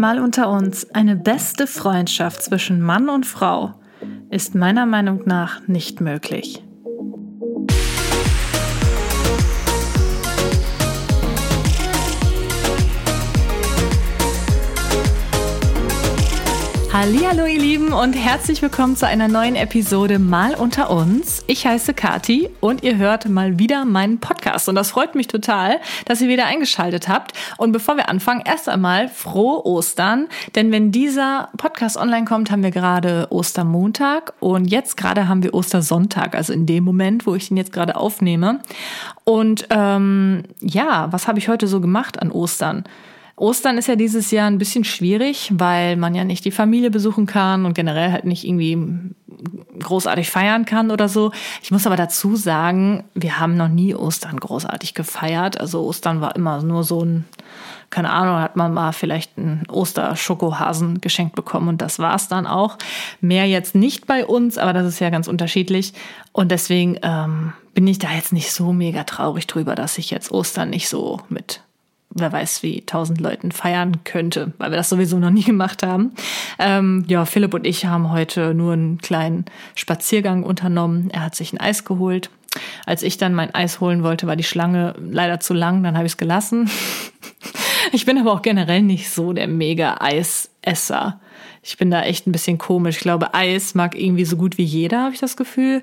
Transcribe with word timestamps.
Mal 0.00 0.20
unter 0.20 0.48
uns, 0.48 0.88
eine 0.94 1.16
beste 1.16 1.66
Freundschaft 1.66 2.44
zwischen 2.44 2.80
Mann 2.80 3.08
und 3.08 3.26
Frau 3.26 3.74
ist 4.30 4.54
meiner 4.54 4.86
Meinung 4.86 5.22
nach 5.26 5.66
nicht 5.66 6.00
möglich. 6.00 6.62
Hallo 16.90 17.44
ihr 17.44 17.60
Lieben 17.60 17.92
und 17.92 18.14
herzlich 18.14 18.62
willkommen 18.62 18.96
zu 18.96 19.06
einer 19.06 19.28
neuen 19.28 19.56
Episode 19.56 20.18
Mal 20.18 20.54
unter 20.54 20.90
uns. 20.90 21.44
Ich 21.46 21.66
heiße 21.66 21.92
Kati 21.92 22.48
und 22.60 22.82
ihr 22.82 22.96
hört 22.96 23.28
mal 23.28 23.58
wieder 23.58 23.84
meinen 23.84 24.20
Podcast 24.20 24.70
und 24.70 24.74
das 24.74 24.92
freut 24.92 25.14
mich 25.14 25.26
total, 25.26 25.80
dass 26.06 26.22
ihr 26.22 26.28
wieder 26.28 26.46
eingeschaltet 26.46 27.06
habt. 27.06 27.32
Und 27.58 27.72
bevor 27.72 27.98
wir 27.98 28.08
anfangen, 28.08 28.42
erst 28.42 28.70
einmal 28.70 29.08
frohe 29.08 29.66
Ostern, 29.66 30.28
denn 30.54 30.72
wenn 30.72 30.90
dieser 30.90 31.50
Podcast 31.58 31.98
online 31.98 32.24
kommt, 32.24 32.50
haben 32.50 32.62
wir 32.62 32.70
gerade 32.70 33.26
Ostermontag 33.28 34.32
und 34.40 34.64
jetzt 34.64 34.96
gerade 34.96 35.28
haben 35.28 35.42
wir 35.42 35.52
Ostersonntag, 35.52 36.34
also 36.34 36.54
in 36.54 36.64
dem 36.64 36.84
Moment, 36.84 37.26
wo 37.26 37.34
ich 37.34 37.48
den 37.48 37.58
jetzt 37.58 37.72
gerade 37.72 37.96
aufnehme. 37.96 38.60
Und 39.24 39.66
ähm, 39.68 40.44
ja, 40.62 41.12
was 41.12 41.28
habe 41.28 41.38
ich 41.38 41.48
heute 41.50 41.66
so 41.66 41.82
gemacht 41.82 42.20
an 42.20 42.32
Ostern? 42.32 42.84
Ostern 43.38 43.78
ist 43.78 43.88
ja 43.88 43.96
dieses 43.96 44.30
Jahr 44.30 44.48
ein 44.48 44.58
bisschen 44.58 44.84
schwierig, 44.84 45.52
weil 45.54 45.96
man 45.96 46.14
ja 46.14 46.24
nicht 46.24 46.44
die 46.44 46.50
Familie 46.50 46.90
besuchen 46.90 47.26
kann 47.26 47.64
und 47.64 47.74
generell 47.74 48.12
halt 48.12 48.24
nicht 48.24 48.44
irgendwie 48.44 48.76
großartig 49.78 50.30
feiern 50.30 50.64
kann 50.64 50.90
oder 50.90 51.08
so. 51.08 51.30
Ich 51.62 51.70
muss 51.70 51.86
aber 51.86 51.96
dazu 51.96 52.36
sagen, 52.36 53.04
wir 53.14 53.38
haben 53.38 53.56
noch 53.56 53.68
nie 53.68 53.94
Ostern 53.94 54.38
großartig 54.38 54.94
gefeiert. 54.94 55.60
Also 55.60 55.82
Ostern 55.82 56.20
war 56.20 56.34
immer 56.34 56.62
nur 56.62 56.82
so 56.82 57.04
ein, 57.04 57.24
keine 57.90 58.10
Ahnung, 58.10 58.40
hat 58.40 58.56
man 58.56 58.74
mal 58.74 58.92
vielleicht 58.92 59.38
einen 59.38 59.64
Osterschokohasen 59.68 61.00
geschenkt 61.00 61.36
bekommen 61.36 61.68
und 61.68 61.80
das 61.80 61.98
war's 61.98 62.28
dann 62.28 62.46
auch. 62.46 62.76
Mehr 63.20 63.46
jetzt 63.46 63.74
nicht 63.74 64.06
bei 64.06 64.26
uns, 64.26 64.58
aber 64.58 64.72
das 64.72 64.86
ist 64.86 64.98
ja 64.98 65.10
ganz 65.10 65.28
unterschiedlich. 65.28 65.92
Und 66.32 66.50
deswegen 66.50 66.98
ähm, 67.02 67.52
bin 67.74 67.86
ich 67.86 67.98
da 67.98 68.10
jetzt 68.10 68.32
nicht 68.32 68.52
so 68.52 68.72
mega 68.72 69.04
traurig 69.04 69.46
drüber, 69.46 69.74
dass 69.76 69.98
ich 69.98 70.10
jetzt 70.10 70.32
Ostern 70.32 70.70
nicht 70.70 70.88
so 70.88 71.20
mit 71.28 71.62
wer 72.20 72.32
weiß 72.32 72.62
wie 72.62 72.82
tausend 72.82 73.20
Leuten 73.20 73.52
feiern 73.52 73.98
könnte, 74.04 74.52
weil 74.58 74.70
wir 74.70 74.76
das 74.76 74.88
sowieso 74.88 75.18
noch 75.18 75.30
nie 75.30 75.44
gemacht 75.44 75.82
haben. 75.82 76.12
Ähm, 76.58 77.04
ja, 77.08 77.24
Philipp 77.24 77.54
und 77.54 77.66
ich 77.66 77.86
haben 77.86 78.10
heute 78.10 78.54
nur 78.54 78.72
einen 78.72 78.98
kleinen 78.98 79.44
Spaziergang 79.74 80.42
unternommen. 80.42 81.10
Er 81.10 81.24
hat 81.24 81.34
sich 81.34 81.52
ein 81.52 81.60
Eis 81.60 81.84
geholt. 81.84 82.30
Als 82.86 83.02
ich 83.02 83.18
dann 83.18 83.34
mein 83.34 83.54
Eis 83.54 83.80
holen 83.80 84.02
wollte, 84.02 84.26
war 84.26 84.36
die 84.36 84.44
Schlange 84.44 84.94
leider 84.98 85.38
zu 85.40 85.54
lang, 85.54 85.82
dann 85.82 85.96
habe 85.96 86.06
ich 86.06 86.12
es 86.12 86.16
gelassen. 86.16 86.70
ich 87.92 88.06
bin 88.06 88.18
aber 88.18 88.32
auch 88.32 88.42
generell 88.42 88.82
nicht 88.82 89.10
so 89.10 89.32
der 89.32 89.48
mega 89.48 89.96
Eisesser. 90.00 91.20
Ich 91.68 91.76
bin 91.76 91.90
da 91.90 92.02
echt 92.02 92.26
ein 92.26 92.32
bisschen 92.32 92.56
komisch. 92.56 92.96
Ich 92.96 93.02
glaube, 93.02 93.34
Eis 93.34 93.74
mag 93.74 93.94
irgendwie 93.94 94.24
so 94.24 94.36
gut 94.36 94.56
wie 94.56 94.64
jeder, 94.64 95.02
habe 95.02 95.12
ich 95.12 95.20
das 95.20 95.36
Gefühl. 95.36 95.82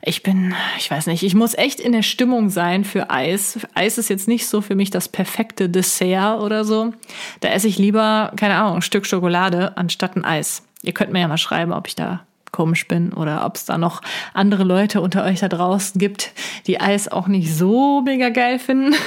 Ich 0.00 0.22
bin, 0.22 0.54
ich 0.78 0.90
weiß 0.90 1.08
nicht, 1.08 1.22
ich 1.22 1.34
muss 1.34 1.52
echt 1.52 1.78
in 1.78 1.92
der 1.92 2.00
Stimmung 2.00 2.48
sein 2.48 2.84
für 2.84 3.10
Eis. 3.10 3.58
Eis 3.74 3.98
ist 3.98 4.08
jetzt 4.08 4.28
nicht 4.28 4.46
so 4.46 4.62
für 4.62 4.74
mich 4.74 4.88
das 4.88 5.10
perfekte 5.10 5.68
Dessert 5.68 6.40
oder 6.40 6.64
so. 6.64 6.94
Da 7.40 7.50
esse 7.50 7.68
ich 7.68 7.76
lieber, 7.76 8.32
keine 8.36 8.54
Ahnung, 8.54 8.76
ein 8.76 8.82
Stück 8.82 9.04
Schokolade 9.04 9.76
anstatt 9.76 10.16
ein 10.16 10.24
Eis. 10.24 10.62
Ihr 10.82 10.94
könnt 10.94 11.12
mir 11.12 11.20
ja 11.20 11.28
mal 11.28 11.36
schreiben, 11.36 11.74
ob 11.74 11.86
ich 11.86 11.94
da 11.94 12.22
komisch 12.50 12.88
bin 12.88 13.12
oder 13.12 13.44
ob 13.44 13.56
es 13.56 13.66
da 13.66 13.76
noch 13.76 14.00
andere 14.32 14.64
Leute 14.64 15.02
unter 15.02 15.22
euch 15.22 15.40
da 15.40 15.48
draußen 15.48 15.98
gibt, 15.98 16.32
die 16.66 16.80
Eis 16.80 17.08
auch 17.08 17.28
nicht 17.28 17.54
so 17.54 18.00
mega 18.00 18.30
geil 18.30 18.58
finden. 18.58 18.94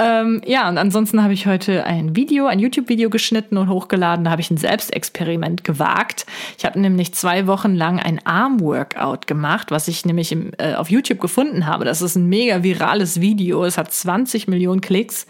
Ähm, 0.00 0.40
ja, 0.46 0.66
und 0.66 0.78
ansonsten 0.78 1.22
habe 1.22 1.34
ich 1.34 1.46
heute 1.46 1.84
ein 1.84 2.16
Video, 2.16 2.46
ein 2.46 2.58
YouTube-Video 2.58 3.10
geschnitten 3.10 3.58
und 3.58 3.68
hochgeladen. 3.68 4.24
Da 4.24 4.30
habe 4.30 4.40
ich 4.40 4.50
ein 4.50 4.56
Selbstexperiment 4.56 5.62
gewagt. 5.62 6.24
Ich 6.56 6.64
habe 6.64 6.80
nämlich 6.80 7.12
zwei 7.12 7.46
Wochen 7.46 7.74
lang 7.74 8.00
ein 8.00 8.24
Arm-Workout 8.24 9.26
gemacht, 9.26 9.70
was 9.70 9.88
ich 9.88 10.06
nämlich 10.06 10.32
im, 10.32 10.52
äh, 10.56 10.72
auf 10.72 10.90
YouTube 10.90 11.20
gefunden 11.20 11.66
habe. 11.66 11.84
Das 11.84 12.00
ist 12.00 12.16
ein 12.16 12.30
mega 12.30 12.62
virales 12.62 13.20
Video. 13.20 13.62
Es 13.62 13.76
hat 13.76 13.92
20 13.92 14.48
Millionen 14.48 14.80
Klicks 14.80 15.26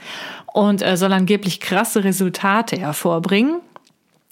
und 0.53 0.87
äh, 0.87 0.97
soll 0.97 1.13
angeblich 1.15 1.59
krasse 1.59 2.05
Resultate 2.05 2.77
hervorbringen. 2.77 3.57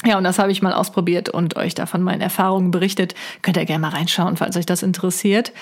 Ja, 0.04 0.18
und 0.18 0.24
das 0.24 0.38
habe 0.38 0.52
ich 0.52 0.62
mal 0.62 0.72
ausprobiert 0.72 1.28
und 1.28 1.56
euch 1.56 1.74
davon 1.74 2.04
meinen 2.04 2.20
Erfahrungen 2.20 2.70
berichtet. 2.70 3.16
Könnt 3.42 3.56
ihr 3.56 3.64
gerne 3.64 3.80
mal 3.80 3.88
reinschauen, 3.88 4.36
falls 4.36 4.56
euch 4.56 4.66
das 4.66 4.84
interessiert. 4.84 5.52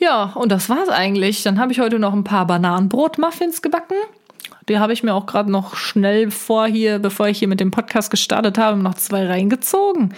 Ja, 0.00 0.32
und 0.34 0.50
das 0.50 0.70
war's 0.70 0.88
eigentlich. 0.88 1.42
Dann 1.42 1.60
habe 1.60 1.72
ich 1.72 1.80
heute 1.80 1.98
noch 1.98 2.14
ein 2.14 2.24
paar 2.24 2.46
Bananenbrot-Muffins 2.46 3.60
gebacken. 3.60 3.96
Die 4.66 4.78
habe 4.78 4.94
ich 4.94 5.02
mir 5.02 5.12
auch 5.14 5.26
gerade 5.26 5.50
noch 5.50 5.76
schnell 5.76 6.30
vor 6.30 6.66
hier, 6.66 6.98
bevor 6.98 7.28
ich 7.28 7.38
hier 7.38 7.48
mit 7.48 7.60
dem 7.60 7.70
Podcast 7.70 8.10
gestartet 8.10 8.56
habe, 8.56 8.78
noch 8.78 8.94
zwei 8.94 9.26
reingezogen. 9.26 10.14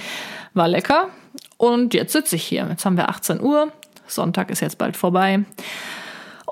War 0.54 0.68
lecker. 0.68 1.08
Und 1.56 1.94
jetzt 1.94 2.12
sitze 2.12 2.36
ich 2.36 2.44
hier. 2.44 2.66
Jetzt 2.70 2.84
haben 2.84 2.96
wir 2.96 3.08
18 3.08 3.40
Uhr. 3.40 3.72
Sonntag 4.06 4.50
ist 4.50 4.60
jetzt 4.60 4.78
bald 4.78 4.96
vorbei. 4.96 5.44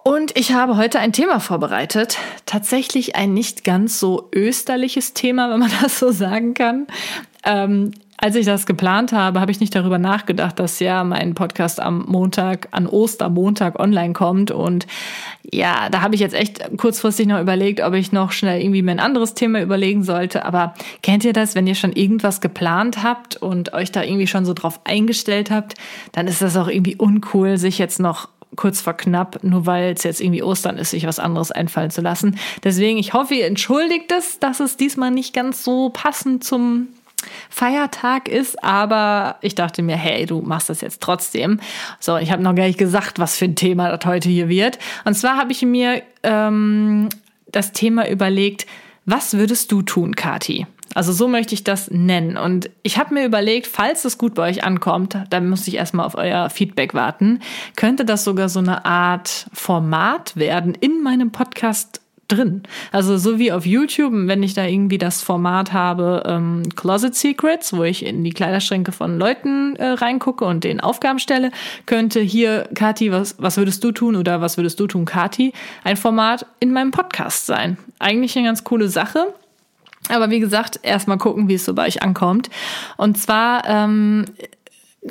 Und 0.02 0.36
ich 0.36 0.52
habe 0.52 0.76
heute 0.76 0.98
ein 0.98 1.12
Thema 1.12 1.38
vorbereitet. 1.38 2.18
Tatsächlich 2.46 3.14
ein 3.14 3.32
nicht 3.32 3.62
ganz 3.62 4.00
so 4.00 4.28
österliches 4.34 5.14
Thema, 5.14 5.50
wenn 5.50 5.60
man 5.60 5.70
das 5.82 6.00
so 6.00 6.10
sagen 6.10 6.54
kann. 6.54 6.88
Ähm, 7.44 7.92
als 8.22 8.36
ich 8.36 8.44
das 8.44 8.66
geplant 8.66 9.12
habe, 9.12 9.40
habe 9.40 9.50
ich 9.50 9.60
nicht 9.60 9.74
darüber 9.74 9.96
nachgedacht, 9.96 10.58
dass 10.58 10.78
ja 10.78 11.04
mein 11.04 11.34
Podcast 11.34 11.80
am 11.80 12.04
Montag, 12.06 12.68
an 12.70 12.86
Ostermontag 12.86 13.80
online 13.80 14.12
kommt. 14.12 14.50
Und 14.50 14.86
ja, 15.50 15.88
da 15.88 16.02
habe 16.02 16.14
ich 16.14 16.20
jetzt 16.20 16.34
echt 16.34 16.76
kurzfristig 16.76 17.26
noch 17.26 17.40
überlegt, 17.40 17.80
ob 17.80 17.94
ich 17.94 18.12
noch 18.12 18.32
schnell 18.32 18.60
irgendwie 18.60 18.82
mir 18.82 18.90
ein 18.90 19.00
anderes 19.00 19.32
Thema 19.32 19.62
überlegen 19.62 20.04
sollte. 20.04 20.44
Aber 20.44 20.74
kennt 21.02 21.24
ihr 21.24 21.32
das, 21.32 21.54
wenn 21.54 21.66
ihr 21.66 21.74
schon 21.74 21.92
irgendwas 21.92 22.42
geplant 22.42 23.02
habt 23.02 23.38
und 23.38 23.72
euch 23.72 23.90
da 23.90 24.02
irgendwie 24.02 24.26
schon 24.26 24.44
so 24.44 24.52
drauf 24.52 24.80
eingestellt 24.84 25.50
habt, 25.50 25.76
dann 26.12 26.26
ist 26.26 26.42
das 26.42 26.58
auch 26.58 26.68
irgendwie 26.68 26.96
uncool, 26.96 27.56
sich 27.56 27.78
jetzt 27.78 28.00
noch 28.00 28.28
kurz 28.54 28.82
vor 28.82 28.94
knapp, 28.94 29.42
nur 29.42 29.64
weil 29.64 29.94
es 29.94 30.02
jetzt 30.02 30.20
irgendwie 30.20 30.42
Ostern 30.42 30.76
ist, 30.76 30.90
sich 30.90 31.06
was 31.06 31.18
anderes 31.18 31.52
einfallen 31.52 31.90
zu 31.90 32.02
lassen. 32.02 32.36
Deswegen, 32.64 32.98
ich 32.98 33.14
hoffe, 33.14 33.34
ihr 33.34 33.46
entschuldigt 33.46 34.12
es, 34.12 34.40
dass 34.40 34.60
es 34.60 34.76
diesmal 34.76 35.10
nicht 35.10 35.32
ganz 35.32 35.64
so 35.64 35.88
passend 35.88 36.44
zum 36.44 36.88
Feiertag 37.48 38.28
ist, 38.28 38.62
aber 38.62 39.36
ich 39.40 39.54
dachte 39.54 39.82
mir, 39.82 39.96
hey, 39.96 40.26
du 40.26 40.40
machst 40.40 40.68
das 40.68 40.80
jetzt 40.80 41.00
trotzdem. 41.02 41.60
So, 41.98 42.16
ich 42.16 42.30
habe 42.30 42.42
noch 42.42 42.54
gar 42.54 42.66
nicht 42.66 42.78
gesagt, 42.78 43.18
was 43.18 43.36
für 43.36 43.46
ein 43.46 43.56
Thema 43.56 43.94
das 43.94 44.06
heute 44.06 44.28
hier 44.28 44.48
wird. 44.48 44.78
Und 45.04 45.14
zwar 45.14 45.36
habe 45.36 45.52
ich 45.52 45.62
mir 45.62 46.02
ähm, 46.22 47.08
das 47.50 47.72
Thema 47.72 48.08
überlegt, 48.08 48.66
was 49.06 49.34
würdest 49.34 49.72
du 49.72 49.82
tun, 49.82 50.14
Kati? 50.14 50.66
Also 50.94 51.12
so 51.12 51.28
möchte 51.28 51.54
ich 51.54 51.62
das 51.62 51.90
nennen. 51.90 52.36
Und 52.36 52.68
ich 52.82 52.98
habe 52.98 53.14
mir 53.14 53.24
überlegt, 53.24 53.68
falls 53.68 54.04
es 54.04 54.18
gut 54.18 54.34
bei 54.34 54.48
euch 54.48 54.64
ankommt, 54.64 55.16
dann 55.30 55.48
muss 55.48 55.68
ich 55.68 55.76
erstmal 55.76 56.04
auf 56.04 56.16
euer 56.16 56.50
Feedback 56.50 56.94
warten, 56.94 57.40
könnte 57.76 58.04
das 58.04 58.24
sogar 58.24 58.48
so 58.48 58.58
eine 58.58 58.84
Art 58.84 59.46
Format 59.52 60.36
werden 60.36 60.74
in 60.74 61.02
meinem 61.02 61.30
Podcast 61.30 61.99
drin. 62.32 62.62
Also 62.92 63.18
so 63.18 63.38
wie 63.38 63.52
auf 63.52 63.66
YouTube, 63.66 64.12
wenn 64.12 64.42
ich 64.42 64.54
da 64.54 64.64
irgendwie 64.64 64.98
das 64.98 65.22
Format 65.22 65.72
habe, 65.72 66.22
ähm, 66.26 66.62
Closet 66.76 67.14
Secrets, 67.14 67.72
wo 67.72 67.82
ich 67.82 68.04
in 68.04 68.24
die 68.24 68.32
Kleiderschränke 68.32 68.92
von 68.92 69.18
Leuten 69.18 69.76
äh, 69.76 69.86
reingucke 69.86 70.44
und 70.44 70.64
den 70.64 70.80
Aufgaben 70.80 71.18
stelle, 71.18 71.50
könnte 71.86 72.20
hier, 72.20 72.68
Kati, 72.74 73.12
was, 73.12 73.36
was 73.38 73.56
würdest 73.56 73.82
du 73.84 73.92
tun 73.92 74.16
oder 74.16 74.40
was 74.40 74.56
würdest 74.56 74.80
du 74.80 74.86
tun, 74.86 75.04
Kati, 75.04 75.52
ein 75.84 75.96
Format 75.96 76.46
in 76.60 76.72
meinem 76.72 76.90
Podcast 76.90 77.46
sein. 77.46 77.76
Eigentlich 77.98 78.36
eine 78.36 78.46
ganz 78.46 78.64
coole 78.64 78.88
Sache. 78.88 79.34
Aber 80.08 80.30
wie 80.30 80.40
gesagt, 80.40 80.80
erstmal 80.82 81.18
gucken, 81.18 81.48
wie 81.48 81.54
es 81.54 81.64
so 81.64 81.74
bei 81.74 81.86
euch 81.86 82.02
ankommt. 82.02 82.50
Und 82.96 83.18
zwar 83.18 83.66
ähm, 83.66 84.24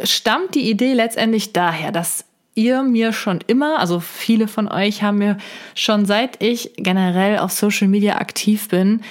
stammt 0.03 0.55
die 0.55 0.69
Idee 0.69 0.93
letztendlich 0.93 1.53
daher, 1.53 1.91
dass 1.91 2.25
ihr 2.55 2.83
mir 2.83 3.13
schon 3.13 3.39
immer, 3.47 3.79
also 3.79 3.99
viele 3.99 4.47
von 4.47 4.67
euch 4.67 5.03
haben 5.03 5.19
mir 5.19 5.37
schon 5.75 6.05
seit 6.05 6.41
ich 6.43 6.73
generell 6.77 7.39
auf 7.39 7.51
Social 7.51 7.87
Media 7.87 8.17
aktiv 8.17 8.67
bin, 8.69 9.01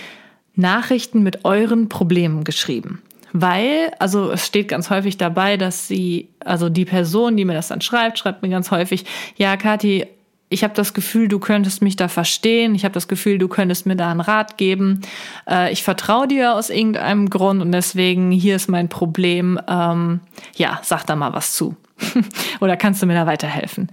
Nachrichten 0.55 1.23
mit 1.23 1.45
euren 1.45 1.89
Problemen 1.89 2.45
geschrieben. 2.45 3.03
Weil, 3.33 3.93
also 3.99 4.31
es 4.33 4.47
steht 4.47 4.69
ganz 4.69 4.91
häufig 4.91 5.19
dabei, 5.19 5.57
dass 5.57 5.87
sie, 5.87 6.29
also 6.41 6.69
die 6.69 6.85
Person, 6.85 7.37
die 7.37 7.45
mir 7.45 7.55
das 7.55 7.69
dann 7.69 7.81
schreibt, 7.81 8.19
schreibt 8.19 8.43
mir 8.43 8.49
ganz 8.49 8.71
häufig, 8.71 9.05
ja, 9.37 9.57
Kathi, 9.57 10.07
ich 10.51 10.65
habe 10.65 10.75
das 10.75 10.95
Gefühl, 10.95 11.29
du 11.29 11.39
könntest 11.39 11.83
mich 11.83 11.97
da 11.97 12.09
verstehen. 12.09 12.75
Ich 12.75 12.85
habe 12.85 12.95
das 12.95 13.07
Gefühl, 13.07 13.39
du 13.39 13.49
könntest 13.49 13.87
mir 13.87 13.97
da 13.97 14.11
einen 14.11 14.21
Rat 14.21 14.57
geben. 14.57 15.03
Äh, 15.49 15.73
ich 15.73 15.83
vertraue 15.83 16.27
dir 16.27 16.55
aus 16.55 16.71
irgendeinem 16.71 17.29
Grund 17.29 17.61
und 17.61 17.73
deswegen 17.73 18.31
hier 18.31 18.57
ist 18.57 18.69
mein 18.69 18.89
Problem. 18.89 19.61
Ähm, 19.69 20.21
ja, 20.57 20.81
sag 20.83 21.05
da 21.05 21.17
mal 21.17 21.35
was 21.35 21.53
zu. 21.53 21.77
Oder 22.61 22.77
kannst 22.77 23.03
du 23.03 23.07
mir 23.07 23.15
da 23.15 23.27
weiterhelfen? 23.27 23.91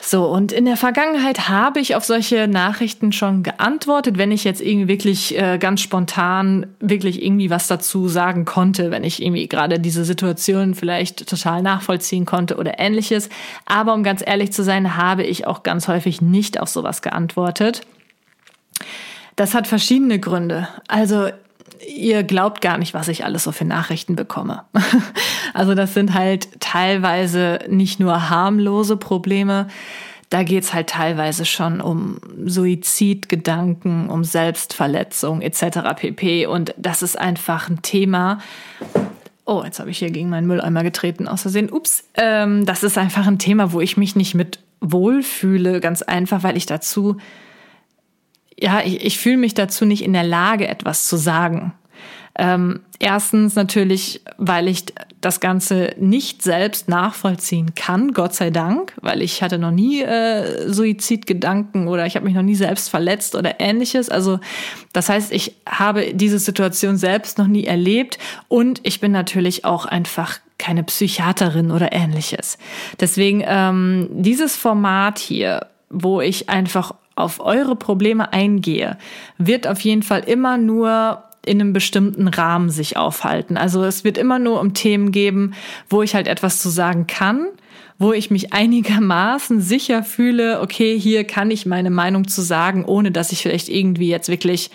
So, 0.00 0.26
und 0.26 0.52
in 0.52 0.64
der 0.64 0.76
Vergangenheit 0.76 1.48
habe 1.48 1.80
ich 1.80 1.96
auf 1.96 2.04
solche 2.04 2.46
Nachrichten 2.46 3.10
schon 3.10 3.42
geantwortet, 3.42 4.16
wenn 4.16 4.30
ich 4.30 4.44
jetzt 4.44 4.60
irgendwie 4.60 4.86
wirklich 4.86 5.36
äh, 5.36 5.58
ganz 5.58 5.80
spontan 5.80 6.66
wirklich 6.78 7.22
irgendwie 7.22 7.50
was 7.50 7.66
dazu 7.66 8.06
sagen 8.06 8.44
konnte, 8.44 8.92
wenn 8.92 9.02
ich 9.02 9.20
irgendwie 9.20 9.48
gerade 9.48 9.80
diese 9.80 10.04
Situation 10.04 10.76
vielleicht 10.76 11.28
total 11.28 11.62
nachvollziehen 11.62 12.26
konnte 12.26 12.58
oder 12.58 12.78
ähnliches. 12.78 13.28
Aber 13.66 13.92
um 13.92 14.04
ganz 14.04 14.22
ehrlich 14.24 14.52
zu 14.52 14.62
sein, 14.62 14.96
habe 14.96 15.24
ich 15.24 15.48
auch 15.48 15.64
ganz 15.64 15.88
häufig 15.88 16.22
nicht 16.22 16.60
auf 16.60 16.68
sowas 16.68 17.02
geantwortet. 17.02 17.80
Das 19.34 19.52
hat 19.52 19.66
verschiedene 19.66 20.20
Gründe. 20.20 20.68
Also 20.86 21.28
ihr 21.86 22.22
glaubt 22.22 22.60
gar 22.60 22.78
nicht, 22.78 22.94
was 22.94 23.08
ich 23.08 23.24
alles 23.24 23.44
so 23.44 23.52
für 23.52 23.64
Nachrichten 23.64 24.16
bekomme. 24.16 24.64
also 25.54 25.74
das 25.74 25.94
sind 25.94 26.14
halt 26.14 26.48
teilweise 26.60 27.60
nicht 27.68 28.00
nur 28.00 28.30
harmlose 28.30 28.96
Probleme, 28.96 29.68
da 30.30 30.42
geht's 30.42 30.74
halt 30.74 30.90
teilweise 30.90 31.46
schon 31.46 31.80
um 31.80 32.18
Suizidgedanken, 32.44 34.10
um 34.10 34.24
Selbstverletzung 34.24 35.40
etc. 35.40 35.78
pp. 35.96 36.46
Und 36.46 36.74
das 36.76 37.02
ist 37.02 37.18
einfach 37.18 37.70
ein 37.70 37.80
Thema. 37.80 38.38
Oh, 39.46 39.62
jetzt 39.64 39.80
habe 39.80 39.90
ich 39.90 39.98
hier 39.98 40.10
gegen 40.10 40.28
meinen 40.28 40.46
Mülleimer 40.46 40.82
getreten, 40.82 41.28
aus 41.28 41.42
Versehen. 41.42 41.70
Ups. 41.72 42.04
Ähm, 42.14 42.66
das 42.66 42.82
ist 42.82 42.98
einfach 42.98 43.26
ein 43.26 43.38
Thema, 43.38 43.72
wo 43.72 43.80
ich 43.80 43.96
mich 43.96 44.16
nicht 44.16 44.34
mit 44.34 44.58
wohlfühle, 44.80 45.80
ganz 45.80 46.02
einfach, 46.02 46.42
weil 46.42 46.58
ich 46.58 46.66
dazu, 46.66 47.16
ja, 48.60 48.82
ich, 48.84 49.04
ich 49.04 49.18
fühle 49.18 49.36
mich 49.36 49.54
dazu 49.54 49.84
nicht 49.84 50.04
in 50.04 50.12
der 50.12 50.24
Lage, 50.24 50.68
etwas 50.68 51.08
zu 51.08 51.16
sagen. 51.16 51.72
Ähm, 52.40 52.80
erstens 53.00 53.56
natürlich, 53.56 54.22
weil 54.36 54.68
ich 54.68 54.84
das 55.20 55.40
Ganze 55.40 55.94
nicht 55.98 56.42
selbst 56.42 56.88
nachvollziehen 56.88 57.74
kann, 57.74 58.12
Gott 58.12 58.32
sei 58.32 58.50
Dank, 58.50 58.92
weil 59.00 59.22
ich 59.22 59.42
hatte 59.42 59.58
noch 59.58 59.72
nie 59.72 60.02
äh, 60.02 60.72
Suizidgedanken 60.72 61.88
oder 61.88 62.06
ich 62.06 62.14
habe 62.14 62.24
mich 62.24 62.36
noch 62.36 62.42
nie 62.42 62.54
selbst 62.54 62.90
verletzt 62.90 63.34
oder 63.34 63.58
ähnliches. 63.58 64.08
Also 64.08 64.38
das 64.92 65.08
heißt, 65.08 65.32
ich 65.32 65.56
habe 65.68 66.14
diese 66.14 66.38
Situation 66.38 66.96
selbst 66.96 67.38
noch 67.38 67.48
nie 67.48 67.64
erlebt 67.64 68.18
und 68.46 68.80
ich 68.84 69.00
bin 69.00 69.10
natürlich 69.10 69.64
auch 69.64 69.84
einfach 69.84 70.38
keine 70.58 70.84
Psychiaterin 70.84 71.72
oder 71.72 71.92
ähnliches. 71.92 72.56
Deswegen 73.00 73.42
ähm, 73.44 74.08
dieses 74.12 74.56
Format 74.56 75.18
hier, 75.18 75.66
wo 75.90 76.20
ich 76.20 76.48
einfach 76.48 76.94
auf 77.18 77.40
eure 77.40 77.76
Probleme 77.76 78.32
eingehe, 78.32 78.98
wird 79.38 79.66
auf 79.66 79.80
jeden 79.80 80.02
Fall 80.02 80.20
immer 80.20 80.58
nur 80.58 81.24
in 81.44 81.60
einem 81.60 81.72
bestimmten 81.72 82.28
Rahmen 82.28 82.70
sich 82.70 82.96
aufhalten. 82.96 83.56
Also 83.56 83.82
es 83.82 84.04
wird 84.04 84.18
immer 84.18 84.38
nur 84.38 84.60
um 84.60 84.74
Themen 84.74 85.12
geben, 85.12 85.54
wo 85.88 86.02
ich 86.02 86.14
halt 86.14 86.28
etwas 86.28 86.60
zu 86.60 86.68
sagen 86.68 87.06
kann, 87.06 87.46
wo 87.98 88.12
ich 88.12 88.30
mich 88.30 88.52
einigermaßen 88.52 89.60
sicher 89.60 90.02
fühle, 90.02 90.60
okay, 90.60 90.98
hier 90.98 91.24
kann 91.24 91.50
ich 91.50 91.66
meine 91.66 91.90
Meinung 91.90 92.28
zu 92.28 92.42
sagen, 92.42 92.84
ohne 92.84 93.10
dass 93.10 93.32
ich 93.32 93.42
vielleicht 93.42 93.68
irgendwie 93.68 94.08
jetzt 94.08 94.28
wirklich 94.28 94.70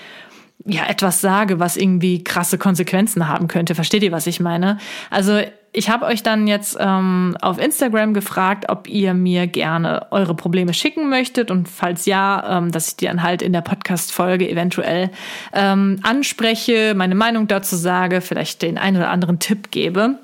ja 0.65 0.85
etwas 0.87 1.21
sage, 1.21 1.59
was 1.59 1.77
irgendwie 1.77 2.23
krasse 2.23 2.57
Konsequenzen 2.57 3.27
haben 3.27 3.47
könnte. 3.47 3.75
Versteht 3.75 4.03
ihr, 4.03 4.11
was 4.11 4.27
ich 4.27 4.39
meine? 4.39 4.77
Also 5.09 5.41
ich 5.73 5.89
habe 5.89 6.05
euch 6.05 6.21
dann 6.21 6.45
jetzt 6.45 6.77
ähm, 6.79 7.35
auf 7.41 7.57
Instagram 7.57 8.13
gefragt, 8.13 8.65
ob 8.69 8.87
ihr 8.87 9.15
mir 9.15 9.47
gerne 9.47 10.07
eure 10.11 10.35
Probleme 10.35 10.73
schicken 10.73 11.09
möchtet 11.09 11.49
und 11.49 11.67
falls 11.67 12.05
ja, 12.05 12.59
ähm, 12.59 12.71
dass 12.71 12.89
ich 12.89 12.95
die 12.97 13.07
dann 13.07 13.23
halt 13.23 13.41
in 13.41 13.53
der 13.53 13.61
Podcast-Folge 13.61 14.47
eventuell 14.47 15.09
ähm, 15.51 15.99
anspreche, 16.03 16.93
meine 16.95 17.15
Meinung 17.15 17.47
dazu 17.47 17.75
sage, 17.75 18.21
vielleicht 18.21 18.61
den 18.61 18.77
einen 18.77 18.97
oder 18.97 19.09
anderen 19.09 19.39
Tipp 19.39 19.71
gebe. 19.71 20.19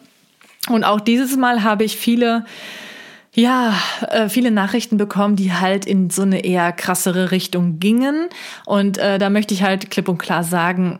Und 0.69 0.83
auch 0.83 0.99
dieses 0.99 1.35
Mal 1.35 1.63
habe 1.63 1.83
ich 1.83 1.97
viele 1.97 2.45
ja, 3.33 3.73
äh, 4.09 4.27
viele 4.27 4.51
Nachrichten 4.51 4.97
bekommen, 4.97 5.35
die 5.35 5.53
halt 5.53 5.85
in 5.85 6.09
so 6.09 6.23
eine 6.23 6.43
eher 6.43 6.71
krassere 6.71 7.31
Richtung 7.31 7.79
gingen. 7.79 8.27
Und 8.65 8.97
äh, 8.97 9.17
da 9.17 9.29
möchte 9.29 9.53
ich 9.53 9.63
halt 9.63 9.91
klipp 9.91 10.09
und 10.09 10.17
klar 10.17 10.43
sagen, 10.43 10.99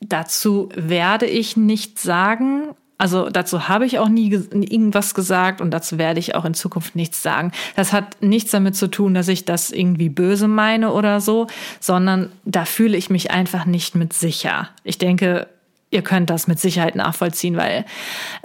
dazu 0.00 0.68
werde 0.74 1.26
ich 1.26 1.56
nichts 1.56 2.02
sagen. 2.02 2.74
Also 2.98 3.28
dazu 3.28 3.68
habe 3.68 3.84
ich 3.84 3.98
auch 3.98 4.08
nie 4.08 4.30
irgendwas 4.30 5.14
gesagt 5.14 5.60
und 5.60 5.70
dazu 5.70 5.98
werde 5.98 6.18
ich 6.18 6.34
auch 6.34 6.46
in 6.46 6.54
Zukunft 6.54 6.96
nichts 6.96 7.22
sagen. 7.22 7.52
Das 7.74 7.92
hat 7.92 8.22
nichts 8.22 8.52
damit 8.52 8.74
zu 8.74 8.88
tun, 8.88 9.12
dass 9.12 9.28
ich 9.28 9.44
das 9.44 9.70
irgendwie 9.70 10.08
böse 10.08 10.48
meine 10.48 10.92
oder 10.92 11.20
so, 11.20 11.46
sondern 11.78 12.32
da 12.44 12.64
fühle 12.64 12.96
ich 12.96 13.10
mich 13.10 13.30
einfach 13.30 13.66
nicht 13.66 13.94
mit 13.94 14.14
sicher. 14.14 14.70
Ich 14.82 14.96
denke, 14.96 15.46
ihr 15.90 16.02
könnt 16.02 16.30
das 16.30 16.46
mit 16.46 16.58
Sicherheit 16.58 16.96
nachvollziehen, 16.96 17.56
weil 17.56 17.84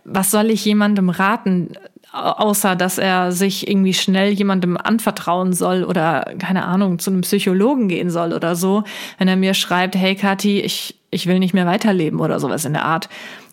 was 0.04 0.32
soll 0.32 0.50
ich 0.50 0.66
jemandem 0.66 1.10
raten, 1.10 1.74
außer 2.12 2.76
dass 2.76 2.98
er 2.98 3.32
sich 3.32 3.70
irgendwie 3.70 3.94
schnell 3.94 4.34
jemandem 4.34 4.76
anvertrauen 4.76 5.54
soll 5.54 5.86
oder 5.86 6.26
keine 6.40 6.66
Ahnung 6.66 7.00
zu 7.00 7.10
einem 7.10 7.22
Psychologen 7.22 7.88
gehen 7.88 8.10
soll 8.10 8.34
oder 8.34 8.58
so, 8.58 8.84
wenn 9.18 9.30
er 9.30 9.38
mir 9.38 9.54
schreibt, 9.54 9.96
hey 9.96 10.16
Kathi, 10.16 10.60
ich 10.60 10.98
ich 11.12 11.28
will 11.28 11.40
nicht 11.40 11.54
mehr 11.54 11.66
weiterleben 11.66 12.20
oder 12.20 12.40
sowas 12.40 12.66
in 12.66 12.74
der 12.74 12.86
Art 12.86 13.10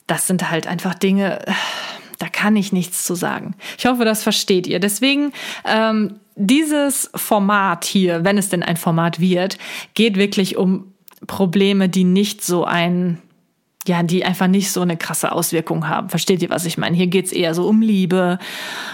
das 0.09 0.27
sind 0.27 0.51
halt 0.51 0.67
einfach 0.67 0.95
Dinge, 0.95 1.39
da 2.19 2.29
kann 2.29 2.57
ich 2.57 2.73
nichts 2.73 3.05
zu 3.05 3.15
sagen. 3.15 3.55
Ich 3.79 3.87
hoffe, 3.87 4.05
das 4.05 4.25
versteht 4.25 4.67
ihr. 4.67 4.81
Deswegen, 4.81 5.33
ähm, 5.65 6.17
dieses 6.35 7.11
Format 7.15 7.85
hier, 7.85 8.25
wenn 8.25 8.39
es 8.39 8.49
denn 8.49 8.65
ein 8.65 8.77
Format 8.77 9.21
wird, 9.21 9.59
geht 9.95 10.17
wirklich 10.17 10.57
um 10.57 10.93
Probleme, 11.27 11.89
die 11.89 12.05
nicht 12.05 12.45
so 12.45 12.65
ein 12.65 13.23
ja, 13.87 14.03
die 14.03 14.25
einfach 14.25 14.49
nicht 14.49 14.71
so 14.71 14.83
eine 14.83 14.99
krasse 14.99 15.33
Auswirkung 15.33 15.89
haben. 15.89 16.11
Versteht 16.11 16.43
ihr, 16.43 16.51
was 16.51 16.67
ich 16.67 16.77
meine? 16.77 16.95
Hier 16.95 17.07
geht's 17.07 17.33
eher 17.33 17.55
so 17.55 17.67
um 17.67 17.81
Liebe, 17.81 18.39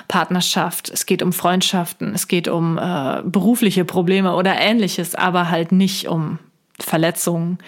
Partnerschaft, 0.06 0.88
es 0.88 1.04
geht 1.04 1.20
um 1.20 1.32
Freundschaften, 1.32 2.14
es 2.14 2.28
geht 2.28 2.46
um 2.46 2.78
äh, 2.78 3.22
berufliche 3.24 3.84
Probleme 3.84 4.36
oder 4.36 4.56
ähnliches, 4.56 5.16
aber 5.16 5.50
halt 5.50 5.72
nicht 5.72 6.06
um 6.06 6.38
Verletzungen, 6.78 7.58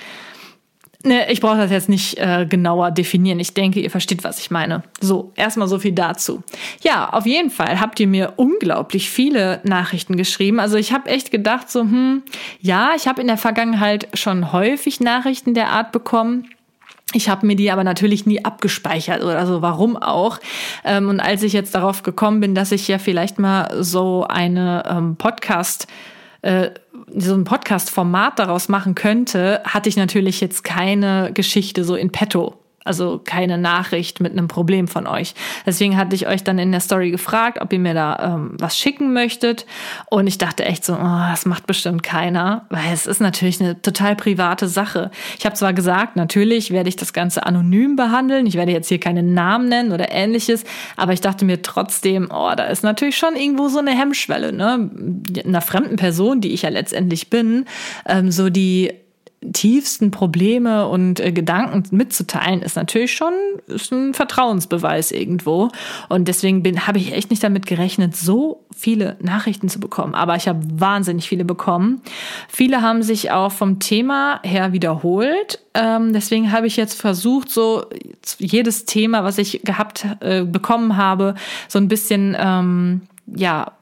Ne, 1.05 1.31
ich 1.31 1.41
brauche 1.41 1.59
das 1.59 1.71
jetzt 1.71 1.89
nicht 1.89 2.19
äh, 2.19 2.47
genauer 2.49 2.91
definieren. 2.91 3.39
Ich 3.39 3.55
denke, 3.55 3.81
ihr 3.81 3.91
versteht, 3.91 4.25
was 4.25 4.39
ich 4.41 4.51
meine. 4.51 4.83
So, 5.01 5.33
erstmal 5.37 5.69
so 5.69 5.79
viel 5.79 5.93
dazu. 5.93 6.43
Ja, 6.83 7.11
auf 7.11 7.27
jeden 7.27 7.51
Fall 7.51 7.81
habt 7.81 8.01
ihr 8.01 8.07
mir 8.07 8.33
unglaublich 8.37 9.11
viele 9.11 9.61
Nachrichten 9.63 10.17
geschrieben. 10.17 10.59
Also 10.59 10.77
ich 10.77 10.93
habe 10.93 11.09
echt 11.11 11.31
gedacht, 11.31 11.71
so, 11.71 11.83
hm, 11.83 12.23
ja, 12.61 12.91
ich 12.97 13.07
habe 13.07 13.21
in 13.21 13.27
der 13.27 13.37
Vergangenheit 13.37 14.09
schon 14.15 14.53
häufig 14.53 15.01
Nachrichten 15.01 15.55
der 15.55 15.71
Art 15.71 15.93
bekommen. 15.93 16.49
Ich 17.13 17.29
habe 17.29 17.47
mir 17.47 17.55
die 17.55 17.71
aber 17.71 17.85
natürlich 17.85 18.27
nie 18.27 18.45
abgespeichert 18.45 19.23
oder 19.23 19.47
so, 19.47 19.63
warum 19.63 19.97
auch. 19.97 20.41
Ähm, 20.85 21.09
und 21.09 21.21
als 21.21 21.43
ich 21.43 21.53
jetzt 21.53 21.75
darauf 21.75 22.03
gekommen 22.03 22.41
bin, 22.41 22.55
dass 22.55 22.73
ich 22.73 22.89
ja 22.89 22.99
vielleicht 22.99 23.39
mal 23.39 23.69
so 23.83 24.27
eine 24.29 24.83
ähm, 24.89 25.17
Podcast- 25.17 25.87
äh, 26.47 26.71
so 27.17 27.35
ein 27.35 27.45
Podcast-Format 27.45 28.39
daraus 28.39 28.69
machen 28.69 28.95
könnte, 28.95 29.63
hatte 29.65 29.89
ich 29.89 29.97
natürlich 29.97 30.41
jetzt 30.41 30.63
keine 30.63 31.33
Geschichte 31.35 31.83
so 31.83 31.97
in 31.97 32.13
petto. 32.13 32.55
Also 32.87 33.21
keine 33.23 33.59
Nachricht 33.59 34.21
mit 34.21 34.33
einem 34.33 34.49
Problem 34.49 34.89
von 34.89 35.07
euch. 35.07 35.35
Deswegen 35.65 35.97
hatte 35.97 36.15
ich 36.15 36.27
euch 36.27 36.45
dann 36.45 36.59
in 36.59 36.73
der 36.73 36.81
Story 36.81 37.11
gefragt, 37.11 37.61
ob 37.61 37.73
ihr 37.73 37.79
mir 37.79 37.95
da 37.95 38.35
ähm, 38.35 38.57
was 38.59 38.79
schicken 38.79 39.13
möchtet. 39.13 39.67
Und 40.11 40.27
ich 40.27 40.39
dachte 40.39 40.65
echt 40.65 40.85
so, 40.85 40.95
oh, 40.95 41.29
das 41.31 41.47
macht 41.47 41.67
bestimmt 41.67 42.03
keiner, 42.03 42.67
weil 42.71 42.93
es 42.93 43.07
ist 43.07 43.21
natürlich 43.21 43.61
eine 43.61 43.81
total 43.81 44.17
private 44.17 44.69
Sache. 44.69 45.11
Ich 45.39 45.45
habe 45.45 45.55
zwar 45.55 45.73
gesagt, 45.73 46.17
natürlich 46.17 46.71
werde 46.71 46.89
ich 46.89 46.97
das 46.97 47.13
Ganze 47.13 47.45
anonym 47.47 47.97
behandeln. 47.97 48.47
Ich 48.47 48.55
werde 48.55 48.73
jetzt 48.73 48.89
hier 48.89 49.01
keinen 49.01 49.35
Namen 49.35 49.69
nennen 49.69 49.93
oder 49.93 50.11
ähnliches, 50.11 50.65
aber 50.97 51.13
ich 51.13 51.21
dachte 51.21 51.45
mir 51.45 51.63
trotzdem, 51.63 52.29
oh, 52.31 52.53
da 52.57 52.65
ist 52.65 52.85
natürlich 52.85 53.17
schon 53.17 53.37
irgendwo 53.37 53.69
so 53.69 53.79
eine 53.79 53.93
Hemmschwelle, 53.93 54.53
ne? 54.53 54.91
Einer 55.45 55.61
fremden 55.61 55.97
Person, 55.97 56.41
die 56.41 56.53
ich 56.53 56.63
ja 56.63 56.69
letztendlich 56.69 57.31
bin, 57.31 57.65
ähm, 58.07 58.31
so 58.31 58.51
die 58.51 58.93
tiefsten 59.53 60.11
Probleme 60.11 60.89
und 60.89 61.21
äh, 61.21 61.33
Gedanken 61.33 61.85
mitzuteilen, 61.95 62.63
ist 62.63 62.77
natürlich 62.77 63.15
schon 63.15 63.33
ist 63.67 63.93
ein 63.93 64.15
Vertrauensbeweis 64.15 65.13
irgendwo. 65.13 65.71
Und 66.09 66.29
deswegen 66.29 66.63
bin 66.63 66.87
habe 66.87 66.99
ich 66.99 67.13
echt 67.13 67.31
nicht 67.31 67.43
damit 67.43 67.67
gerechnet, 67.67 68.17
so 68.17 68.65
viele 68.75 69.17
Nachrichten 69.21 69.69
zu 69.69 69.79
bekommen. 69.79 70.15
Aber 70.15 70.37
ich 70.37 70.49
habe 70.49 70.61
wahnsinnig 70.73 71.29
viele 71.29 71.45
bekommen. 71.45 72.01
Viele 72.49 72.83
haben 72.83 73.03
sich 73.03 73.31
auch 73.31 73.53
vom 73.53 73.79
Thema 73.79 74.41
her 74.43 74.73
wiederholt. 74.73 75.61
Ähm, 75.75 76.13
deswegen 76.13 76.53
habe 76.53 76.67
ich 76.67 76.77
jetzt 76.77 77.01
versucht, 77.01 77.51
so 77.51 77.85
jedes 78.39 78.85
Thema, 78.85 79.25
was 79.25 79.39
ich 79.39 79.63
gehabt 79.63 80.07
äh, 80.21 80.45
bekommen 80.45 80.97
habe, 80.97 81.35
so 81.69 81.79
ein 81.79 81.89
bisschen 81.89 82.37
ähm, 82.39 83.03
ja 83.27 83.73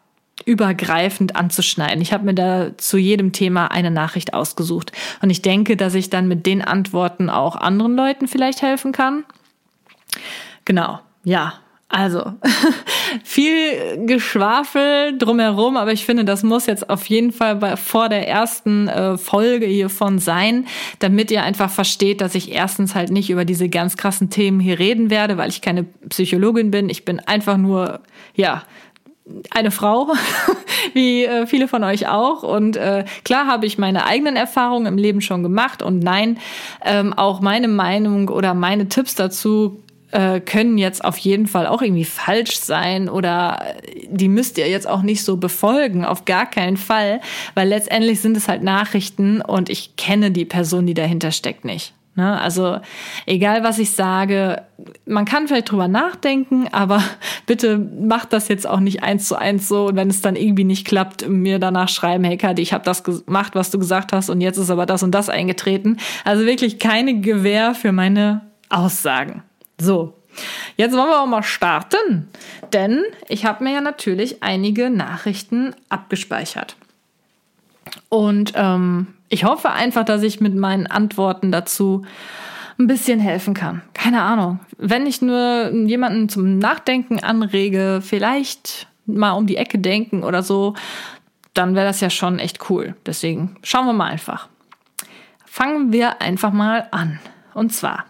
übergreifend 0.46 1.36
anzuschneiden. 1.36 2.00
Ich 2.00 2.12
habe 2.12 2.24
mir 2.24 2.34
da 2.34 2.76
zu 2.76 2.98
jedem 2.98 3.32
Thema 3.32 3.66
eine 3.70 3.90
Nachricht 3.90 4.34
ausgesucht. 4.34 4.92
Und 5.22 5.30
ich 5.30 5.42
denke, 5.42 5.76
dass 5.76 5.94
ich 5.94 6.10
dann 6.10 6.28
mit 6.28 6.46
den 6.46 6.62
Antworten 6.62 7.30
auch 7.30 7.56
anderen 7.56 7.96
Leuten 7.96 8.28
vielleicht 8.28 8.62
helfen 8.62 8.92
kann. 8.92 9.24
Genau, 10.64 11.00
ja. 11.24 11.54
Also, 11.88 12.32
viel 13.24 14.06
Geschwafel 14.06 15.16
drumherum, 15.16 15.76
aber 15.76 15.92
ich 15.92 16.04
finde, 16.04 16.24
das 16.24 16.42
muss 16.42 16.66
jetzt 16.66 16.90
auf 16.90 17.06
jeden 17.06 17.30
Fall 17.30 17.54
bei, 17.56 17.76
vor 17.76 18.08
der 18.08 18.26
ersten 18.26 18.88
äh, 18.88 19.16
Folge 19.16 19.66
hiervon 19.66 20.18
sein, 20.18 20.66
damit 20.98 21.30
ihr 21.30 21.44
einfach 21.44 21.70
versteht, 21.70 22.20
dass 22.20 22.34
ich 22.34 22.50
erstens 22.50 22.96
halt 22.96 23.10
nicht 23.10 23.30
über 23.30 23.44
diese 23.44 23.68
ganz 23.68 23.96
krassen 23.96 24.28
Themen 24.28 24.58
hier 24.58 24.80
reden 24.80 25.08
werde, 25.08 25.36
weil 25.36 25.50
ich 25.50 25.60
keine 25.60 25.84
Psychologin 26.08 26.72
bin. 26.72 26.88
Ich 26.88 27.04
bin 27.04 27.20
einfach 27.20 27.58
nur, 27.58 28.00
ja, 28.34 28.64
eine 29.50 29.70
Frau, 29.70 30.12
wie 30.92 31.24
äh, 31.24 31.46
viele 31.46 31.68
von 31.68 31.82
euch 31.82 32.08
auch. 32.08 32.42
Und 32.42 32.76
äh, 32.76 33.04
klar 33.24 33.46
habe 33.46 33.66
ich 33.66 33.78
meine 33.78 34.06
eigenen 34.06 34.36
Erfahrungen 34.36 34.86
im 34.86 34.98
Leben 34.98 35.20
schon 35.20 35.42
gemacht. 35.42 35.82
Und 35.82 36.00
nein, 36.00 36.38
ähm, 36.84 37.12
auch 37.12 37.40
meine 37.40 37.68
Meinung 37.68 38.28
oder 38.28 38.54
meine 38.54 38.88
Tipps 38.88 39.14
dazu 39.14 39.82
äh, 40.14 40.40
können 40.40 40.78
jetzt 40.78 41.04
auf 41.04 41.18
jeden 41.18 41.46
Fall 41.46 41.66
auch 41.66 41.82
irgendwie 41.82 42.04
falsch 42.04 42.56
sein 42.56 43.08
oder 43.08 43.64
die 44.08 44.28
müsst 44.28 44.58
ihr 44.58 44.68
jetzt 44.68 44.88
auch 44.88 45.02
nicht 45.02 45.24
so 45.24 45.36
befolgen, 45.38 46.04
auf 46.04 46.24
gar 46.24 46.46
keinen 46.46 46.76
Fall, 46.76 47.20
weil 47.54 47.68
letztendlich 47.68 48.20
sind 48.20 48.36
es 48.36 48.46
halt 48.46 48.62
Nachrichten 48.62 49.40
und 49.40 49.70
ich 49.70 49.96
kenne 49.96 50.30
die 50.30 50.44
Person, 50.44 50.86
die 50.86 50.94
dahinter 50.94 51.32
steckt, 51.32 51.64
nicht. 51.64 51.94
Ne? 52.16 52.40
Also 52.40 52.78
egal, 53.26 53.64
was 53.64 53.78
ich 53.78 53.92
sage, 53.92 54.62
man 55.06 55.24
kann 55.24 55.48
vielleicht 55.48 55.70
drüber 55.70 55.88
nachdenken, 55.88 56.68
aber 56.72 57.02
bitte 57.46 57.78
macht 57.78 58.32
das 58.32 58.48
jetzt 58.48 58.66
auch 58.66 58.80
nicht 58.80 59.02
eins 59.02 59.28
zu 59.28 59.36
eins 59.36 59.68
so. 59.68 59.86
Und 59.88 59.96
wenn 59.96 60.10
es 60.10 60.20
dann 60.20 60.36
irgendwie 60.36 60.64
nicht 60.64 60.86
klappt, 60.86 61.28
mir 61.28 61.58
danach 61.58 61.88
schreiben, 61.88 62.24
hey 62.24 62.36
Kati, 62.36 62.62
ich 62.62 62.72
habe 62.72 62.84
das 62.84 63.04
gemacht, 63.04 63.54
was 63.54 63.70
du 63.70 63.78
gesagt 63.78 64.12
hast 64.12 64.30
und 64.30 64.40
jetzt 64.40 64.58
ist 64.58 64.70
aber 64.70 64.86
das 64.86 65.02
und 65.02 65.12
das 65.12 65.28
eingetreten. 65.28 65.98
Also 66.24 66.46
wirklich 66.46 66.78
keine 66.78 67.20
Gewähr 67.20 67.74
für 67.74 67.92
meine 67.92 68.42
Aussagen. 68.68 69.42
So, 69.80 70.14
Jetzt 70.76 70.96
wollen 70.96 71.10
wir 71.10 71.22
auch 71.22 71.26
mal 71.26 71.42
starten, 71.42 72.28
denn 72.72 73.02
ich 73.28 73.44
habe 73.44 73.62
mir 73.62 73.74
ja 73.74 73.80
natürlich 73.80 74.42
einige 74.42 74.90
Nachrichten 74.90 75.74
abgespeichert. 75.88 76.76
Und 78.08 78.52
ähm, 78.56 79.08
ich 79.34 79.42
hoffe 79.42 79.72
einfach, 79.72 80.04
dass 80.04 80.22
ich 80.22 80.40
mit 80.40 80.54
meinen 80.54 80.86
Antworten 80.86 81.50
dazu 81.50 82.06
ein 82.78 82.86
bisschen 82.86 83.18
helfen 83.18 83.52
kann. 83.52 83.82
Keine 83.92 84.22
Ahnung. 84.22 84.60
Wenn 84.78 85.06
ich 85.06 85.22
nur 85.22 85.72
jemanden 85.72 86.28
zum 86.28 86.58
Nachdenken 86.58 87.18
anrege, 87.18 88.00
vielleicht 88.00 88.86
mal 89.06 89.32
um 89.32 89.48
die 89.48 89.56
Ecke 89.56 89.80
denken 89.80 90.22
oder 90.22 90.44
so, 90.44 90.74
dann 91.52 91.74
wäre 91.74 91.84
das 91.84 92.00
ja 92.00 92.10
schon 92.10 92.38
echt 92.38 92.70
cool. 92.70 92.94
Deswegen 93.06 93.56
schauen 93.64 93.86
wir 93.86 93.92
mal 93.92 94.12
einfach. 94.12 94.48
Fangen 95.44 95.92
wir 95.92 96.22
einfach 96.22 96.52
mal 96.52 96.86
an. 96.92 97.18
Und 97.54 97.72
zwar, 97.72 98.04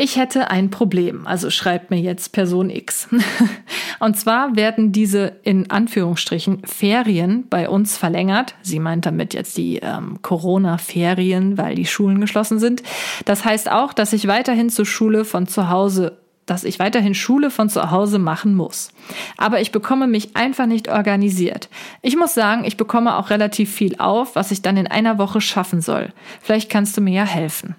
ich 0.00 0.16
hätte 0.16 0.50
ein 0.50 0.70
Problem, 0.70 1.26
also 1.26 1.50
schreibt 1.50 1.90
mir 1.90 2.00
jetzt 2.00 2.32
Person 2.32 2.70
X. 2.70 3.06
Und 4.00 4.16
zwar 4.16 4.56
werden 4.56 4.92
diese 4.92 5.34
in 5.42 5.70
Anführungsstrichen 5.70 6.62
Ferien 6.64 7.46
bei 7.50 7.68
uns 7.68 7.98
verlängert. 7.98 8.54
Sie 8.62 8.80
meint 8.80 9.04
damit 9.04 9.34
jetzt 9.34 9.58
die 9.58 9.76
ähm, 9.76 10.22
Corona-Ferien, 10.22 11.58
weil 11.58 11.74
die 11.74 11.84
Schulen 11.84 12.18
geschlossen 12.18 12.58
sind. 12.58 12.82
Das 13.26 13.44
heißt 13.44 13.70
auch, 13.70 13.92
dass 13.92 14.14
ich 14.14 14.26
weiterhin 14.26 14.70
zur 14.70 14.86
Schule 14.86 15.26
von 15.26 15.46
zu 15.46 15.68
Hause 15.68 16.16
dass 16.46 16.64
ich 16.64 16.80
weiterhin 16.80 17.14
Schule 17.14 17.48
von 17.48 17.68
zu 17.68 17.92
Hause 17.92 18.18
machen 18.18 18.56
muss. 18.56 18.90
Aber 19.36 19.60
ich 19.60 19.70
bekomme 19.70 20.08
mich 20.08 20.34
einfach 20.34 20.66
nicht 20.66 20.88
organisiert. 20.88 21.68
Ich 22.02 22.16
muss 22.16 22.34
sagen, 22.34 22.64
ich 22.64 22.76
bekomme 22.76 23.16
auch 23.18 23.30
relativ 23.30 23.72
viel 23.72 23.94
auf, 23.98 24.34
was 24.34 24.50
ich 24.50 24.60
dann 24.60 24.76
in 24.76 24.88
einer 24.88 25.16
Woche 25.18 25.40
schaffen 25.40 25.80
soll. 25.80 26.12
Vielleicht 26.40 26.68
kannst 26.68 26.96
du 26.96 27.02
mir 27.02 27.14
ja 27.14 27.24
helfen. 27.24 27.76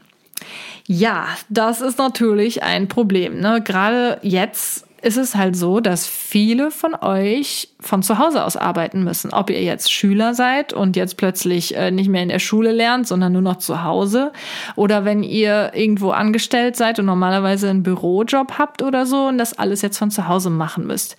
Ja, 0.88 1.28
das 1.50 1.82
ist 1.82 1.98
natürlich 1.98 2.64
ein 2.64 2.88
Problem. 2.88 3.40
Ne? 3.40 3.62
Gerade 3.64 4.20
jetzt 4.22 4.86
ist 5.02 5.18
es 5.18 5.36
halt 5.36 5.56
so, 5.56 5.80
dass 5.80 6.08
viele 6.08 6.70
von 6.70 6.94
euch 6.94 7.70
von 7.80 8.04
zu 8.04 8.20
Hause 8.20 8.46
aus 8.46 8.56
arbeiten 8.56 9.04
müssen. 9.04 9.34
Ob 9.34 9.50
ihr 9.50 9.62
jetzt 9.62 9.92
Schüler 9.92 10.36
seid 10.36 10.74
und 10.74 10.96
jetzt 10.96 11.18
plötzlich 11.18 11.76
äh, 11.76 11.92
nicht 11.92 12.10
mehr 12.10 12.22
in 12.22 12.30
der 12.30 12.40
Schule 12.40 12.72
lernt, 12.72 13.08
sondern 13.08 13.34
nur 13.34 13.42
noch 13.42 13.58
zu 13.58 13.84
Hause. 13.84 14.32
Oder 14.76 15.04
wenn 15.04 15.24
ihr 15.24 15.72
irgendwo 15.74 16.12
angestellt 16.12 16.76
seid 16.76 17.00
und 17.00 17.06
normalerweise 17.06 17.70
einen 17.70 17.84
Bürojob 17.84 18.60
habt 18.60 18.84
oder 18.84 19.06
so 19.06 19.28
und 19.28 19.38
das 19.38 19.58
alles 19.58 19.82
jetzt 19.82 19.98
von 19.98 20.12
zu 20.12 20.28
Hause 20.28 20.52
machen 20.52 20.86
müsst. 20.86 21.16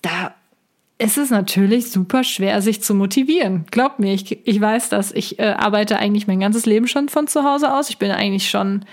Da 0.00 0.34
ist 0.98 1.18
es 1.18 1.30
natürlich 1.30 1.90
super 1.90 2.24
schwer, 2.24 2.62
sich 2.62 2.82
zu 2.82 2.94
motivieren. 2.94 3.66
Glaubt 3.70 3.98
mir, 3.98 4.14
ich, 4.14 4.46
ich 4.46 4.60
weiß 4.60 4.88
das. 4.88 5.12
Ich 5.12 5.38
äh, 5.38 5.54
arbeite 5.56 5.98
eigentlich 5.98 6.26
mein 6.26 6.40
ganzes 6.40 6.64
Leben 6.64 6.88
schon 6.88 7.08
von 7.08 7.26
zu 7.26 7.44
Hause 7.44 7.72
aus. 7.72 7.90
Ich 7.90 7.98
bin 7.98 8.10
eigentlich 8.10 8.48
schon, 8.48 8.84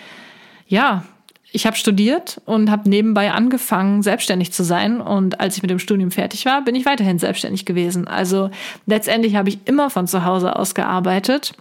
ja, 0.68 1.06
ich 1.54 1.66
habe 1.66 1.78
studiert 1.78 2.42
und 2.46 2.70
habe 2.70 2.90
nebenbei 2.90 3.32
angefangen, 3.32 4.02
selbstständig 4.02 4.52
zu 4.52 4.64
sein. 4.64 5.00
Und 5.00 5.40
als 5.40 5.56
ich 5.56 5.62
mit 5.62 5.72
dem 5.72 5.80
Studium 5.80 6.12
fertig 6.12 6.46
war, 6.46 6.64
bin 6.64 6.76
ich 6.76 6.86
weiterhin 6.86 7.20
selbstständig 7.20 7.66
gewesen. 7.66 8.08
Also 8.08 8.50
letztendlich 8.86 9.36
habe 9.36 9.50
ich 9.50 9.60
immer 9.66 9.90
von 9.90 10.08
zu 10.08 10.26
Hause 10.26 10.58
aus 10.58 10.76
gearbeitet 10.76 11.54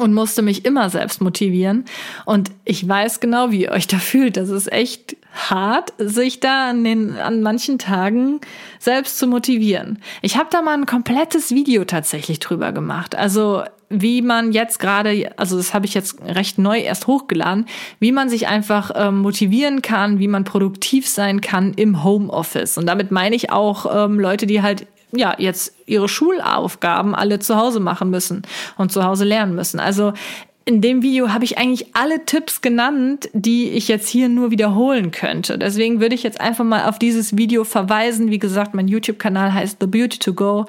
und 0.00 0.14
musste 0.14 0.42
mich 0.42 0.64
immer 0.64 0.90
selbst 0.90 1.20
motivieren. 1.20 1.84
Und 2.24 2.50
ich 2.64 2.88
weiß 2.88 3.20
genau, 3.20 3.52
wie 3.52 3.64
ihr 3.64 3.72
euch 3.72 3.86
da 3.86 3.98
fühlt. 3.98 4.36
Das 4.36 4.48
ist 4.48 4.72
echt 4.72 5.16
hart, 5.34 5.92
sich 5.98 6.40
da 6.40 6.70
an, 6.70 6.84
den, 6.84 7.16
an 7.16 7.42
manchen 7.42 7.78
Tagen 7.78 8.40
selbst 8.78 9.18
zu 9.18 9.26
motivieren. 9.26 9.98
Ich 10.22 10.36
habe 10.36 10.48
da 10.50 10.62
mal 10.62 10.74
ein 10.74 10.86
komplettes 10.86 11.50
Video 11.50 11.84
tatsächlich 11.84 12.38
drüber 12.38 12.72
gemacht. 12.72 13.16
Also 13.16 13.62
wie 13.90 14.22
man 14.22 14.52
jetzt 14.52 14.78
gerade, 14.78 15.32
also 15.36 15.56
das 15.56 15.74
habe 15.74 15.86
ich 15.86 15.94
jetzt 15.94 16.20
recht 16.22 16.58
neu 16.58 16.80
erst 16.80 17.06
hochgeladen, 17.06 17.66
wie 18.00 18.12
man 18.12 18.28
sich 18.28 18.48
einfach 18.48 18.90
ähm, 18.94 19.18
motivieren 19.18 19.82
kann, 19.82 20.18
wie 20.18 20.28
man 20.28 20.44
produktiv 20.44 21.08
sein 21.08 21.40
kann 21.40 21.74
im 21.74 22.02
Homeoffice. 22.02 22.78
Und 22.78 22.86
damit 22.86 23.10
meine 23.10 23.36
ich 23.36 23.50
auch 23.50 24.06
ähm, 24.06 24.18
Leute, 24.18 24.46
die 24.46 24.62
halt 24.62 24.86
ja, 25.16 25.34
jetzt 25.38 25.76
ihre 25.86 26.08
Schulaufgaben 26.08 27.14
alle 27.14 27.38
zu 27.38 27.56
Hause 27.56 27.78
machen 27.78 28.10
müssen 28.10 28.42
und 28.76 28.90
zu 28.90 29.04
Hause 29.04 29.24
lernen 29.24 29.54
müssen. 29.54 29.78
Also 29.78 30.12
in 30.66 30.80
dem 30.80 31.02
Video 31.02 31.32
habe 31.32 31.44
ich 31.44 31.58
eigentlich 31.58 31.94
alle 31.94 32.24
Tipps 32.24 32.62
genannt, 32.62 33.28
die 33.34 33.70
ich 33.70 33.88
jetzt 33.88 34.08
hier 34.08 34.28
nur 34.28 34.50
wiederholen 34.50 35.10
könnte. 35.10 35.58
Deswegen 35.58 36.00
würde 36.00 36.14
ich 36.14 36.22
jetzt 36.22 36.40
einfach 36.40 36.64
mal 36.64 36.88
auf 36.88 36.98
dieses 36.98 37.36
Video 37.36 37.64
verweisen. 37.64 38.30
Wie 38.30 38.38
gesagt, 38.38 38.74
mein 38.74 38.88
YouTube-Kanal 38.88 39.52
heißt 39.52 39.76
The 39.80 39.86
Beauty 39.86 40.18
to 40.18 40.32
Go. 40.32 40.64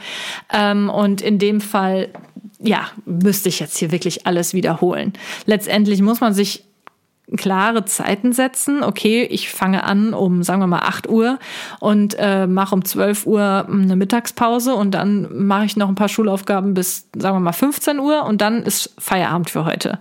Ähm, 0.51 0.89
und 0.89 1.21
in 1.21 1.39
dem 1.39 1.61
Fall, 1.61 2.09
ja, 2.59 2.89
müsste 3.05 3.47
ich 3.47 3.59
jetzt 3.59 3.77
hier 3.77 3.91
wirklich 3.91 4.27
alles 4.27 4.53
wiederholen. 4.53 5.13
Letztendlich 5.45 6.01
muss 6.01 6.19
man 6.19 6.33
sich 6.33 6.65
klare 7.35 7.85
Zeiten 7.85 8.33
setzen. 8.33 8.83
Okay, 8.83 9.23
ich 9.23 9.49
fange 9.49 9.83
an 9.83 10.13
um, 10.13 10.43
sagen 10.43 10.61
wir 10.61 10.67
mal, 10.67 10.79
8 10.79 11.09
Uhr 11.09 11.39
und 11.79 12.15
äh, 12.19 12.47
mache 12.47 12.75
um 12.75 12.85
12 12.85 13.25
Uhr 13.25 13.67
eine 13.69 13.95
Mittagspause 13.95 14.75
und 14.75 14.91
dann 14.91 15.45
mache 15.45 15.65
ich 15.65 15.77
noch 15.77 15.89
ein 15.89 15.95
paar 15.95 16.09
Schulaufgaben 16.09 16.73
bis, 16.73 17.07
sagen 17.17 17.35
wir 17.35 17.41
mal, 17.41 17.53
15 17.53 17.99
Uhr 17.99 18.23
und 18.25 18.41
dann 18.41 18.63
ist 18.63 18.93
Feierabend 18.99 19.49
für 19.49 19.65
heute. 19.65 19.99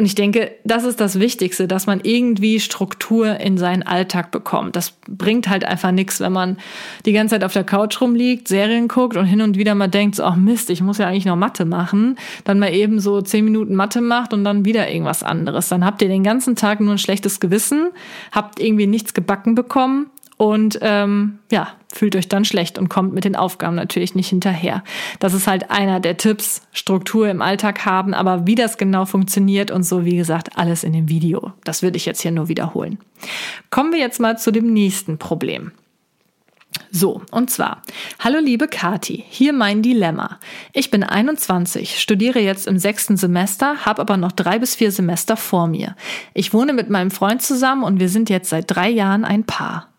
Und 0.00 0.06
ich 0.06 0.14
denke, 0.14 0.52
das 0.64 0.84
ist 0.84 0.98
das 0.98 1.20
Wichtigste, 1.20 1.68
dass 1.68 1.86
man 1.86 2.00
irgendwie 2.02 2.58
Struktur 2.58 3.38
in 3.38 3.58
seinen 3.58 3.82
Alltag 3.82 4.30
bekommt. 4.30 4.74
Das 4.74 4.94
bringt 5.06 5.50
halt 5.50 5.62
einfach 5.62 5.90
nichts, 5.90 6.20
wenn 6.20 6.32
man 6.32 6.56
die 7.04 7.12
ganze 7.12 7.34
Zeit 7.34 7.44
auf 7.44 7.52
der 7.52 7.64
Couch 7.64 8.00
rumliegt, 8.00 8.48
Serien 8.48 8.88
guckt 8.88 9.18
und 9.18 9.26
hin 9.26 9.42
und 9.42 9.58
wieder 9.58 9.74
mal 9.74 9.88
denkt, 9.88 10.16
so, 10.16 10.24
ach 10.24 10.36
Mist, 10.36 10.70
ich 10.70 10.80
muss 10.80 10.96
ja 10.96 11.06
eigentlich 11.06 11.26
noch 11.26 11.36
Mathe 11.36 11.66
machen. 11.66 12.16
Dann 12.44 12.58
mal 12.58 12.72
eben 12.72 12.98
so 12.98 13.20
zehn 13.20 13.44
Minuten 13.44 13.74
Mathe 13.74 14.00
macht 14.00 14.32
und 14.32 14.42
dann 14.42 14.64
wieder 14.64 14.88
irgendwas 14.88 15.22
anderes. 15.22 15.68
Dann 15.68 15.84
habt 15.84 16.00
ihr 16.00 16.08
den 16.08 16.22
ganzen 16.24 16.39
Tag 16.56 16.80
nur 16.80 16.92
ein 16.92 16.98
schlechtes 16.98 17.40
Gewissen, 17.40 17.90
habt 18.32 18.60
irgendwie 18.60 18.86
nichts 18.86 19.14
gebacken 19.14 19.54
bekommen 19.54 20.10
und 20.40 20.78
ähm, 20.80 21.38
ja, 21.52 21.68
fühlt 21.92 22.16
euch 22.16 22.26
dann 22.26 22.46
schlecht 22.46 22.78
und 22.78 22.88
kommt 22.88 23.12
mit 23.12 23.24
den 23.24 23.36
Aufgaben 23.36 23.76
natürlich 23.76 24.14
nicht 24.14 24.30
hinterher. 24.30 24.82
Das 25.18 25.34
ist 25.34 25.46
halt 25.46 25.70
einer 25.70 26.00
der 26.00 26.16
Tipps, 26.16 26.62
Struktur 26.72 27.28
im 27.28 27.42
Alltag 27.42 27.84
haben, 27.84 28.14
aber 28.14 28.46
wie 28.46 28.54
das 28.54 28.78
genau 28.78 29.04
funktioniert 29.04 29.70
und 29.70 29.82
so, 29.82 30.06
wie 30.06 30.16
gesagt, 30.16 30.56
alles 30.56 30.82
in 30.82 30.94
dem 30.94 31.10
Video. 31.10 31.52
Das 31.64 31.82
würde 31.82 31.98
ich 31.98 32.06
jetzt 32.06 32.22
hier 32.22 32.30
nur 32.30 32.48
wiederholen. 32.48 32.98
Kommen 33.68 33.92
wir 33.92 33.98
jetzt 33.98 34.18
mal 34.18 34.38
zu 34.38 34.50
dem 34.50 34.72
nächsten 34.72 35.18
Problem. 35.18 35.72
So, 36.92 37.22
und 37.30 37.50
zwar, 37.50 37.82
hallo 38.18 38.40
liebe 38.40 38.66
Kati, 38.66 39.24
hier 39.28 39.52
mein 39.52 39.80
Dilemma. 39.80 40.40
Ich 40.72 40.90
bin 40.90 41.04
21, 41.04 42.00
studiere 42.00 42.40
jetzt 42.40 42.66
im 42.66 42.80
sechsten 42.80 43.16
Semester, 43.16 43.86
habe 43.86 44.00
aber 44.02 44.16
noch 44.16 44.32
drei 44.32 44.58
bis 44.58 44.74
vier 44.74 44.90
Semester 44.90 45.36
vor 45.36 45.68
mir. 45.68 45.94
Ich 46.34 46.52
wohne 46.52 46.72
mit 46.72 46.90
meinem 46.90 47.12
Freund 47.12 47.42
zusammen 47.42 47.84
und 47.84 48.00
wir 48.00 48.08
sind 48.08 48.28
jetzt 48.28 48.50
seit 48.50 48.64
drei 48.66 48.90
Jahren 48.90 49.24
ein 49.24 49.44
Paar. 49.44 49.89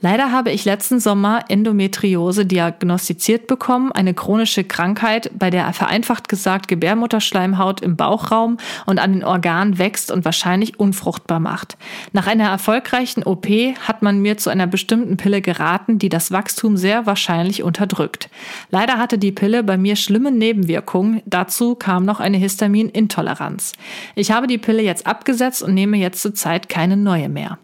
Leider 0.00 0.30
habe 0.30 0.52
ich 0.52 0.64
letzten 0.64 1.00
Sommer 1.00 1.44
Endometriose 1.48 2.46
diagnostiziert 2.46 3.48
bekommen, 3.48 3.90
eine 3.90 4.14
chronische 4.14 4.62
Krankheit, 4.62 5.30
bei 5.36 5.50
der 5.50 5.72
vereinfacht 5.72 6.28
gesagt 6.28 6.68
Gebärmutterschleimhaut 6.68 7.80
im 7.80 7.96
Bauchraum 7.96 8.58
und 8.86 9.00
an 9.00 9.12
den 9.12 9.24
Organen 9.24 9.78
wächst 9.78 10.12
und 10.12 10.24
wahrscheinlich 10.24 10.78
unfruchtbar 10.78 11.40
macht. 11.40 11.76
Nach 12.12 12.28
einer 12.28 12.48
erfolgreichen 12.48 13.24
OP 13.24 13.46
hat 13.48 14.02
man 14.02 14.20
mir 14.20 14.38
zu 14.38 14.50
einer 14.50 14.68
bestimmten 14.68 15.16
Pille 15.16 15.40
geraten, 15.40 15.98
die 15.98 16.08
das 16.08 16.30
Wachstum 16.30 16.76
sehr 16.76 17.06
wahrscheinlich 17.06 17.64
unterdrückt. 17.64 18.30
Leider 18.70 18.98
hatte 18.98 19.18
die 19.18 19.32
Pille 19.32 19.64
bei 19.64 19.76
mir 19.76 19.96
schlimme 19.96 20.30
Nebenwirkungen, 20.30 21.22
dazu 21.26 21.74
kam 21.74 22.04
noch 22.04 22.20
eine 22.20 22.36
Histaminintoleranz. 22.36 23.72
Ich 24.14 24.30
habe 24.30 24.46
die 24.46 24.58
Pille 24.58 24.82
jetzt 24.82 25.08
abgesetzt 25.08 25.62
und 25.62 25.74
nehme 25.74 25.96
jetzt 25.96 26.22
zurzeit 26.22 26.68
keine 26.68 26.96
neue 26.96 27.28
mehr. 27.28 27.58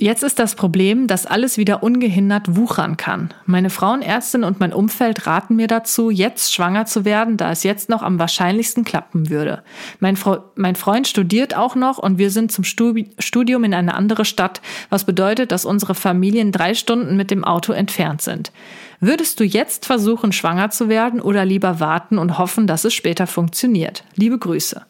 Jetzt 0.00 0.22
ist 0.22 0.38
das 0.38 0.54
Problem, 0.54 1.08
dass 1.08 1.26
alles 1.26 1.58
wieder 1.58 1.82
ungehindert 1.82 2.56
wuchern 2.56 2.96
kann. 2.96 3.34
Meine 3.44 3.68
Frauenärztin 3.68 4.44
und 4.44 4.58
mein 4.58 4.72
Umfeld 4.72 5.26
raten 5.26 5.56
mir 5.56 5.66
dazu, 5.66 6.08
jetzt 6.08 6.54
schwanger 6.54 6.86
zu 6.86 7.04
werden, 7.04 7.36
da 7.36 7.50
es 7.50 7.64
jetzt 7.64 7.90
noch 7.90 8.02
am 8.02 8.18
wahrscheinlichsten 8.18 8.84
klappen 8.84 9.28
würde. 9.28 9.62
Mein, 9.98 10.16
Fre 10.16 10.44
mein 10.54 10.74
Freund 10.74 11.06
studiert 11.06 11.54
auch 11.54 11.74
noch 11.74 11.98
und 11.98 12.16
wir 12.16 12.30
sind 12.30 12.50
zum 12.50 12.64
Studium 12.64 13.62
in 13.62 13.74
eine 13.74 13.92
andere 13.92 14.24
Stadt, 14.24 14.62
was 14.88 15.04
bedeutet, 15.04 15.52
dass 15.52 15.66
unsere 15.66 15.94
Familien 15.94 16.50
drei 16.50 16.72
Stunden 16.72 17.18
mit 17.18 17.30
dem 17.30 17.44
Auto 17.44 17.74
entfernt 17.74 18.22
sind. 18.22 18.52
Würdest 19.00 19.38
du 19.38 19.44
jetzt 19.44 19.84
versuchen, 19.84 20.32
schwanger 20.32 20.70
zu 20.70 20.88
werden 20.88 21.20
oder 21.20 21.44
lieber 21.44 21.78
warten 21.78 22.16
und 22.16 22.38
hoffen, 22.38 22.66
dass 22.66 22.86
es 22.86 22.94
später 22.94 23.26
funktioniert? 23.26 24.04
Liebe 24.14 24.38
Grüße. 24.38 24.80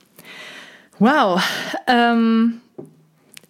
Wow, 1.00 1.43
ähm, 1.88 2.61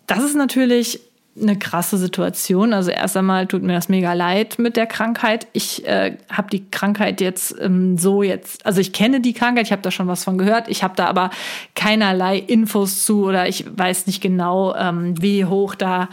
das 0.07 0.25
ist 0.25 0.37
natürlich 0.37 1.10
eine 1.43 1.59
krasse 1.59 1.99
Situation. 1.99 2.73
Also 2.73 2.91
erst 2.91 3.17
einmal 3.17 3.47
tut 3.47 3.63
mir 3.63 3.73
das 3.73 3.89
mega 3.89 4.13
leid 4.13 4.59
mit 4.59 4.77
der 4.77 4.87
Krankheit. 4.87 5.47
Ich 5.53 5.87
äh, 5.87 6.17
habe 6.31 6.51
die 6.51 6.71
Krankheit 6.71 7.21
jetzt 7.21 7.55
ähm, 7.61 7.99
so 7.99 8.23
jetzt, 8.23 8.65
also 8.67 8.81
ich 8.81 8.93
kenne 8.93 9.21
die 9.21 9.33
Krankheit, 9.33 9.67
ich 9.67 9.73
habe 9.73 9.83
da 9.83 9.91
schon 9.91 10.09
was 10.09 10.25
von 10.25 10.39
gehört. 10.39 10.69
Ich 10.69 10.83
habe 10.83 10.95
da 10.97 11.07
aber 11.07 11.31
keinerlei 11.75 12.39
Infos 12.39 13.05
zu 13.05 13.25
oder 13.27 13.49
ich 13.49 13.65
weiß 13.77 14.07
nicht 14.07 14.21
genau, 14.21 14.75
ähm, 14.75 15.21
wie 15.21 15.45
hoch 15.45 15.75
da 15.75 16.09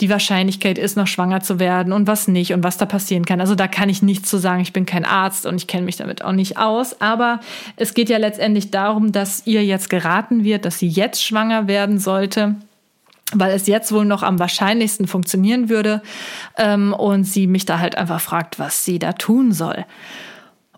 die 0.00 0.10
Wahrscheinlichkeit 0.10 0.78
ist, 0.78 0.96
noch 0.96 1.06
schwanger 1.06 1.40
zu 1.40 1.58
werden 1.58 1.92
und 1.92 2.06
was 2.06 2.28
nicht 2.28 2.52
und 2.52 2.62
was 2.62 2.76
da 2.76 2.86
passieren 2.86 3.24
kann. 3.24 3.40
Also 3.40 3.54
da 3.54 3.68
kann 3.68 3.88
ich 3.88 4.02
nichts 4.02 4.28
zu 4.28 4.38
sagen. 4.38 4.60
Ich 4.60 4.72
bin 4.72 4.86
kein 4.86 5.04
Arzt 5.04 5.46
und 5.46 5.56
ich 5.56 5.66
kenne 5.66 5.84
mich 5.84 5.96
damit 5.96 6.22
auch 6.22 6.32
nicht 6.32 6.58
aus. 6.58 7.00
Aber 7.00 7.40
es 7.76 7.94
geht 7.94 8.08
ja 8.08 8.18
letztendlich 8.18 8.70
darum, 8.70 9.12
dass 9.12 9.46
ihr 9.46 9.64
jetzt 9.64 9.90
geraten 9.90 10.44
wird, 10.44 10.64
dass 10.64 10.78
sie 10.78 10.88
jetzt 10.88 11.24
schwanger 11.24 11.68
werden 11.68 11.98
sollte 11.98 12.56
weil 13.32 13.52
es 13.52 13.66
jetzt 13.66 13.92
wohl 13.92 14.04
noch 14.04 14.22
am 14.22 14.38
wahrscheinlichsten 14.38 15.06
funktionieren 15.06 15.68
würde 15.68 16.02
ähm, 16.56 16.92
und 16.92 17.24
sie 17.24 17.46
mich 17.46 17.64
da 17.64 17.78
halt 17.78 17.98
einfach 17.98 18.20
fragt, 18.20 18.58
was 18.58 18.84
sie 18.84 18.98
da 18.98 19.12
tun 19.12 19.52
soll. 19.52 19.84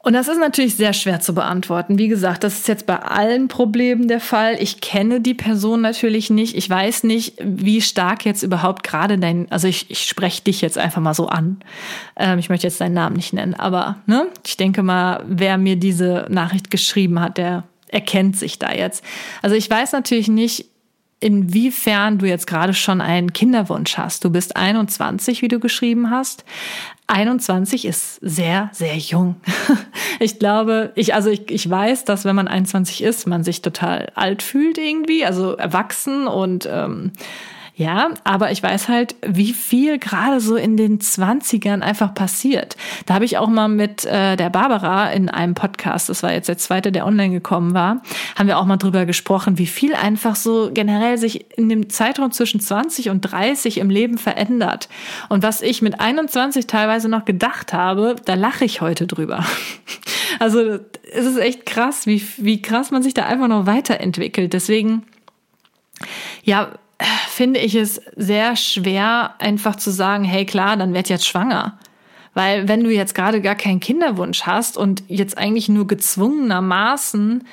Und 0.01 0.15
das 0.15 0.29
ist 0.29 0.39
natürlich 0.39 0.77
sehr 0.77 0.93
schwer 0.93 1.21
zu 1.21 1.35
beantworten. 1.35 1.99
Wie 1.99 2.09
gesagt, 2.09 2.45
das 2.45 2.61
ist 2.61 2.69
jetzt 2.69 2.87
bei 2.87 2.99
allen 2.99 3.49
Problemen 3.49 4.09
der 4.09 4.21
Fall. 4.21 4.57
Ich 4.61 4.81
kenne 4.81 5.21
die 5.21 5.35
Person 5.35 5.81
natürlich 5.81 6.31
nicht. 6.31 6.57
Ich 6.57 6.71
weiß 6.71 7.05
nicht, 7.05 7.35
wie 7.43 7.83
stark 7.83 8.25
jetzt 8.25 8.43
überhaupt 8.43 8.85
gerade 8.85 9.19
dein, 9.19 9.51
also 9.51 9.69
ich, 9.69 9.91
ich 9.91 10.05
spreche 10.05 10.43
dich 10.43 10.61
jetzt 10.61 10.79
einfach 10.79 11.03
mal 11.03 11.15
so 11.15 11.27
an. 11.27 11.59
Ähm, 12.17 12.39
ich 12.39 12.49
möchte 12.49 12.67
jetzt 12.67 12.81
deinen 12.81 12.95
Namen 12.95 13.17
nicht 13.17 13.33
nennen, 13.33 13.55
aber 13.55 13.97
ne, 14.07 14.29
ich 14.47 14.57
denke 14.57 14.83
mal, 14.83 15.25
wer 15.29 15.59
mir 15.59 15.77
diese 15.77 16.27
Nachricht 16.31 16.71
geschrieben 16.71 17.21
hat, 17.21 17.37
der 17.37 17.65
erkennt 17.89 18.37
sich 18.37 18.59
da 18.59 18.73
jetzt. 18.73 19.05
Also 19.43 19.57
ich 19.57 19.69
weiß 19.69 19.93
natürlich 19.93 20.29
nicht, 20.29 20.67
inwiefern 21.21 22.19
du 22.19 22.27
jetzt 22.27 22.47
gerade 22.47 22.75
schon 22.75 23.01
einen 23.01 23.33
Kinderwunsch 23.33 23.99
hast. 23.99 24.25
Du 24.25 24.31
bist 24.31 24.57
21, 24.57 25.43
wie 25.43 25.49
du 25.49 25.59
geschrieben 25.59 26.11
hast. 26.11 26.45
21 27.09 27.87
ist 27.87 28.17
sehr, 28.21 28.71
sehr 28.73 28.97
jung. 28.97 29.37
Ich 30.21 30.41
glaube, 30.41 30.91
ich, 30.97 31.15
also 31.15 31.31
ich, 31.31 31.49
ich 31.49 31.71
weiß, 31.71 32.05
dass 32.05 32.25
wenn 32.25 32.35
man 32.35 32.49
21 32.49 33.05
ist, 33.05 33.29
man 33.29 33.45
sich 33.45 33.63
total 33.63 34.11
alt 34.17 34.43
fühlt 34.43 34.77
irgendwie, 34.77 35.25
also 35.25 35.53
erwachsen 35.53 36.27
und 36.27 36.69
ähm, 36.69 37.13
ja, 37.79 38.11
aber 38.25 38.51
ich 38.51 38.61
weiß 38.61 38.89
halt, 38.89 39.15
wie 39.25 39.53
viel 39.53 40.01
gerade 40.01 40.41
so 40.41 40.57
in 40.57 40.77
den 40.77 40.99
Zwanzigern 40.99 41.85
einfach 41.85 42.13
passiert. 42.13 42.77
Da 43.07 43.15
habe 43.15 43.25
ich 43.25 43.39
auch 43.39 43.47
mal 43.47 43.69
mit 43.69 44.05
äh, 44.05 44.35
der 44.35 44.51
Barbara 44.51 45.13
in 45.13 45.29
einem 45.29 45.55
Podcast, 45.55 46.09
das 46.09 46.25
war 46.25 46.33
jetzt 46.33 46.49
der 46.49 46.59
zweite, 46.59 46.91
der 46.91 47.07
online 47.07 47.31
gekommen 47.31 47.75
war, 47.75 48.03
haben 48.35 48.49
wir 48.49 48.59
auch 48.59 48.65
mal 48.65 48.79
drüber 48.79 49.07
gesprochen, 49.07 49.59
wie 49.59 49.69
viel 49.69 49.95
einfach 49.95 50.35
so 50.35 50.73
generell 50.75 51.19
sich 51.19 51.57
in 51.57 51.69
dem 51.69 51.89
Zeitraum 51.89 52.33
zwischen 52.33 52.59
20 52.59 53.11
und 53.11 53.21
30 53.21 53.79
im 53.79 53.91
Leben 53.91 54.19
verändert. 54.19 54.89
Und 55.29 55.45
was 55.45 55.63
ich 55.63 55.81
mit 55.81 56.01
21 56.01 56.67
teilweise 56.67 57.09
noch 57.09 57.27
gedacht 57.27 57.73
habe, 57.73 58.17
da 58.25 58.35
lache 58.35 58.65
ich 58.65 58.81
heute 58.81 59.07
drüber. 59.07 59.45
Also 60.41 60.61
es 60.61 61.25
ist 61.25 61.39
echt 61.39 61.67
krass, 61.67 62.07
wie, 62.07 62.23
wie 62.37 62.63
krass 62.63 62.93
man 62.93 63.03
sich 63.03 63.13
da 63.13 63.25
einfach 63.25 63.49
noch 63.49 63.67
weiterentwickelt. 63.67 64.53
Deswegen, 64.53 65.05
ja, 66.45 66.71
finde 67.29 67.61
ich 67.61 67.75
es 67.75 68.01
sehr 68.17 68.57
schwer, 68.57 69.35
einfach 69.39 69.77
zu 69.77 69.91
sagen, 69.91 70.25
hey 70.25 70.45
klar, 70.45 70.77
dann 70.77 70.95
werd 70.95 71.09
jetzt 71.09 71.27
schwanger. 71.27 71.79
Weil 72.35 72.69
wenn 72.69 72.85
du 72.85 72.91
jetzt 72.91 73.15
gerade 73.15 73.41
gar 73.41 73.55
keinen 73.55 73.81
Kinderwunsch 73.81 74.43
hast 74.43 74.77
und 74.77 75.03
jetzt 75.09 75.39
eigentlich 75.39 75.69
nur 75.69 75.87
gezwungenermaßen 75.87 77.47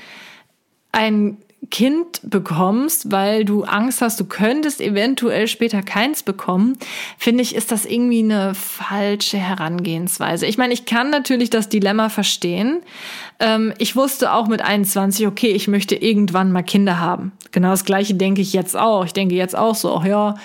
ein 0.91 1.37
Kind 1.71 2.21
bekommst, 2.23 3.11
weil 3.11 3.45
du 3.45 3.63
Angst 3.63 4.01
hast, 4.01 4.19
du 4.19 4.25
könntest 4.25 4.81
eventuell 4.81 5.47
später 5.47 5.81
keins 5.81 6.23
bekommen, 6.23 6.77
finde 7.17 7.41
ich, 7.41 7.55
ist 7.55 7.71
das 7.71 7.85
irgendwie 7.85 8.19
eine 8.19 8.53
falsche 8.55 9.37
Herangehensweise. 9.37 10.45
Ich 10.45 10.57
meine, 10.57 10.73
ich 10.73 10.85
kann 10.85 11.09
natürlich 11.09 11.49
das 11.49 11.69
Dilemma 11.69 12.09
verstehen. 12.09 12.81
Ähm, 13.39 13.73
ich 13.77 13.95
wusste 13.95 14.33
auch 14.33 14.47
mit 14.47 14.61
21, 14.61 15.27
okay, 15.27 15.51
ich 15.51 15.67
möchte 15.67 15.95
irgendwann 15.95 16.51
mal 16.51 16.63
Kinder 16.63 16.99
haben. 16.99 17.31
Genau 17.51 17.71
das 17.71 17.85
Gleiche 17.85 18.15
denke 18.15 18.41
ich 18.41 18.53
jetzt 18.53 18.75
auch. 18.75 19.05
Ich 19.05 19.13
denke 19.13 19.35
jetzt 19.35 19.57
auch 19.57 19.75
so, 19.75 19.95
ach 19.95 20.05
ja, 20.05 20.35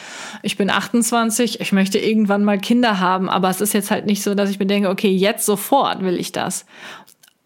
ich 0.43 0.57
bin 0.57 0.71
28, 0.71 1.61
ich 1.61 1.73
möchte 1.73 1.99
irgendwann 1.99 2.45
mal 2.45 2.59
Kinder 2.59 3.01
haben, 3.01 3.29
aber 3.29 3.51
es 3.51 3.61
ist 3.61 3.75
jetzt 3.75 3.91
halt 3.91 4.07
nicht 4.07 4.23
so, 4.23 4.35
dass 4.35 4.51
ich 4.51 4.59
mir 4.59 4.67
denke, 4.67 4.89
okay, 4.89 5.11
jetzt 5.11 5.47
sofort 5.47 6.03
will 6.03 6.19
ich 6.19 6.33
das. 6.33 6.67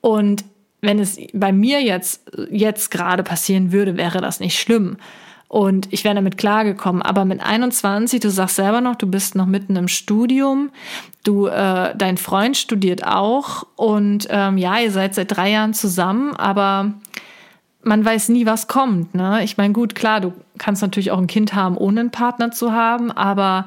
Und 0.00 0.44
wenn 0.84 0.98
es 0.98 1.18
bei 1.32 1.52
mir 1.52 1.82
jetzt, 1.82 2.30
jetzt 2.50 2.90
gerade 2.90 3.22
passieren 3.22 3.72
würde, 3.72 3.96
wäre 3.96 4.20
das 4.20 4.40
nicht 4.40 4.58
schlimm. 4.58 4.96
Und 5.48 5.92
ich 5.92 6.04
wäre 6.04 6.14
damit 6.14 6.36
klargekommen. 6.36 7.00
Aber 7.00 7.24
mit 7.24 7.40
21, 7.40 8.20
du 8.20 8.30
sagst 8.30 8.56
selber 8.56 8.80
noch, 8.80 8.96
du 8.96 9.06
bist 9.06 9.36
noch 9.36 9.46
mitten 9.46 9.76
im 9.76 9.88
Studium. 9.88 10.70
Du, 11.22 11.46
äh, 11.46 11.94
dein 11.96 12.16
Freund 12.16 12.56
studiert 12.56 13.06
auch. 13.06 13.64
Und 13.76 14.26
ähm, 14.30 14.58
ja, 14.58 14.78
ihr 14.78 14.90
seid 14.90 15.14
seit 15.14 15.36
drei 15.36 15.50
Jahren 15.50 15.72
zusammen, 15.72 16.34
aber 16.34 16.94
man 17.82 18.04
weiß 18.04 18.30
nie, 18.30 18.46
was 18.46 18.66
kommt. 18.66 19.14
Ne? 19.14 19.44
Ich 19.44 19.56
meine, 19.56 19.72
gut, 19.72 19.94
klar, 19.94 20.20
du 20.20 20.32
kannst 20.58 20.82
natürlich 20.82 21.10
auch 21.10 21.18
ein 21.18 21.26
Kind 21.26 21.54
haben, 21.54 21.76
ohne 21.76 22.00
einen 22.00 22.10
Partner 22.10 22.50
zu 22.50 22.72
haben, 22.72 23.12
aber 23.12 23.66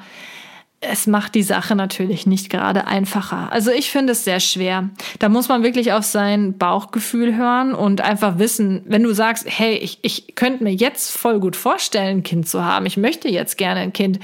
es 0.79 1.07
macht 1.07 1.33
die 1.33 1.43
Sache 1.43 1.75
natürlich 1.75 2.27
nicht 2.27 2.49
gerade 2.49 2.85
einfacher. 2.85 3.51
Also 3.51 3.71
ich 3.71 3.89
finde 3.89 4.13
es 4.13 4.23
sehr 4.23 4.39
schwer. 4.39 4.89
Da 5.17 5.27
muss 5.27 5.49
man 5.49 5.63
wirklich 5.63 5.91
auf 5.91 6.03
sein 6.03 6.57
Bauchgefühl 6.57 7.35
hören 7.35 7.73
und 7.73 8.01
einfach 8.01 8.37
wissen, 8.37 8.83
wenn 8.85 9.01
du 9.01 9.13
sagst, 9.13 9.45
hey, 9.47 9.75
ich, 9.75 9.99
ich 10.03 10.35
könnte 10.35 10.63
mir 10.63 10.73
jetzt 10.73 11.17
voll 11.17 11.39
gut 11.39 11.55
vorstellen, 11.55 12.19
ein 12.19 12.23
Kind 12.23 12.47
zu 12.47 12.63
haben, 12.63 12.85
ich 12.85 12.95
möchte 12.95 13.27
jetzt 13.27 13.57
gerne 13.57 13.79
ein 13.79 13.93
Kind, 13.93 14.19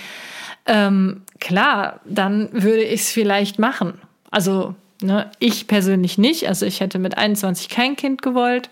ähm, 0.67 1.23
klar, 1.39 1.99
dann 2.05 2.49
würde 2.51 2.83
ich 2.83 3.01
es 3.01 3.11
vielleicht 3.11 3.57
machen. 3.57 3.99
Also 4.29 4.75
ne, 5.01 5.31
ich 5.39 5.67
persönlich 5.67 6.19
nicht. 6.19 6.47
Also 6.47 6.67
ich 6.67 6.81
hätte 6.81 6.99
mit 6.99 7.17
21 7.17 7.69
kein 7.69 7.95
Kind 7.95 8.21
gewollt. 8.21 8.69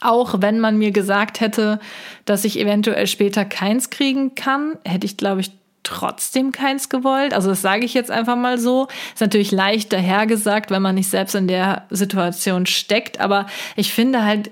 Auch 0.00 0.40
wenn 0.40 0.58
man 0.58 0.78
mir 0.78 0.90
gesagt 0.90 1.40
hätte, 1.40 1.78
dass 2.24 2.44
ich 2.44 2.58
eventuell 2.58 3.06
später 3.06 3.44
keins 3.44 3.90
kriegen 3.90 4.34
kann, 4.34 4.76
hätte 4.84 5.06
ich, 5.06 5.16
glaube 5.16 5.42
ich, 5.42 5.52
trotzdem 5.82 6.52
keins 6.52 6.88
gewollt. 6.88 7.34
Also 7.34 7.50
das 7.50 7.62
sage 7.62 7.84
ich 7.84 7.94
jetzt 7.94 8.10
einfach 8.10 8.36
mal 8.36 8.58
so. 8.58 8.88
Ist 9.12 9.20
natürlich 9.20 9.50
leicht 9.52 9.92
dahergesagt, 9.92 10.70
wenn 10.70 10.82
man 10.82 10.94
nicht 10.94 11.08
selbst 11.08 11.34
in 11.34 11.48
der 11.48 11.86
Situation 11.90 12.66
steckt. 12.66 13.20
Aber 13.20 13.46
ich 13.76 13.92
finde 13.92 14.24
halt, 14.24 14.50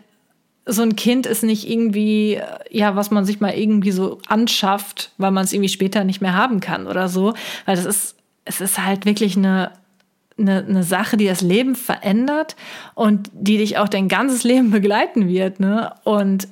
so 0.67 0.83
ein 0.83 0.97
Kind 0.97 1.27
ist 1.27 1.43
nicht 1.43 1.69
irgendwie, 1.69 2.41
ja, 2.71 2.95
was 2.95 3.11
man 3.11 3.25
sich 3.25 3.41
mal 3.41 3.55
irgendwie 3.55 3.91
so 3.91 4.19
anschafft, 4.29 5.13
weil 5.19 5.31
man 5.31 5.45
es 5.45 5.53
irgendwie 5.53 5.69
später 5.69 6.05
nicht 6.05 6.21
mehr 6.21 6.35
haben 6.35 6.61
kann 6.61 6.87
oder 6.87 7.09
so. 7.09 7.35
Weil 7.65 7.77
das 7.77 7.87
ist, 7.87 8.17
es 8.45 8.61
ist 8.61 8.85
halt 8.85 9.07
wirklich 9.07 9.37
eine, 9.37 9.73
eine, 10.39 10.65
eine 10.65 10.83
Sache, 10.83 11.17
die 11.17 11.27
das 11.27 11.41
Leben 11.41 11.75
verändert 11.75 12.57
und 12.95 13.31
die 13.33 13.59
dich 13.59 13.79
auch 13.79 13.89
dein 13.89 14.09
ganzes 14.09 14.45
Leben 14.45 14.71
begleiten 14.71 15.29
wird. 15.29 15.61
Ne? 15.61 15.93
Und 16.05 16.49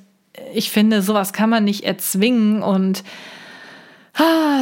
ich 0.53 0.71
finde, 0.71 1.01
sowas 1.01 1.33
kann 1.33 1.49
man 1.49 1.63
nicht 1.63 1.83
erzwingen 1.83 2.61
und 2.61 3.03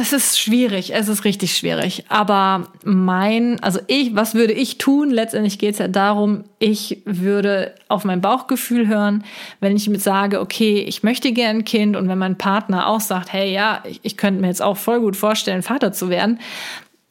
es 0.00 0.12
ist 0.12 0.38
schwierig, 0.38 0.94
es 0.94 1.08
ist 1.08 1.24
richtig 1.24 1.56
schwierig. 1.56 2.04
Aber 2.08 2.68
mein, 2.84 3.60
also 3.62 3.80
ich, 3.86 4.14
was 4.14 4.34
würde 4.34 4.52
ich 4.52 4.78
tun? 4.78 5.10
Letztendlich 5.10 5.58
geht 5.58 5.72
es 5.72 5.78
ja 5.78 5.88
darum, 5.88 6.44
ich 6.58 7.02
würde 7.04 7.74
auf 7.88 8.04
mein 8.04 8.20
Bauchgefühl 8.20 8.86
hören, 8.86 9.24
wenn 9.60 9.76
ich 9.76 9.88
mit 9.88 10.02
sage, 10.02 10.40
okay, 10.40 10.80
ich 10.80 11.02
möchte 11.02 11.32
gern 11.32 11.58
ein 11.58 11.64
Kind 11.64 11.96
und 11.96 12.08
wenn 12.08 12.18
mein 12.18 12.38
Partner 12.38 12.86
auch 12.86 13.00
sagt, 13.00 13.32
hey, 13.32 13.52
ja, 13.52 13.82
ich, 13.84 14.00
ich 14.02 14.16
könnte 14.16 14.40
mir 14.40 14.48
jetzt 14.48 14.62
auch 14.62 14.76
voll 14.76 15.00
gut 15.00 15.16
vorstellen, 15.16 15.62
Vater 15.62 15.92
zu 15.92 16.10
werden, 16.10 16.38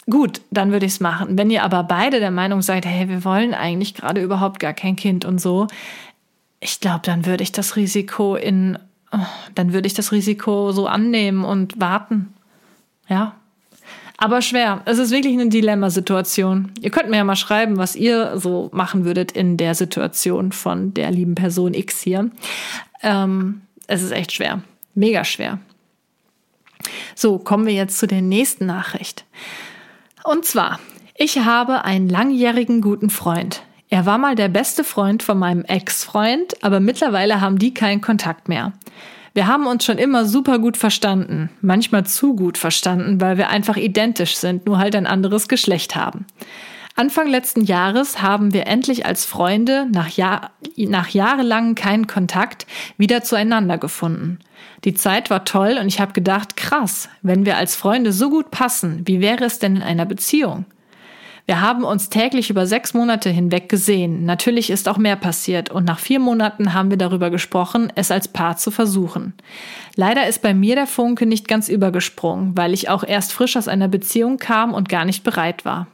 gut, 0.10 0.41
dann 0.52 0.71
würde 0.71 0.86
ich 0.86 0.93
es 0.93 1.00
machen. 1.00 1.38
Wenn 1.38 1.50
ihr 1.50 1.63
aber 1.63 1.84
beide 1.84 2.19
der 2.19 2.32
Meinung 2.32 2.62
seid, 2.62 2.86
hey, 2.86 3.10
wir 3.10 3.26
wollen 3.26 3.54
eigentlich 3.54 3.93
gerade 3.93 4.21
überhaupt 4.21 4.60
gar 4.60 4.73
kein 4.73 4.95
Kind 4.95 5.26
und 5.26 5.41
so, 5.41 5.67
ich 6.60 6.80
glaube, 6.80 7.02
dann 7.04 7.26
würde 7.26 7.43
ich 7.43 7.52
das 7.52 7.76
Risiko 7.76 8.36
in, 8.36 8.80
dann 9.55 9.73
würde 9.73 9.87
ich 9.87 9.93
das 9.93 10.11
Risiko 10.11 10.71
so 10.71 10.87
annehmen 10.87 11.45
und 11.45 11.79
warten 11.79 12.33
ja. 13.09 13.35
Aber 14.19 14.41
schwer. 14.41 14.81
Es 14.85 14.97
ist 14.97 15.11
wirklich 15.11 15.33
eine 15.33 15.49
Dilemmasituation. 15.49 16.71
Ihr 16.81 16.89
könnt 16.89 17.09
mir 17.09 17.17
ja 17.17 17.23
mal 17.23 17.35
schreiben, 17.35 17.77
was 17.77 17.95
ihr 17.95 18.39
so 18.39 18.69
machen 18.73 19.05
würdet 19.05 19.31
in 19.31 19.57
der 19.57 19.75
Situation 19.75 20.51
von 20.51 20.93
der 20.93 21.11
lieben 21.11 21.35
Person 21.35 21.75
X 21.75 22.01
hier. 22.01 22.31
Ähm, 23.03 23.61
es 23.85 24.01
ist 24.01 24.11
echt 24.11 24.31
schwer. 24.31 24.61
Mega 24.95 25.23
schwer. 25.23 25.59
So, 27.13 27.37
kommen 27.37 27.67
wir 27.67 27.73
jetzt 27.73 27.99
zu 27.99 28.07
der 28.07 28.23
nächsten 28.23 28.65
Nachricht. 28.65 29.25
Und 30.23 30.45
zwar, 30.45 30.79
ich 31.15 31.39
habe 31.39 31.85
einen 31.85 32.09
langjährigen 32.09 32.81
guten 32.81 33.11
Freund. 33.11 33.61
Er 33.89 34.06
war 34.06 34.17
mal 34.17 34.36
der 34.36 34.50
beste 34.50 34.84
Freund 34.84 35.23
von 35.23 35.39
meinem 35.39 35.63
Ex-Freund, 35.63 36.62
aber 36.62 36.80
mittlerweile 36.80 37.39
haben 37.39 37.58
die 37.58 37.73
keinen 37.73 38.02
Kontakt 38.02 38.50
mehr. 38.50 38.73
Wir 39.34 39.47
haben 39.47 39.67
uns 39.67 39.86
schon 39.86 39.97
immer 39.97 40.26
super 40.26 40.60
gut 40.60 40.78
verstanden, 40.78 41.50
manchmal 41.62 42.06
zu 42.06 42.36
gut 42.36 42.58
verstanden, 42.58 43.21
weil 43.21 43.38
wir 43.38 43.50
einfach 43.50 43.78
identisch 43.78 44.36
sind, 44.36 44.65
nur 44.65 44.80
halt 44.80 44.95
ein 44.95 45.06
anderes 45.06 45.47
Geschlecht 45.47 45.95
haben. 45.95 46.26
Anfang 46.95 47.28
letzten 47.28 47.62
Jahres 47.62 48.23
haben 48.23 48.54
wir 48.54 48.65
endlich 48.65 49.06
als 49.06 49.26
Freunde 49.26 49.86
nach, 49.91 50.10
Jahr, 50.10 50.50
nach 50.76 51.10
jahrelangen 51.10 51.76
keinen 51.76 52.08
Kontakt 52.08 52.65
wieder 52.97 53.21
zueinander 53.21 53.78
gefunden. 53.78 54.39
Die 54.84 54.95
Zeit 54.95 55.30
war 55.30 55.45
toll 55.45 55.78
und 55.80 55.88
ich 55.88 56.02
habe 56.02 56.13
gedacht, 56.13 56.58
krass, 56.58 57.08
wenn 57.21 57.45
wir 57.45 57.58
als 57.58 57.76
Freunde 57.76 58.12
so 58.13 58.32
gut 58.32 58.50
passen, 58.50 59.04
wie 59.06 59.21
wäre 59.21 59.45
es 59.45 59.60
denn 59.60 59.76
in 59.76 59.84
einer 59.84 60.06
Beziehung? 60.08 60.65
Wir 61.47 61.62
haben 61.62 61.86
uns 61.86 62.10
täglich 62.10 62.49
über 62.49 62.67
sechs 62.67 62.93
Monate 62.93 63.29
hinweg 63.29 63.69
gesehen. 63.69 64.25
Natürlich 64.25 64.69
ist 64.69 64.89
auch 64.89 64.97
mehr 64.97 65.15
passiert 65.15 65.71
und 65.71 65.86
nach 65.86 65.97
vier 65.97 66.19
Monaten 66.19 66.73
haben 66.73 66.89
wir 66.89 66.97
darüber 66.97 67.29
gesprochen, 67.29 67.89
es 67.95 68.12
als 68.12 68.27
Paar 68.27 68.57
zu 68.57 68.69
versuchen. 68.69 69.33
Leider 69.95 70.27
ist 70.27 70.41
bei 70.41 70.53
mir 70.53 70.75
der 70.75 70.88
Funke 70.88 71.25
nicht 71.25 71.47
ganz 71.47 71.69
übergesprungen, 71.69 72.57
weil 72.57 72.73
ich 72.73 72.89
auch 72.89 73.05
erst 73.05 73.31
frisch 73.31 73.55
aus 73.55 73.69
einer 73.69 73.88
Beziehung 73.88 74.36
kam 74.36 74.73
und 74.73 74.89
gar 74.89 75.05
nicht 75.05 75.23
bereit 75.23 75.63
war. 75.63 75.88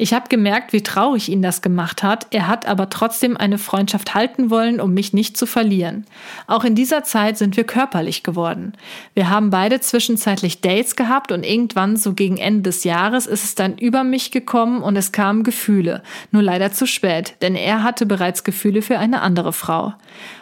Ich 0.00 0.14
habe 0.14 0.28
gemerkt, 0.28 0.72
wie 0.72 0.84
traurig 0.84 1.28
ihn 1.28 1.42
das 1.42 1.60
gemacht 1.60 2.04
hat. 2.04 2.28
Er 2.30 2.46
hat 2.46 2.66
aber 2.66 2.88
trotzdem 2.88 3.36
eine 3.36 3.58
Freundschaft 3.58 4.14
halten 4.14 4.48
wollen, 4.48 4.80
um 4.80 4.94
mich 4.94 5.12
nicht 5.12 5.36
zu 5.36 5.44
verlieren. 5.44 6.06
Auch 6.46 6.62
in 6.62 6.76
dieser 6.76 7.02
Zeit 7.02 7.36
sind 7.36 7.56
wir 7.56 7.64
körperlich 7.64 8.22
geworden. 8.22 8.74
Wir 9.14 9.28
haben 9.28 9.50
beide 9.50 9.80
zwischenzeitlich 9.80 10.60
Dates 10.60 10.94
gehabt 10.94 11.32
und 11.32 11.44
irgendwann 11.44 11.96
so 11.96 12.14
gegen 12.14 12.36
Ende 12.36 12.62
des 12.62 12.84
Jahres 12.84 13.26
ist 13.26 13.42
es 13.42 13.56
dann 13.56 13.76
über 13.76 14.04
mich 14.04 14.30
gekommen 14.30 14.82
und 14.82 14.94
es 14.94 15.10
kamen 15.10 15.42
Gefühle. 15.42 16.04
Nur 16.30 16.44
leider 16.44 16.70
zu 16.70 16.86
spät, 16.86 17.34
denn 17.42 17.56
er 17.56 17.82
hatte 17.82 18.06
bereits 18.06 18.44
Gefühle 18.44 18.82
für 18.82 19.00
eine 19.00 19.20
andere 19.20 19.52
Frau. 19.52 19.94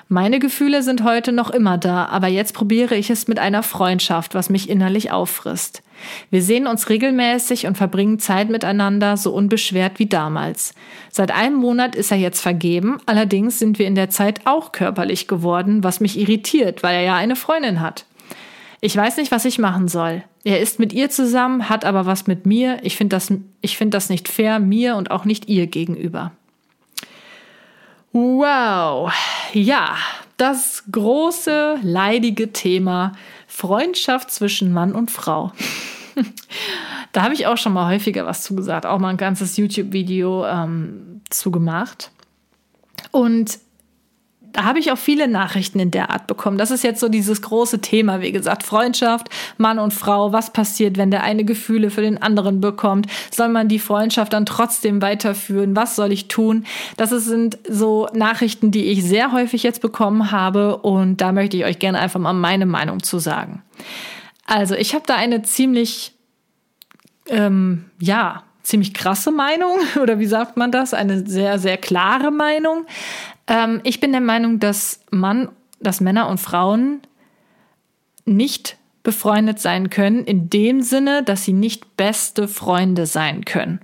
Meine 0.09 0.39
Gefühle 0.39 0.83
sind 0.83 1.03
heute 1.03 1.33
noch 1.33 1.49
immer 1.49 1.79
da, 1.79 2.05
aber 2.05 2.29
jetzt 2.29 2.53
probiere 2.53 2.95
ich 2.95 3.09
es 3.09 3.27
mit 3.27 3.39
einer 3.39 3.63
Freundschaft, 3.63 4.35
was 4.35 4.51
mich 4.51 4.69
innerlich 4.69 5.13
auffrisst. 5.13 5.83
Wir 6.31 6.43
sehen 6.43 6.67
uns 6.67 6.89
regelmäßig 6.89 7.67
und 7.67 7.77
verbringen 7.77 8.19
Zeit 8.19 8.49
miteinander 8.49 9.17
so 9.17 9.33
unbeschwert 9.33 9.99
wie 9.99 10.07
damals. 10.07 10.75
Seit 11.11 11.31
einem 11.31 11.57
Monat 11.57 11.95
ist 11.95 12.11
er 12.11 12.19
jetzt 12.19 12.41
vergeben, 12.41 12.99
allerdings 13.07 13.59
sind 13.59 13.79
wir 13.79 13.87
in 13.87 13.95
der 13.95 14.11
Zeit 14.11 14.41
auch 14.47 14.73
körperlich 14.73 15.29
geworden, 15.29 15.85
was 15.85 16.01
mich 16.01 16.19
irritiert, 16.19 16.83
weil 16.83 16.95
er 16.97 17.03
ja 17.03 17.17
eine 17.17 17.37
Freundin 17.37 17.81
hat. 17.81 18.07
Ich 18.81 18.97
weiß 18.97 19.17
nicht, 19.17 19.33
was 19.33 19.45
ich 19.45 19.59
machen 19.59 19.89
soll. 19.89 20.23
Er 20.45 20.61
ist 20.61 20.79
mit 20.79 20.93
ihr 20.93 21.11
zusammen, 21.11 21.69
hat 21.69 21.85
aber 21.85 22.07
was 22.07 22.27
mit 22.27 22.47
mir. 22.47 22.79
Ich 22.83 22.97
finde 22.97 23.17
das, 23.17 23.33
find 23.65 23.95
das 23.95 24.11
nicht 24.11 24.29
fair, 24.29 24.61
mir 24.61 24.97
und 24.97 25.11
auch 25.11 25.25
nicht 25.25 25.49
ihr 25.49 25.67
gegenüber. 25.67 26.33
Wow, 28.13 29.13
ja, 29.53 29.97
das 30.37 30.85
große, 30.91 31.81
leidige 31.83 32.53
Thema 32.53 33.13
Freundschaft 33.47 34.31
zwischen 34.31 34.73
Mann 34.73 34.95
und 34.95 35.11
Frau. 35.11 35.53
da 37.13 37.23
habe 37.23 37.35
ich 37.35 37.47
auch 37.47 37.57
schon 37.57 37.73
mal 37.73 37.93
häufiger 37.93 38.27
was 38.27 38.43
zu 38.43 38.57
gesagt, 38.57 38.87
auch 38.87 38.99
mal 38.99 39.11
ein 39.11 39.17
ganzes 39.17 39.57
YouTube-Video 39.57 40.47
ähm, 40.47 41.21
zu 41.31 41.51
gemacht. 41.51 42.11
Und 43.11 43.59
da 44.57 44.65
habe 44.65 44.79
ich 44.79 44.91
auch 44.91 44.97
viele 44.99 45.29
Nachrichten 45.29 45.79
in 45.79 45.91
der 45.91 46.11
Art 46.11 46.27
bekommen. 46.27 46.57
Das 46.57 46.71
ist 46.71 46.83
jetzt 46.83 47.01
so 47.01 47.11
dieses 47.11 47.43
große 47.43 47.83
Thema, 47.83 48.23
wie 48.23 48.33
gesagt, 48.33 48.63
Freundschaft, 48.63 49.29
Mann 49.59 49.79
und 49.79 49.93
Frau. 49.93 50.33
Was 50.33 50.51
passiert, 50.51 50.97
wenn 50.97 51.11
der 51.11 51.23
eine 51.23 51.45
Gefühle 51.45 51.91
für 51.91 52.01
den 52.01 52.21
anderen 52.23 52.63
bekommt? 52.63 53.07
Soll 53.31 53.49
man 53.49 53.69
die 53.69 53.79
Freundschaft 53.79 54.33
dann 54.33 54.47
trotzdem 54.47 55.03
weiterführen? 55.03 55.77
Was 55.77 55.95
soll 55.95 56.11
ich 56.11 56.29
tun? 56.29 56.65
Das 56.97 57.11
sind 57.11 57.59
so 57.69 58.09
Nachrichten, 58.15 58.71
die 58.71 58.87
ich 58.87 59.05
sehr 59.05 59.33
häufig 59.33 59.63
jetzt 59.63 59.83
bekommen 59.83 60.31
habe 60.31 60.79
und 60.79 61.21
da 61.21 61.33
möchte 61.33 61.59
ich 61.59 61.67
euch 61.67 61.79
gerne 61.79 61.99
einfach 61.99 62.21
mal 62.21 62.33
meine 62.33 62.65
Meinung 62.65 63.03
zu 63.03 63.19
sagen. 63.19 63.63
Also 64.47 64.75
ich 64.75 64.95
habe 64.95 65.05
da 65.07 65.17
eine 65.17 65.43
ziemlich, 65.43 66.15
ähm, 67.29 67.87
ja, 68.01 68.45
ziemlich 68.63 68.95
krasse 68.95 69.31
Meinung 69.31 69.79
oder 70.01 70.19
wie 70.19 70.27
sagt 70.27 70.57
man 70.57 70.73
das? 70.73 70.95
Eine 70.95 71.27
sehr, 71.27 71.59
sehr 71.59 71.77
klare 71.77 72.31
Meinung. 72.31 72.87
Ähm, 73.47 73.81
ich 73.85 74.01
bin 74.01 74.13
der 74.13 74.21
Meinung, 74.21 74.59
dass 74.61 75.01
Mann, 75.11 75.49
dass 75.81 76.01
Männer 76.01 76.29
und 76.29 76.39
Frauen 76.39 77.01
nicht 78.25 78.77
befreundet 79.03 79.61
sein 79.61 79.89
können, 79.89 80.25
in 80.25 80.51
dem 80.51 80.83
Sinne, 80.83 81.23
dass 81.23 81.45
sie 81.45 81.53
nicht 81.53 81.97
beste 81.97 82.49
Freunde 82.49 83.07
sein 83.07 83.45
können. 83.45 83.81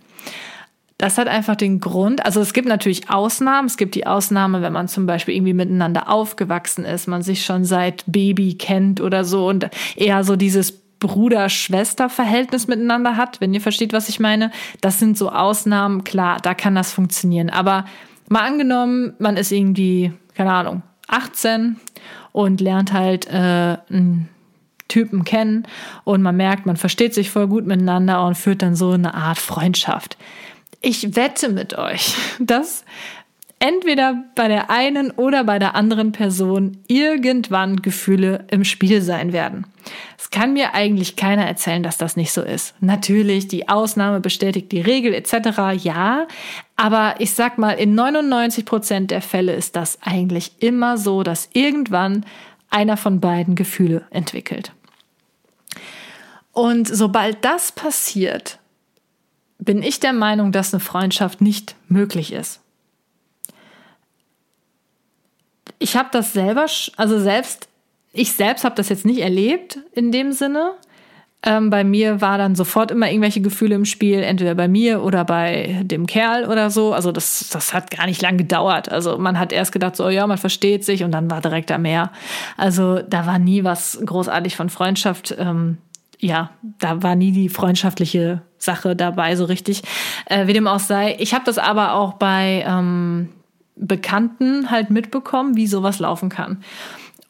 Das 1.02 1.18
hat 1.18 1.26
einfach 1.26 1.56
den 1.56 1.80
Grund, 1.80 2.24
also 2.24 2.40
es 2.40 2.52
gibt 2.52 2.68
natürlich 2.68 3.10
Ausnahmen. 3.10 3.66
Es 3.66 3.76
gibt 3.76 3.96
die 3.96 4.06
Ausnahme, 4.06 4.62
wenn 4.62 4.72
man 4.72 4.86
zum 4.86 5.06
Beispiel 5.06 5.34
irgendwie 5.34 5.52
miteinander 5.52 6.08
aufgewachsen 6.08 6.84
ist, 6.84 7.08
man 7.08 7.22
sich 7.22 7.44
schon 7.44 7.64
seit 7.64 8.04
Baby 8.06 8.54
kennt 8.54 9.00
oder 9.00 9.24
so 9.24 9.48
und 9.48 9.68
eher 9.96 10.22
so 10.22 10.36
dieses 10.36 10.72
Bruder-Schwester-Verhältnis 11.00 12.68
miteinander 12.68 13.16
hat, 13.16 13.40
wenn 13.40 13.52
ihr 13.52 13.60
versteht, 13.60 13.92
was 13.92 14.08
ich 14.08 14.20
meine. 14.20 14.52
Das 14.80 15.00
sind 15.00 15.18
so 15.18 15.30
Ausnahmen, 15.30 16.04
klar, 16.04 16.38
da 16.40 16.54
kann 16.54 16.76
das 16.76 16.92
funktionieren. 16.92 17.50
Aber 17.50 17.84
Mal 18.32 18.46
angenommen, 18.46 19.12
man 19.18 19.36
ist 19.36 19.52
irgendwie, 19.52 20.10
keine 20.34 20.52
Ahnung, 20.52 20.82
18 21.08 21.76
und 22.32 22.62
lernt 22.62 22.94
halt 22.94 23.26
äh, 23.26 23.76
einen 23.90 24.30
Typen 24.88 25.24
kennen 25.24 25.66
und 26.04 26.22
man 26.22 26.38
merkt, 26.38 26.64
man 26.64 26.78
versteht 26.78 27.12
sich 27.12 27.30
voll 27.30 27.46
gut 27.46 27.66
miteinander 27.66 28.26
und 28.26 28.38
führt 28.38 28.62
dann 28.62 28.74
so 28.74 28.92
eine 28.92 29.12
Art 29.12 29.36
Freundschaft. 29.36 30.16
Ich 30.82 31.14
wette 31.16 31.48
mit 31.48 31.78
euch, 31.78 32.14
dass 32.40 32.84
entweder 33.60 34.24
bei 34.34 34.48
der 34.48 34.70
einen 34.70 35.12
oder 35.12 35.44
bei 35.44 35.60
der 35.60 35.76
anderen 35.76 36.10
Person 36.10 36.78
irgendwann 36.88 37.80
Gefühle 37.80 38.44
im 38.50 38.64
Spiel 38.64 39.00
sein 39.00 39.32
werden. 39.32 39.64
Es 40.18 40.30
kann 40.30 40.52
mir 40.52 40.74
eigentlich 40.74 41.14
keiner 41.14 41.46
erzählen, 41.46 41.84
dass 41.84 41.96
das 41.96 42.16
nicht 42.16 42.32
so 42.32 42.42
ist. 42.42 42.74
Natürlich, 42.80 43.46
die 43.46 43.68
Ausnahme 43.68 44.18
bestätigt 44.18 44.72
die 44.72 44.80
Regel 44.80 45.14
etc. 45.14 45.80
Ja, 45.84 46.26
aber 46.74 47.14
ich 47.20 47.34
sag 47.34 47.56
mal, 47.56 47.72
in 47.72 47.94
99 47.94 48.64
Prozent 48.64 49.12
der 49.12 49.22
Fälle 49.22 49.54
ist 49.54 49.76
das 49.76 49.98
eigentlich 50.02 50.54
immer 50.58 50.98
so, 50.98 51.22
dass 51.22 51.48
irgendwann 51.52 52.26
einer 52.68 52.96
von 52.96 53.20
beiden 53.20 53.54
Gefühle 53.54 54.06
entwickelt. 54.10 54.72
Und 56.50 56.88
sobald 56.88 57.44
das 57.44 57.70
passiert, 57.70 58.58
bin 59.64 59.82
ich 59.82 60.00
der 60.00 60.12
Meinung, 60.12 60.52
dass 60.52 60.72
eine 60.72 60.80
Freundschaft 60.80 61.40
nicht 61.40 61.76
möglich 61.88 62.32
ist. 62.32 62.62
ich 65.82 65.96
habe 65.96 66.08
das 66.12 66.32
selber, 66.32 66.66
also 66.96 67.18
selbst, 67.18 67.68
ich 68.12 68.32
selbst 68.32 68.64
habe 68.64 68.74
das 68.76 68.88
jetzt 68.88 69.04
nicht 69.04 69.20
erlebt 69.20 69.78
in 69.92 70.12
dem 70.12 70.32
Sinne. 70.32 70.72
Ähm, 71.44 71.70
bei 71.70 71.82
mir 71.82 72.20
war 72.20 72.38
dann 72.38 72.54
sofort 72.54 72.92
immer 72.92 73.10
irgendwelche 73.10 73.40
Gefühle 73.40 73.74
im 73.74 73.84
Spiel, 73.84 74.20
entweder 74.22 74.54
bei 74.54 74.68
mir 74.68 75.02
oder 75.02 75.24
bei 75.24 75.82
dem 75.82 76.06
Kerl 76.06 76.44
oder 76.44 76.70
so. 76.70 76.92
Also 76.92 77.10
das, 77.10 77.48
das 77.50 77.74
hat 77.74 77.90
gar 77.90 78.06
nicht 78.06 78.22
lang 78.22 78.36
gedauert. 78.36 78.92
Also 78.92 79.18
man 79.18 79.40
hat 79.40 79.52
erst 79.52 79.72
gedacht, 79.72 79.96
so 79.96 80.08
ja, 80.08 80.24
man 80.28 80.38
versteht 80.38 80.84
sich 80.84 81.02
und 81.02 81.10
dann 81.10 81.28
war 81.32 81.40
direkt 81.40 81.70
da 81.70 81.78
mehr. 81.78 82.12
Also 82.56 83.00
da 83.02 83.26
war 83.26 83.40
nie 83.40 83.64
was 83.64 83.98
großartig 84.04 84.54
von 84.54 84.68
Freundschaft. 84.70 85.34
Ähm, 85.36 85.78
ja, 86.22 86.50
da 86.78 87.02
war 87.02 87.16
nie 87.16 87.32
die 87.32 87.48
freundschaftliche 87.48 88.42
Sache 88.56 88.94
dabei 88.94 89.34
so 89.34 89.44
richtig. 89.44 89.82
Äh, 90.26 90.46
wie 90.46 90.52
dem 90.52 90.68
auch 90.68 90.78
sei. 90.78 91.16
Ich 91.18 91.34
habe 91.34 91.44
das 91.44 91.58
aber 91.58 91.94
auch 91.94 92.14
bei 92.14 92.64
ähm, 92.66 93.28
Bekannten 93.74 94.70
halt 94.70 94.90
mitbekommen, 94.90 95.56
wie 95.56 95.66
sowas 95.66 95.98
laufen 95.98 96.28
kann. 96.28 96.62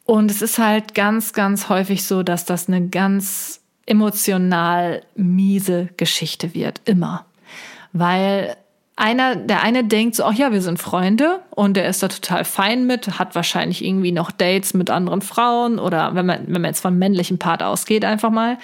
Und 0.05 0.29
es 0.29 0.43
ist 0.43 0.59
halt 0.59 0.93
ganz, 0.93 1.33
ganz 1.33 1.69
häufig 1.69 2.03
so, 2.05 2.21
dass 2.21 2.45
das 2.45 2.67
eine 2.67 2.87
ganz 2.87 3.61
emotional 3.87 5.01
miese 5.15 5.89
Geschichte 5.97 6.53
wird. 6.53 6.81
Immer. 6.85 7.25
Weil 7.93 8.57
einer, 8.95 9.35
der 9.35 9.63
eine 9.63 9.83
denkt 9.83 10.15
so, 10.15 10.23
ach 10.23 10.33
ja, 10.33 10.51
wir 10.51 10.61
sind 10.61 10.79
Freunde 10.79 11.39
und 11.49 11.75
der 11.75 11.87
ist 11.87 12.03
da 12.03 12.07
total 12.07 12.45
fein 12.45 12.85
mit, 12.85 13.17
hat 13.19 13.33
wahrscheinlich 13.33 13.83
irgendwie 13.83 14.11
noch 14.11 14.31
Dates 14.31 14.73
mit 14.73 14.89
anderen 14.89 15.21
Frauen 15.21 15.79
oder 15.79 16.13
wenn 16.13 16.25
man, 16.25 16.43
wenn 16.45 16.61
man 16.61 16.65
jetzt 16.65 16.81
vom 16.81 16.97
männlichen 16.97 17.39
Part 17.39 17.63
ausgeht, 17.63 18.05
einfach 18.05 18.29
mal. 18.29 18.57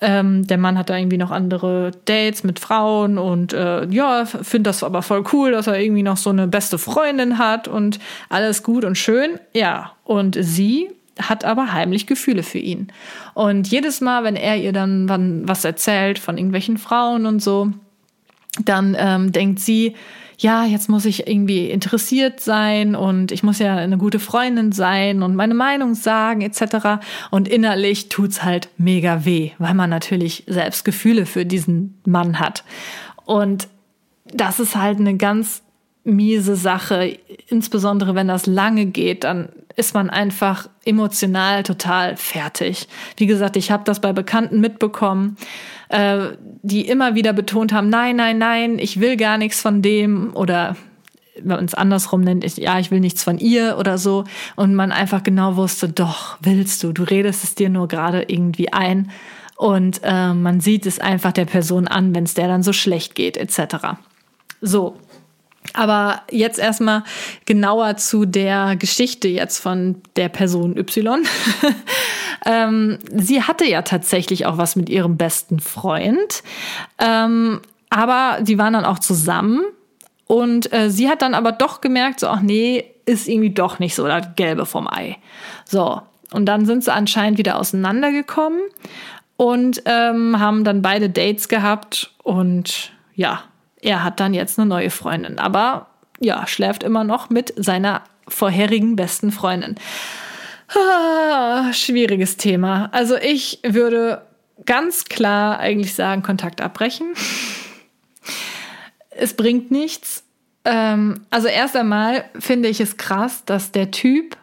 Ähm, 0.00 0.46
der 0.46 0.58
Mann 0.58 0.78
hat 0.78 0.90
da 0.90 0.96
irgendwie 0.96 1.18
noch 1.18 1.32
andere 1.32 1.90
Dates 2.04 2.44
mit 2.44 2.60
Frauen 2.60 3.18
und 3.18 3.52
äh, 3.52 3.86
ja, 3.86 4.24
findet 4.24 4.68
das 4.68 4.82
aber 4.84 5.02
voll 5.02 5.24
cool, 5.32 5.50
dass 5.50 5.66
er 5.66 5.78
irgendwie 5.80 6.04
noch 6.04 6.16
so 6.16 6.30
eine 6.30 6.46
beste 6.46 6.78
Freundin 6.78 7.38
hat 7.38 7.68
und 7.68 7.98
alles 8.28 8.62
gut 8.62 8.84
und 8.84 8.96
schön. 8.96 9.40
Ja, 9.54 9.92
und 10.04 10.36
sie 10.40 10.88
hat 11.20 11.44
aber 11.44 11.72
heimlich 11.72 12.06
Gefühle 12.06 12.44
für 12.44 12.58
ihn. 12.58 12.92
Und 13.34 13.66
jedes 13.66 14.00
Mal, 14.00 14.22
wenn 14.22 14.36
er 14.36 14.56
ihr 14.56 14.72
dann 14.72 15.08
was 15.48 15.64
erzählt 15.64 16.20
von 16.20 16.38
irgendwelchen 16.38 16.78
Frauen 16.78 17.26
und 17.26 17.42
so, 17.42 17.72
dann 18.64 18.96
ähm, 18.98 19.32
denkt 19.32 19.60
sie, 19.60 19.94
ja, 20.40 20.64
jetzt 20.64 20.88
muss 20.88 21.04
ich 21.04 21.26
irgendwie 21.26 21.68
interessiert 21.68 22.38
sein 22.40 22.94
und 22.94 23.32
ich 23.32 23.42
muss 23.42 23.58
ja 23.58 23.76
eine 23.76 23.98
gute 23.98 24.20
Freundin 24.20 24.70
sein 24.70 25.22
und 25.22 25.34
meine 25.34 25.54
Meinung 25.54 25.94
sagen 25.94 26.42
etc. 26.42 27.02
Und 27.30 27.48
innerlich 27.48 28.08
tut's 28.08 28.44
halt 28.44 28.68
mega 28.78 29.24
weh, 29.24 29.50
weil 29.58 29.74
man 29.74 29.90
natürlich 29.90 30.44
selbst 30.46 30.84
Gefühle 30.84 31.26
für 31.26 31.44
diesen 31.44 31.98
Mann 32.04 32.38
hat. 32.38 32.62
Und 33.24 33.68
das 34.32 34.60
ist 34.60 34.76
halt 34.76 35.00
eine 35.00 35.16
ganz 35.16 35.62
miese 36.08 36.56
Sache, 36.56 37.18
insbesondere 37.48 38.14
wenn 38.14 38.28
das 38.28 38.46
lange 38.46 38.86
geht, 38.86 39.24
dann 39.24 39.50
ist 39.76 39.94
man 39.94 40.10
einfach 40.10 40.68
emotional 40.84 41.62
total 41.62 42.16
fertig. 42.16 42.88
Wie 43.16 43.26
gesagt, 43.26 43.56
ich 43.56 43.70
habe 43.70 43.84
das 43.84 44.00
bei 44.00 44.12
Bekannten 44.12 44.60
mitbekommen, 44.60 45.36
äh, 45.88 46.30
die 46.62 46.88
immer 46.88 47.14
wieder 47.14 47.32
betont 47.32 47.72
haben, 47.72 47.88
nein, 47.88 48.16
nein, 48.16 48.38
nein, 48.38 48.78
ich 48.80 48.98
will 48.98 49.16
gar 49.16 49.38
nichts 49.38 49.60
von 49.60 49.80
dem 49.80 50.34
oder 50.34 50.76
wenn 51.36 51.56
man 51.56 51.64
es 51.64 51.74
andersrum 51.74 52.22
nennt, 52.22 52.42
ist, 52.42 52.58
ja, 52.58 52.80
ich 52.80 52.90
will 52.90 52.98
nichts 52.98 53.22
von 53.22 53.38
ihr 53.38 53.78
oder 53.78 53.98
so. 53.98 54.24
Und 54.56 54.74
man 54.74 54.90
einfach 54.90 55.22
genau 55.22 55.54
wusste, 55.54 55.88
doch, 55.88 56.36
willst 56.40 56.82
du, 56.82 56.92
du 56.92 57.04
redest 57.04 57.44
es 57.44 57.54
dir 57.54 57.68
nur 57.68 57.86
gerade 57.86 58.24
irgendwie 58.26 58.72
ein. 58.72 59.10
Und 59.56 60.00
äh, 60.02 60.34
man 60.34 60.60
sieht 60.60 60.86
es 60.86 60.98
einfach 60.98 61.32
der 61.32 61.44
Person 61.44 61.88
an, 61.88 62.14
wenn 62.14 62.24
es 62.24 62.34
der 62.34 62.48
dann 62.48 62.62
so 62.62 62.72
schlecht 62.72 63.14
geht, 63.14 63.36
etc. 63.36 63.98
So, 64.60 64.96
aber 65.74 66.22
jetzt 66.30 66.58
erstmal 66.58 67.04
genauer 67.46 67.96
zu 67.96 68.24
der 68.24 68.76
Geschichte 68.76 69.28
jetzt 69.28 69.58
von 69.58 69.96
der 70.16 70.28
Person 70.28 70.76
Y. 70.76 71.24
ähm, 72.46 72.98
sie 73.14 73.42
hatte 73.42 73.66
ja 73.66 73.82
tatsächlich 73.82 74.46
auch 74.46 74.58
was 74.58 74.76
mit 74.76 74.88
ihrem 74.88 75.16
besten 75.16 75.60
Freund. 75.60 76.42
Ähm, 76.98 77.60
aber 77.90 78.38
die 78.42 78.58
waren 78.58 78.72
dann 78.72 78.84
auch 78.84 78.98
zusammen. 78.98 79.62
Und 80.26 80.72
äh, 80.72 80.90
sie 80.90 81.08
hat 81.08 81.22
dann 81.22 81.34
aber 81.34 81.52
doch 81.52 81.80
gemerkt, 81.80 82.20
so, 82.20 82.28
ach 82.28 82.40
nee, 82.40 82.84
ist 83.06 83.28
irgendwie 83.28 83.50
doch 83.50 83.78
nicht 83.78 83.94
so 83.94 84.06
das 84.06 84.26
Gelbe 84.36 84.66
vom 84.66 84.86
Ei. 84.86 85.16
So. 85.64 86.02
Und 86.30 86.44
dann 86.44 86.66
sind 86.66 86.84
sie 86.84 86.92
anscheinend 86.92 87.38
wieder 87.38 87.58
auseinandergekommen 87.58 88.60
und 89.38 89.82
ähm, 89.86 90.38
haben 90.38 90.64
dann 90.64 90.82
beide 90.82 91.08
Dates 91.08 91.48
gehabt 91.48 92.12
und 92.22 92.92
ja, 93.14 93.44
er 93.80 94.04
hat 94.04 94.20
dann 94.20 94.34
jetzt 94.34 94.58
eine 94.58 94.68
neue 94.68 94.90
Freundin, 94.90 95.38
aber 95.38 95.88
ja, 96.20 96.46
schläft 96.46 96.82
immer 96.82 97.04
noch 97.04 97.30
mit 97.30 97.52
seiner 97.56 98.02
vorherigen 98.26 98.96
besten 98.96 99.30
Freundin. 99.30 99.76
Ah, 100.74 101.72
schwieriges 101.72 102.36
Thema. 102.36 102.88
Also 102.92 103.16
ich 103.16 103.60
würde 103.62 104.22
ganz 104.66 105.04
klar 105.04 105.58
eigentlich 105.58 105.94
sagen, 105.94 106.22
Kontakt 106.22 106.60
abbrechen. 106.60 107.14
es 109.10 109.34
bringt 109.34 109.70
nichts. 109.70 110.24
Ähm, 110.64 111.20
also 111.30 111.48
erst 111.48 111.76
einmal 111.76 112.24
finde 112.38 112.68
ich 112.68 112.80
es 112.80 112.96
krass, 112.96 113.44
dass 113.44 113.70
der 113.72 113.90
Typ 113.90 114.36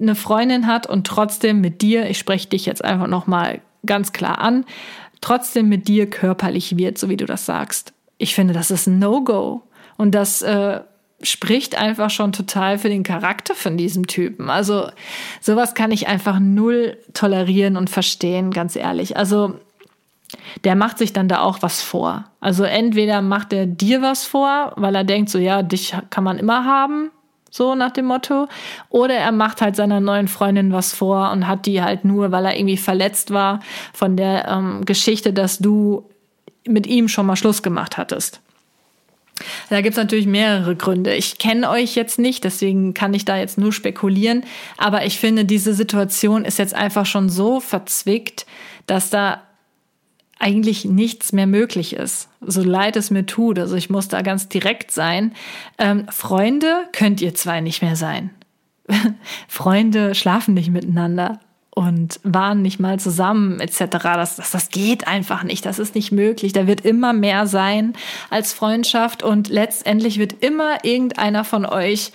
eine 0.00 0.14
Freundin 0.14 0.66
hat 0.66 0.86
und 0.86 1.06
trotzdem 1.06 1.60
mit 1.60 1.82
dir, 1.82 2.08
ich 2.08 2.18
spreche 2.18 2.48
dich 2.48 2.64
jetzt 2.64 2.84
einfach 2.84 3.08
noch 3.08 3.26
mal 3.26 3.60
ganz 3.84 4.12
klar 4.12 4.38
an, 4.38 4.64
trotzdem 5.20 5.68
mit 5.68 5.88
dir 5.88 6.08
körperlich 6.08 6.76
wird, 6.76 6.96
so 6.96 7.08
wie 7.08 7.16
du 7.16 7.26
das 7.26 7.44
sagst 7.44 7.92
ich 8.18 8.34
finde, 8.34 8.54
das 8.54 8.70
ist 8.70 8.86
ein 8.86 8.98
No-Go. 8.98 9.62
Und 9.96 10.14
das 10.14 10.42
äh, 10.42 10.80
spricht 11.22 11.78
einfach 11.78 12.10
schon 12.10 12.32
total 12.32 12.78
für 12.78 12.88
den 12.88 13.02
Charakter 13.02 13.54
von 13.54 13.76
diesem 13.76 14.06
Typen. 14.06 14.50
Also 14.50 14.88
sowas 15.40 15.74
kann 15.74 15.90
ich 15.90 16.08
einfach 16.08 16.38
null 16.40 16.98
tolerieren 17.14 17.76
und 17.76 17.90
verstehen, 17.90 18.50
ganz 18.50 18.76
ehrlich. 18.76 19.16
Also 19.16 19.54
der 20.64 20.74
macht 20.74 20.98
sich 20.98 21.12
dann 21.12 21.28
da 21.28 21.40
auch 21.40 21.58
was 21.60 21.82
vor. 21.82 22.24
Also 22.40 22.64
entweder 22.64 23.22
macht 23.22 23.52
er 23.52 23.66
dir 23.66 24.02
was 24.02 24.24
vor, 24.24 24.72
weil 24.76 24.94
er 24.94 25.04
denkt 25.04 25.30
so, 25.30 25.38
ja, 25.38 25.62
dich 25.62 25.94
kann 26.10 26.24
man 26.24 26.38
immer 26.38 26.64
haben, 26.64 27.10
so 27.50 27.74
nach 27.74 27.90
dem 27.90 28.06
Motto, 28.06 28.48
oder 28.88 29.14
er 29.14 29.30
macht 29.30 29.60
halt 29.60 29.76
seiner 29.76 30.00
neuen 30.00 30.26
Freundin 30.26 30.72
was 30.72 30.94
vor 30.94 31.30
und 31.32 31.46
hat 31.46 31.66
die 31.66 31.82
halt 31.82 32.04
nur, 32.04 32.32
weil 32.32 32.46
er 32.46 32.56
irgendwie 32.56 32.78
verletzt 32.78 33.30
war 33.30 33.60
von 33.92 34.16
der 34.16 34.48
ähm, 34.48 34.84
Geschichte, 34.86 35.32
dass 35.34 35.58
du 35.58 36.08
mit 36.66 36.86
ihm 36.86 37.08
schon 37.08 37.26
mal 37.26 37.36
Schluss 37.36 37.62
gemacht 37.62 37.96
hattest. 37.96 38.40
Da 39.70 39.80
gibt's 39.80 39.96
natürlich 39.96 40.26
mehrere 40.26 40.76
Gründe. 40.76 41.14
Ich 41.14 41.38
kenne 41.38 41.68
euch 41.70 41.94
jetzt 41.94 42.18
nicht, 42.18 42.44
deswegen 42.44 42.94
kann 42.94 43.14
ich 43.14 43.24
da 43.24 43.36
jetzt 43.36 43.58
nur 43.58 43.72
spekulieren. 43.72 44.44
Aber 44.76 45.04
ich 45.04 45.18
finde, 45.18 45.44
diese 45.44 45.74
Situation 45.74 46.44
ist 46.44 46.58
jetzt 46.58 46.74
einfach 46.74 47.06
schon 47.06 47.28
so 47.28 47.60
verzwickt, 47.60 48.46
dass 48.86 49.10
da 49.10 49.42
eigentlich 50.38 50.84
nichts 50.84 51.32
mehr 51.32 51.46
möglich 51.46 51.94
ist. 51.94 52.28
So 52.40 52.62
leid 52.62 52.96
es 52.96 53.10
mir 53.10 53.26
tut. 53.26 53.58
Also 53.58 53.76
ich 53.76 53.90
muss 53.90 54.08
da 54.08 54.22
ganz 54.22 54.48
direkt 54.48 54.90
sein. 54.90 55.32
Ähm, 55.78 56.06
Freunde 56.08 56.88
könnt 56.92 57.20
ihr 57.20 57.34
zwei 57.34 57.60
nicht 57.60 57.80
mehr 57.80 57.96
sein. 57.96 58.30
Freunde 59.48 60.14
schlafen 60.14 60.54
nicht 60.54 60.70
miteinander 60.70 61.40
und 61.74 62.20
waren 62.22 62.60
nicht 62.60 62.80
mal 62.80 63.00
zusammen 63.00 63.58
etc. 63.60 63.86
Das, 64.02 64.36
das, 64.36 64.50
das 64.50 64.68
geht 64.68 65.06
einfach 65.08 65.42
nicht. 65.42 65.64
Das 65.64 65.78
ist 65.78 65.94
nicht 65.94 66.12
möglich. 66.12 66.52
Da 66.52 66.66
wird 66.66 66.82
immer 66.82 67.12
mehr 67.12 67.46
sein 67.46 67.94
als 68.28 68.52
Freundschaft 68.52 69.22
und 69.22 69.48
letztendlich 69.48 70.18
wird 70.18 70.42
immer 70.42 70.84
irgendeiner 70.84 71.44
von 71.44 71.64
euch, 71.64 72.12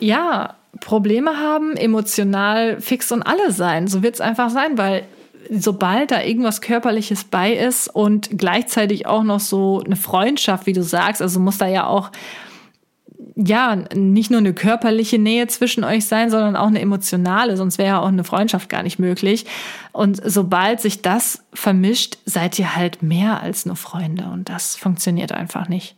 ja, 0.00 0.54
Probleme 0.80 1.38
haben, 1.38 1.76
emotional 1.76 2.80
fix 2.80 3.12
und 3.12 3.22
alle 3.22 3.52
sein. 3.52 3.86
So 3.86 4.02
wird 4.02 4.16
es 4.16 4.20
einfach 4.20 4.50
sein, 4.50 4.76
weil 4.76 5.06
sobald 5.48 6.10
da 6.10 6.22
irgendwas 6.22 6.60
Körperliches 6.60 7.24
bei 7.24 7.52
ist 7.52 7.88
und 7.88 8.30
gleichzeitig 8.36 9.06
auch 9.06 9.22
noch 9.22 9.40
so 9.40 9.82
eine 9.84 9.96
Freundschaft, 9.96 10.66
wie 10.66 10.72
du 10.72 10.82
sagst, 10.82 11.22
also 11.22 11.40
muss 11.40 11.58
da 11.58 11.66
ja 11.68 11.86
auch 11.86 12.10
ja, 13.38 13.76
nicht 13.94 14.30
nur 14.30 14.40
eine 14.40 14.54
körperliche 14.54 15.18
Nähe 15.18 15.46
zwischen 15.46 15.84
euch 15.84 16.06
sein, 16.06 16.30
sondern 16.30 16.56
auch 16.56 16.68
eine 16.68 16.80
emotionale, 16.80 17.58
sonst 17.58 17.76
wäre 17.76 17.88
ja 17.88 18.00
auch 18.00 18.08
eine 18.08 18.24
Freundschaft 18.24 18.70
gar 18.70 18.82
nicht 18.82 18.98
möglich. 18.98 19.44
Und 19.92 20.20
sobald 20.24 20.80
sich 20.80 21.02
das 21.02 21.44
vermischt, 21.52 22.16
seid 22.24 22.58
ihr 22.58 22.74
halt 22.74 23.02
mehr 23.02 23.42
als 23.42 23.66
nur 23.66 23.76
Freunde 23.76 24.24
und 24.32 24.48
das 24.48 24.74
funktioniert 24.74 25.32
einfach 25.32 25.68
nicht. 25.68 25.96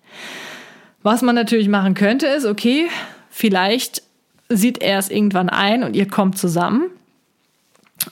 Was 1.05 1.23
man 1.23 1.37
natürlich 1.37 1.69
machen 1.69 1.95
könnte, 1.95 2.27
ist, 2.27 2.45
okay, 2.45 2.89
vielleicht 3.31 4.03
sieht 4.49 4.83
er 4.83 4.99
es 4.99 5.09
irgendwann 5.09 5.49
ein 5.49 5.85
und 5.85 5.95
ihr 5.95 6.09
kommt 6.09 6.39
zusammen 6.39 6.91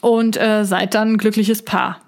und 0.01 0.41
äh, 0.41 0.65
seid 0.65 0.95
dann 0.95 1.15
ein 1.15 1.19
glückliches 1.19 1.63
Paar 1.63 2.01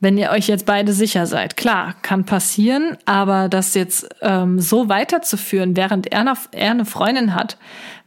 wenn 0.00 0.18
ihr 0.18 0.30
euch 0.30 0.46
jetzt 0.46 0.66
beide 0.66 0.92
sicher 0.92 1.26
seid. 1.26 1.56
Klar, 1.56 1.94
kann 2.02 2.24
passieren, 2.24 2.96
aber 3.06 3.48
das 3.48 3.74
jetzt 3.74 4.08
ähm, 4.20 4.60
so 4.60 4.88
weiterzuführen, 4.88 5.76
während 5.76 6.12
er, 6.12 6.24
noch, 6.24 6.36
er 6.52 6.72
eine 6.72 6.84
Freundin 6.84 7.34
hat, 7.34 7.56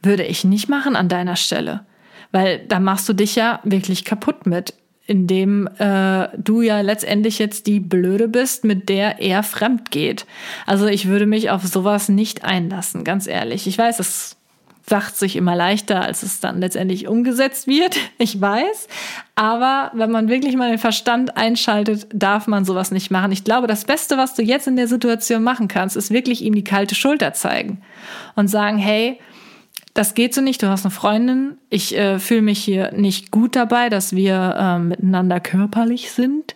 würde 0.03 0.23
ich 0.23 0.43
nicht 0.43 0.69
machen 0.69 0.95
an 0.95 1.09
deiner 1.09 1.35
Stelle. 1.35 1.85
Weil 2.31 2.59
da 2.67 2.79
machst 2.79 3.09
du 3.09 3.13
dich 3.13 3.35
ja 3.35 3.59
wirklich 3.63 4.05
kaputt 4.05 4.45
mit, 4.45 4.75
indem 5.07 5.67
äh, 5.79 6.27
du 6.37 6.61
ja 6.61 6.81
letztendlich 6.81 7.39
jetzt 7.39 7.65
die 7.65 7.79
Blöde 7.79 8.27
bist, 8.27 8.63
mit 8.63 8.87
der 8.89 9.19
er 9.19 9.41
fremd 9.41 9.89
geht. 9.89 10.27
Also 10.67 10.85
ich 10.85 11.07
würde 11.07 11.25
mich 11.25 11.49
auf 11.49 11.65
sowas 11.65 12.09
nicht 12.09 12.43
einlassen, 12.43 13.03
ganz 13.03 13.25
ehrlich. 13.25 13.65
Ich 13.65 13.77
weiß, 13.77 13.99
es 13.99 14.37
sagt 14.89 15.15
sich 15.15 15.35
immer 15.35 15.55
leichter, 15.55 16.01
als 16.01 16.23
es 16.23 16.39
dann 16.39 16.59
letztendlich 16.59 17.07
umgesetzt 17.07 17.67
wird. 17.67 17.97
Ich 18.21 18.41
weiß. 18.41 18.89
Aber 19.35 19.91
wenn 19.93 20.11
man 20.11 20.27
wirklich 20.27 20.57
mal 20.57 20.69
den 20.69 20.77
Verstand 20.77 21.37
einschaltet, 21.37 22.07
darf 22.13 22.47
man 22.47 22.65
sowas 22.65 22.91
nicht 22.91 23.11
machen. 23.11 23.31
Ich 23.31 23.45
glaube, 23.45 23.65
das 23.65 23.85
Beste, 23.85 24.17
was 24.17 24.33
du 24.33 24.41
jetzt 24.41 24.67
in 24.67 24.75
der 24.75 24.89
Situation 24.89 25.41
machen 25.41 25.69
kannst, 25.69 25.95
ist 25.95 26.11
wirklich 26.11 26.41
ihm 26.41 26.53
die 26.53 26.65
kalte 26.65 26.95
Schulter 26.95 27.33
zeigen 27.33 27.81
und 28.35 28.49
sagen, 28.49 28.77
hey, 28.77 29.19
das 29.93 30.15
geht 30.15 30.33
so 30.33 30.41
nicht, 30.41 30.61
du 30.61 30.67
hast 30.67 30.85
eine 30.85 30.91
Freundin, 30.91 31.57
ich 31.69 31.97
äh, 31.97 32.19
fühle 32.19 32.41
mich 32.41 32.59
hier 32.59 32.91
nicht 32.91 33.31
gut 33.31 33.55
dabei, 33.55 33.89
dass 33.89 34.15
wir 34.15 34.55
äh, 34.57 34.79
miteinander 34.79 35.39
körperlich 35.39 36.11
sind. 36.11 36.55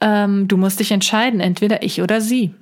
Ähm, 0.00 0.48
du 0.48 0.56
musst 0.56 0.80
dich 0.80 0.92
entscheiden, 0.92 1.40
entweder 1.40 1.82
ich 1.82 2.00
oder 2.02 2.20
sie. 2.20 2.54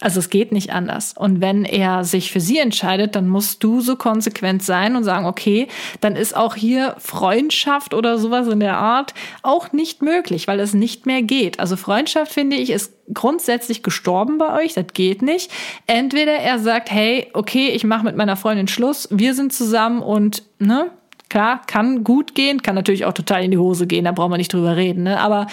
Also 0.00 0.20
es 0.20 0.30
geht 0.30 0.52
nicht 0.52 0.70
anders. 0.70 1.14
Und 1.16 1.40
wenn 1.40 1.64
er 1.64 2.04
sich 2.04 2.32
für 2.32 2.40
sie 2.40 2.58
entscheidet, 2.58 3.16
dann 3.16 3.28
musst 3.28 3.62
du 3.62 3.80
so 3.80 3.96
konsequent 3.96 4.62
sein 4.62 4.96
und 4.96 5.04
sagen, 5.04 5.26
okay, 5.26 5.68
dann 6.00 6.16
ist 6.16 6.34
auch 6.34 6.54
hier 6.54 6.94
Freundschaft 6.98 7.92
oder 7.92 8.18
sowas 8.18 8.48
in 8.48 8.60
der 8.60 8.78
Art 8.78 9.12
auch 9.42 9.72
nicht 9.72 10.00
möglich, 10.00 10.48
weil 10.48 10.60
es 10.60 10.72
nicht 10.72 11.04
mehr 11.04 11.22
geht. 11.22 11.60
Also 11.60 11.76
Freundschaft, 11.76 12.32
finde 12.32 12.56
ich, 12.56 12.70
ist 12.70 12.94
grundsätzlich 13.12 13.82
gestorben 13.82 14.38
bei 14.38 14.62
euch. 14.62 14.74
Das 14.74 14.86
geht 14.94 15.20
nicht. 15.20 15.50
Entweder 15.86 16.32
er 16.32 16.58
sagt, 16.58 16.90
hey, 16.90 17.28
okay, 17.34 17.68
ich 17.68 17.84
mache 17.84 18.04
mit 18.04 18.16
meiner 18.16 18.36
Freundin 18.36 18.68
Schluss, 18.68 19.08
wir 19.10 19.34
sind 19.34 19.52
zusammen 19.52 20.00
und, 20.00 20.44
ne, 20.58 20.90
klar, 21.28 21.60
kann 21.66 22.04
gut 22.04 22.34
gehen, 22.34 22.62
kann 22.62 22.74
natürlich 22.74 23.04
auch 23.04 23.12
total 23.12 23.44
in 23.44 23.50
die 23.50 23.58
Hose 23.58 23.86
gehen, 23.86 24.04
da 24.04 24.12
brauchen 24.12 24.32
wir 24.32 24.38
nicht 24.38 24.52
drüber 24.52 24.76
reden. 24.76 25.02
Ne? 25.02 25.20
Aber 25.20 25.46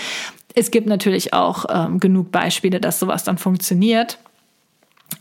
es 0.56 0.72
gibt 0.72 0.88
natürlich 0.88 1.34
auch 1.34 1.66
ähm, 1.70 2.00
genug 2.00 2.32
Beispiele, 2.32 2.80
dass 2.80 3.00
sowas 3.00 3.24
dann 3.24 3.38
funktioniert. 3.38 4.18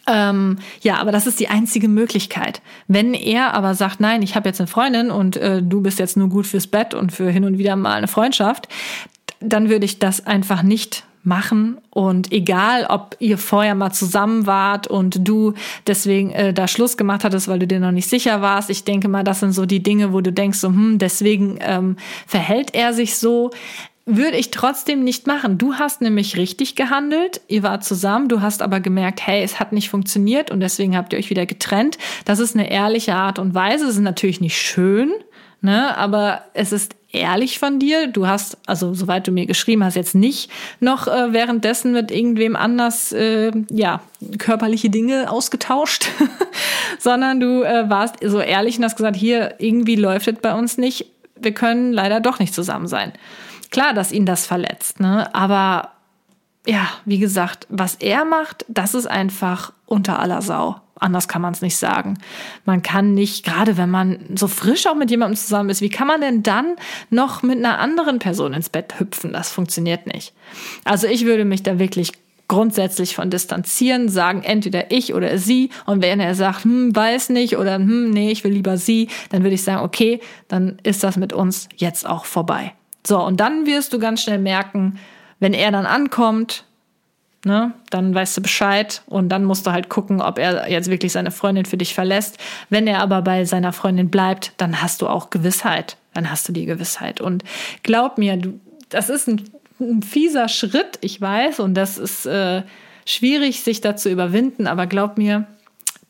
Ähm, 0.07 0.59
ja, 0.83 0.99
aber 0.99 1.11
das 1.11 1.27
ist 1.27 1.41
die 1.41 1.49
einzige 1.49 1.89
Möglichkeit. 1.89 2.63
Wenn 2.87 3.13
er 3.13 3.55
aber 3.55 3.75
sagt, 3.75 4.01
nein, 4.01 4.23
ich 4.23 4.37
habe 4.37 4.49
jetzt 4.49 4.61
eine 4.61 4.69
Freundin 4.69 5.11
und 5.11 5.37
äh, 5.37 5.63
du 5.63 5.83
bist 5.83 5.99
jetzt 5.99 6.17
nur 6.17 6.29
gut 6.29 6.47
fürs 6.47 6.67
Bett 6.67 6.95
und 6.95 7.13
für 7.13 7.29
hin 7.31 7.45
und 7.45 7.59
wieder 7.59 7.75
mal 7.77 7.95
eine 7.95 8.09
Freundschaft, 8.09 8.69
dann 9.41 9.69
würde 9.69 9.85
ich 9.85 9.99
das 9.99 10.27
einfach 10.27 10.63
nicht 10.63 11.05
machen 11.27 11.79
und 11.91 12.31
egal, 12.31 12.87
ob 12.89 13.17
ihr 13.19 13.37
vorher 13.37 13.75
mal 13.75 13.91
zusammen 13.91 14.47
wart 14.47 14.87
und 14.87 15.27
du 15.27 15.55
deswegen 15.89 16.31
äh, 16.31 16.55
da 16.55 16.69
Schluss 16.69 16.97
gemacht 16.97 17.25
hattest, 17.25 17.49
weil 17.49 17.59
du 17.59 17.67
dir 17.67 17.81
noch 17.81 17.91
nicht 17.91 18.09
sicher 18.09 18.43
warst. 18.43 18.71
Ich 18.71 18.85
denke 18.85 19.09
mal, 19.09 19.25
das 19.25 19.41
sind 19.41 19.51
so 19.51 19.67
die 19.67 19.83
Dinge, 19.83 20.13
wo 20.13 20.21
du 20.21 20.33
denkst, 20.33 20.61
so, 20.61 20.69
hm, 20.69 20.99
deswegen 20.99 21.59
ähm, 21.61 21.97
verhält 22.29 22.75
er 22.77 22.95
sich 22.95 23.17
so 23.17 23.51
würde 24.07 24.37
ich 24.37 24.53
trotzdem 24.53 25.03
nicht 25.03 25.27
machen. 25.27 25.59
Du 25.59 25.75
hast 25.75 26.01
nämlich 26.01 26.37
richtig 26.37 26.77
gehandelt, 26.77 27.41
ihr 27.49 27.65
wart 27.65 27.85
zusammen, 27.85 28.29
du 28.29 28.41
hast 28.41 28.63
aber 28.63 28.79
gemerkt, 28.79 29.27
hey, 29.27 29.43
es 29.43 29.59
hat 29.59 29.73
nicht 29.73 29.91
funktioniert 29.91 30.53
und 30.53 30.61
deswegen 30.61 30.97
habt 30.97 31.13
ihr 31.13 31.19
euch 31.19 31.29
wieder 31.29 31.45
getrennt. 31.45 31.99
Das 32.25 32.39
ist 32.39 32.55
eine 32.55 32.71
ehrliche 32.71 33.17
Art 33.17 33.41
und 33.41 33.55
Weise. 33.55 33.85
Es 33.85 33.97
ist 33.97 34.01
natürlich 34.01 34.41
nicht 34.41 34.57
schön, 34.57 35.11
ne, 35.61 35.97
aber 35.97 36.43
es 36.55 36.71
ist 36.71 36.95
ehrlich 37.11 37.59
von 37.59 37.81
dir. 37.81 38.07
Du 38.07 38.29
hast, 38.29 38.59
also 38.67 38.95
soweit 38.95 39.27
du 39.27 39.33
mir 39.33 39.47
geschrieben 39.47 39.83
hast, 39.83 39.97
jetzt 39.97 40.15
nicht 40.15 40.53
noch 40.79 41.09
äh, 41.09 41.33
währenddessen 41.33 41.93
mit 41.93 42.13
irgendwem 42.13 42.55
anders 42.55 43.11
äh, 43.11 43.51
ja 43.71 44.03
körperliche 44.39 44.89
Dinge 44.89 45.33
ausgetauscht, 45.33 46.07
sondern 47.01 47.41
du 47.41 47.65
äh, 47.65 47.91
warst 47.91 48.17
so 48.23 48.39
ehrlich 48.39 48.79
und 48.79 48.85
hast 48.85 48.97
gesagt, 48.97 49.17
hier 49.17 49.55
irgendwie 49.59 49.97
läuft 49.97 50.29
es 50.29 50.37
bei 50.41 50.55
uns 50.55 50.79
nicht. 50.79 51.07
Wir 51.35 51.53
können 51.53 51.93
leider 51.93 52.21
doch 52.21 52.39
nicht 52.39 52.55
zusammen 52.55 52.87
sein. 52.87 53.13
Klar, 53.77 53.93
dass 53.93 54.11
ihn 54.11 54.25
das 54.25 54.47
verletzt, 54.47 55.01
ne? 55.01 55.35
Aber 55.35 55.91
ja, 56.67 56.89
wie 57.05 57.19
gesagt, 57.19 57.67
was 57.69 57.97
er 57.97 58.25
macht, 58.25 58.65
das 58.69 58.95
ist 58.95 59.05
einfach 59.05 59.75
unter 59.85 60.19
aller 60.19 60.41
Sau. 60.41 60.77
Anders 60.99 61.29
kann 61.29 61.43
man 61.43 61.53
es 61.53 61.61
nicht 61.61 61.77
sagen. 61.77 62.17
Man 62.65 62.83
kann 62.83 63.13
nicht, 63.13 63.45
gerade 63.45 63.77
wenn 63.77 63.91
man 63.91 64.19
so 64.35 64.49
frisch 64.49 64.87
auch 64.87 64.95
mit 64.95 65.11
jemandem 65.11 65.37
zusammen 65.37 65.69
ist, 65.69 65.83
wie 65.83 65.91
kann 65.91 66.07
man 66.07 66.23
denn 66.23 66.43
dann 66.43 66.77
noch 67.11 67.43
mit 67.43 67.59
einer 67.59 67.79
anderen 67.79 68.19
Person 68.19 68.55
ins 68.55 68.71
Bett 68.71 68.99
hüpfen? 68.99 69.35
Das 69.35 69.53
funktioniert 69.53 70.07
nicht. 70.07 70.33
Also 70.85 71.07
ich 71.07 71.27
würde 71.27 71.45
mich 71.45 71.63
da 71.63 71.79
wirklich 71.79 72.13
grundsätzlich 72.49 73.15
von 73.15 73.29
distanzieren, 73.29 74.09
sagen 74.09 74.43
entweder 74.43 74.91
ich 74.91 75.13
oder 75.13 75.37
sie. 75.37 75.69
Und 75.85 76.01
wenn 76.01 76.19
er 76.19 76.35
sagt, 76.35 76.65
hm, 76.65 76.97
weiß 76.97 77.29
nicht 77.29 77.59
oder 77.59 77.75
hm, 77.75 78.09
nee, 78.09 78.31
ich 78.31 78.43
will 78.43 78.53
lieber 78.53 78.79
sie, 78.79 79.09
dann 79.29 79.43
würde 79.43 79.57
ich 79.57 79.65
sagen, 79.65 79.85
okay, 79.85 80.21
dann 80.49 80.79
ist 80.83 81.05
das 81.05 81.19
mit 81.19 81.35
uns 81.35 81.69
jetzt 81.77 82.09
auch 82.09 82.25
vorbei. 82.25 82.73
So, 83.07 83.23
und 83.23 83.39
dann 83.39 83.67
wirst 83.67 83.93
du 83.93 83.99
ganz 83.99 84.23
schnell 84.23 84.39
merken, 84.39 84.99
wenn 85.39 85.53
er 85.53 85.71
dann 85.71 85.87
ankommt, 85.87 86.65
ne, 87.45 87.73
dann 87.91 88.15
weißt 88.15 88.37
du 88.37 88.43
Bescheid 88.43 89.03
und 89.07 89.29
dann 89.29 89.45
musst 89.45 89.67
du 89.67 89.73
halt 89.73 89.89
gucken, 89.89 90.21
ob 90.21 90.39
er 90.39 90.69
jetzt 90.71 90.91
wirklich 90.91 91.13
seine 91.13 91.31
Freundin 91.31 91.65
für 91.65 91.77
dich 91.77 91.95
verlässt. 91.95 92.39
Wenn 92.69 92.87
er 92.87 93.01
aber 93.01 93.23
bei 93.23 93.45
seiner 93.45 93.73
Freundin 93.73 94.11
bleibt, 94.11 94.53
dann 94.57 94.83
hast 94.83 95.03
du 95.03 95.09
auch 95.09 95.31
Gewissheit. 95.31 95.97
Dann 96.15 96.31
hast 96.31 96.49
du 96.49 96.53
die 96.53 96.67
Gewissheit. 96.67 97.21
Und 97.21 97.45
glaub 97.83 98.19
mir, 98.19 98.37
du, 98.37 98.59
das 98.89 99.09
ist 99.09 99.29
ein, 99.29 99.43
ein 99.79 100.03
fieser 100.03 100.49
Schritt, 100.49 100.99
ich 101.03 101.21
weiß, 101.21 101.61
und 101.61 101.75
das 101.75 101.99
ist 101.99 102.27
äh, 102.27 102.63
schwierig, 103.05 103.63
sich 103.63 103.81
da 103.81 103.95
zu 103.95 104.11
überwinden, 104.11 104.67
aber 104.67 104.87
glaub 104.87 105.17
mir, 105.17 105.47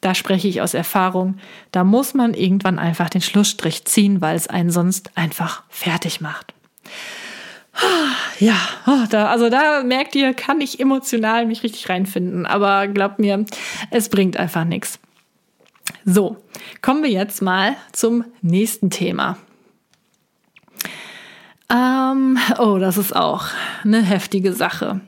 da 0.01 0.15
spreche 0.15 0.49
ich 0.49 0.63
aus 0.63 0.73
Erfahrung, 0.73 1.39
da 1.73 1.83
muss 1.83 2.15
man 2.15 2.33
irgendwann 2.33 2.79
einfach 2.79 3.11
den 3.11 3.23
Schlussstrich 3.23 3.85
ziehen, 3.85 4.21
weil 4.21 4.37
es 4.37 4.47
einen 4.47 4.71
sonst 4.71 5.11
einfach 5.17 5.65
fertig 5.69 6.21
macht. 6.21 6.55
Ja, 8.39 8.57
oh, 8.87 9.05
da, 9.11 9.29
also 9.29 9.49
da 9.49 9.83
merkt 9.83 10.15
ihr, 10.15 10.35
kann 10.35 10.61
ich 10.61 10.81
emotional 10.81 11.47
mich 11.47 11.63
richtig 11.63 11.89
reinfinden. 11.89 12.47
Aber 12.47 12.87
glaubt 12.89 13.19
mir, 13.19 13.45
es 13.91 14.09
bringt 14.09 14.37
einfach 14.37 14.65
nichts. 14.65 14.99
So, 16.05 16.37
kommen 16.83 17.03
wir 17.03 17.11
jetzt 17.11 17.43
mal 17.43 17.77
zum 17.93 18.25
nächsten 18.43 18.91
Thema. 18.91 19.39
Ähm, 21.71 22.39
oh, 22.59 22.79
das 22.79 22.97
ist 22.97 23.15
auch 23.15 23.47
eine 23.85 24.03
heftige 24.03 24.53
Sache. 24.53 25.01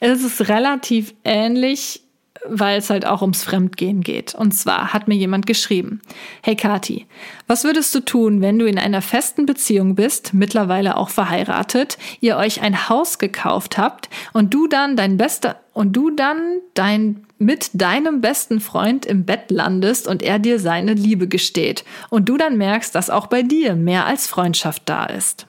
Es 0.00 0.22
ist 0.22 0.48
relativ 0.48 1.14
ähnlich 1.24 2.02
weil 2.48 2.78
es 2.78 2.90
halt 2.90 3.06
auch 3.06 3.22
ums 3.22 3.44
Fremdgehen 3.44 4.02
geht. 4.02 4.34
Und 4.34 4.52
zwar 4.52 4.92
hat 4.92 5.08
mir 5.08 5.14
jemand 5.14 5.46
geschrieben, 5.46 6.00
Hey 6.42 6.56
Kati, 6.56 7.06
was 7.46 7.64
würdest 7.64 7.94
du 7.94 8.00
tun, 8.00 8.40
wenn 8.40 8.58
du 8.58 8.66
in 8.66 8.78
einer 8.78 9.02
festen 9.02 9.46
Beziehung 9.46 9.94
bist, 9.94 10.34
mittlerweile 10.34 10.96
auch 10.96 11.10
verheiratet, 11.10 11.98
ihr 12.20 12.36
euch 12.36 12.62
ein 12.62 12.88
Haus 12.88 13.18
gekauft 13.18 13.78
habt 13.78 14.08
und 14.32 14.52
du 14.54 14.66
dann 14.66 14.96
dein 14.96 15.16
bester 15.16 15.60
und 15.72 15.92
du 15.94 16.10
dann 16.10 16.60
dein 16.74 17.26
mit 17.38 17.70
deinem 17.74 18.22
besten 18.22 18.60
Freund 18.60 19.04
im 19.04 19.26
Bett 19.26 19.50
landest 19.50 20.08
und 20.08 20.22
er 20.22 20.38
dir 20.38 20.58
seine 20.58 20.94
Liebe 20.94 21.28
gesteht 21.28 21.84
und 22.08 22.28
du 22.28 22.38
dann 22.38 22.56
merkst, 22.56 22.94
dass 22.94 23.10
auch 23.10 23.26
bei 23.26 23.42
dir 23.42 23.74
mehr 23.74 24.06
als 24.06 24.26
Freundschaft 24.26 24.82
da 24.86 25.04
ist. 25.06 25.46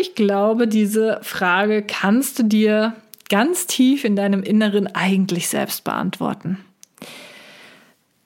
Ich 0.00 0.14
glaube, 0.14 0.66
diese 0.66 1.20
Frage 1.22 1.82
kannst 1.82 2.38
du 2.38 2.42
dir 2.42 2.94
ganz 3.28 3.66
tief 3.66 4.04
in 4.04 4.16
deinem 4.16 4.42
Inneren 4.42 4.86
eigentlich 4.94 5.48
selbst 5.48 5.84
beantworten. 5.84 6.58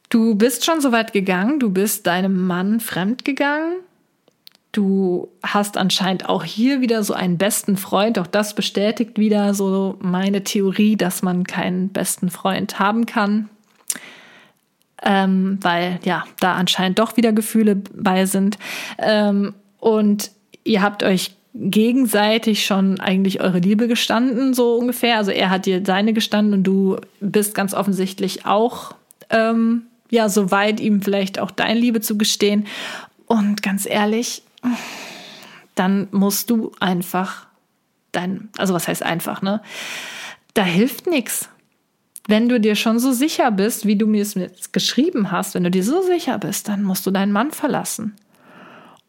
Du 0.09 0.35
bist 0.35 0.65
schon 0.65 0.81
so 0.81 0.91
weit 0.93 1.13
gegangen, 1.13 1.61
du 1.61 1.71
bist 1.71 2.07
deinem 2.07 2.47
Mann 2.47 2.81
fremd 2.81 3.25
gegangen. 3.25 3.77
Du 4.73 5.29
hast 5.43 5.77
anscheinend 5.77 6.29
auch 6.29 6.45
hier 6.45 6.81
wieder 6.81 7.03
so 7.03 7.15
einen 7.15 7.39
besten 7.39 7.77
Freund. 7.77 8.19
Auch 8.19 8.27
das 8.27 8.55
bestätigt 8.55 9.19
wieder 9.19 9.55
so 9.55 9.97
meine 10.01 10.45
Theorie, 10.45 10.97
dass 10.97 11.23
man 11.23 11.45
keinen 11.45 11.89
besten 11.89 12.31
Freund 12.31 12.79
haben 12.79 13.07
kann. 13.07 13.49
Ähm, 15.03 15.59
weil 15.63 16.01
ja, 16.05 16.25
da 16.41 16.55
anscheinend 16.55 16.99
doch 16.99 17.17
wieder 17.17 17.33
Gefühle 17.33 17.77
bei 17.77 18.27
sind. 18.27 18.59
Ähm, 18.99 19.55
und 19.79 20.31
ihr 20.65 20.83
habt 20.83 21.03
euch 21.03 21.38
gegenseitig 21.55 22.65
schon 22.65 23.01
eigentlich 23.01 23.41
eure 23.41 23.59
Liebe 23.59 23.89
gestanden, 23.89 24.55
so 24.55 24.77
ungefähr. 24.77 25.17
Also 25.17 25.31
er 25.31 25.51
hat 25.51 25.67
dir 25.67 25.83
seine 25.85 26.13
gestanden 26.13 26.55
und 26.55 26.65
du 26.65 26.97
bist 27.21 27.55
ganz 27.55 27.75
offensichtlich 27.75 28.47
auch, 28.47 28.95
ähm, 29.31 29.83
ja, 30.11 30.29
so 30.29 30.51
weit, 30.51 30.81
ihm 30.81 31.03
vielleicht 31.03 31.39
auch 31.39 31.51
deine 31.51 31.79
Liebe 31.79 32.01
zu 32.01 32.17
gestehen. 32.17 32.67
Und 33.27 33.63
ganz 33.63 33.87
ehrlich, 33.87 34.43
dann 35.75 36.09
musst 36.11 36.51
du 36.51 36.73
einfach 36.81 37.47
dein, 38.13 38.49
also 38.57 38.75
was 38.75 38.89
heißt 38.89 39.03
einfach, 39.03 39.43
ne? 39.43 39.63
Da 40.55 40.65
hilft 40.65 41.07
nichts. 41.07 41.49
Wenn 42.27 42.49
du 42.49 42.59
dir 42.59 42.75
schon 42.75 42.99
so 42.99 43.13
sicher 43.13 43.51
bist, 43.51 43.87
wie 43.87 43.97
du 43.97 44.07
mir 44.07 44.23
es 44.23 44.73
geschrieben 44.73 45.31
hast, 45.31 45.55
wenn 45.55 45.65
du 45.65 45.71
dir 45.71 45.85
so 45.85 46.03
sicher 46.03 46.39
bist, 46.39 46.69
dann 46.69 46.83
musst 46.83 47.07
du 47.07 47.11
deinen 47.11 47.33
Mann 47.33 47.53
verlassen. 47.53 48.17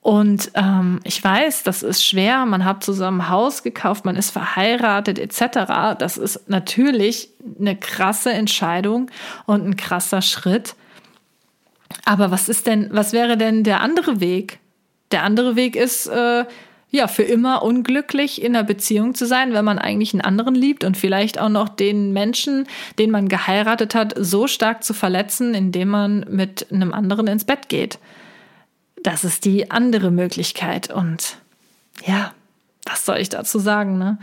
Und 0.09 0.49
ähm, 0.55 1.01
ich 1.03 1.23
weiß, 1.23 1.61
das 1.61 1.83
ist 1.83 2.03
schwer. 2.03 2.47
Man 2.47 2.65
hat 2.65 2.83
zusammen 2.83 3.29
Haus 3.29 3.61
gekauft, 3.61 4.05
man 4.05 4.15
ist 4.15 4.31
verheiratet 4.31 5.19
etc. 5.19 5.99
Das 5.99 6.17
ist 6.17 6.49
natürlich 6.49 7.29
eine 7.59 7.75
krasse 7.75 8.33
Entscheidung 8.33 9.11
und 9.45 9.63
ein 9.67 9.77
krasser 9.77 10.23
Schritt. 10.23 10.73
Aber 12.05 12.31
was 12.31 12.49
ist 12.49 12.65
denn, 12.65 12.89
was 12.91 13.13
wäre 13.13 13.37
denn 13.37 13.63
der 13.63 13.81
andere 13.81 14.19
Weg? 14.19 14.57
Der 15.11 15.21
andere 15.21 15.55
Weg 15.55 15.75
ist 15.75 16.07
äh, 16.07 16.45
ja 16.89 17.07
für 17.07 17.21
immer 17.21 17.61
unglücklich 17.61 18.41
in 18.41 18.55
einer 18.55 18.65
Beziehung 18.65 19.13
zu 19.13 19.27
sein, 19.27 19.53
wenn 19.53 19.63
man 19.63 19.77
eigentlich 19.77 20.15
einen 20.15 20.21
anderen 20.21 20.55
liebt 20.55 20.85
und 20.85 20.97
vielleicht 20.97 21.39
auch 21.39 21.49
noch 21.49 21.69
den 21.69 22.13
Menschen, 22.13 22.65
den 22.97 23.11
man 23.11 23.27
geheiratet 23.27 23.93
hat, 23.93 24.15
so 24.17 24.47
stark 24.47 24.83
zu 24.83 24.95
verletzen, 24.95 25.53
indem 25.53 25.89
man 25.89 26.25
mit 26.27 26.65
einem 26.71 26.93
anderen 26.95 27.27
ins 27.27 27.45
Bett 27.45 27.69
geht. 27.69 27.99
Das 29.03 29.23
ist 29.23 29.45
die 29.45 29.71
andere 29.71 30.11
Möglichkeit. 30.11 30.91
Und 30.91 31.37
ja, 32.05 32.33
was 32.85 33.05
soll 33.05 33.17
ich 33.17 33.29
dazu 33.29 33.59
sagen? 33.59 33.97
Ne? 33.97 34.17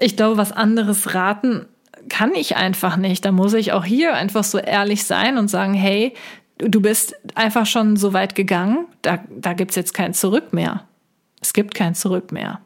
Ich 0.00 0.16
glaube, 0.16 0.36
was 0.36 0.52
anderes 0.52 1.14
raten 1.14 1.66
kann 2.08 2.34
ich 2.34 2.56
einfach 2.56 2.96
nicht. 2.96 3.24
Da 3.24 3.32
muss 3.32 3.54
ich 3.54 3.72
auch 3.72 3.84
hier 3.84 4.14
einfach 4.14 4.44
so 4.44 4.58
ehrlich 4.58 5.04
sein 5.04 5.38
und 5.38 5.48
sagen, 5.48 5.74
hey, 5.74 6.14
du 6.58 6.80
bist 6.80 7.14
einfach 7.34 7.66
schon 7.66 7.96
so 7.96 8.12
weit 8.12 8.34
gegangen, 8.34 8.86
da, 9.02 9.18
da 9.28 9.52
gibt 9.52 9.70
es 9.70 9.76
jetzt 9.76 9.94
kein 9.94 10.14
Zurück 10.14 10.52
mehr. 10.52 10.84
Es 11.40 11.52
gibt 11.52 11.74
kein 11.74 11.94
Zurück 11.94 12.32
mehr. 12.32 12.60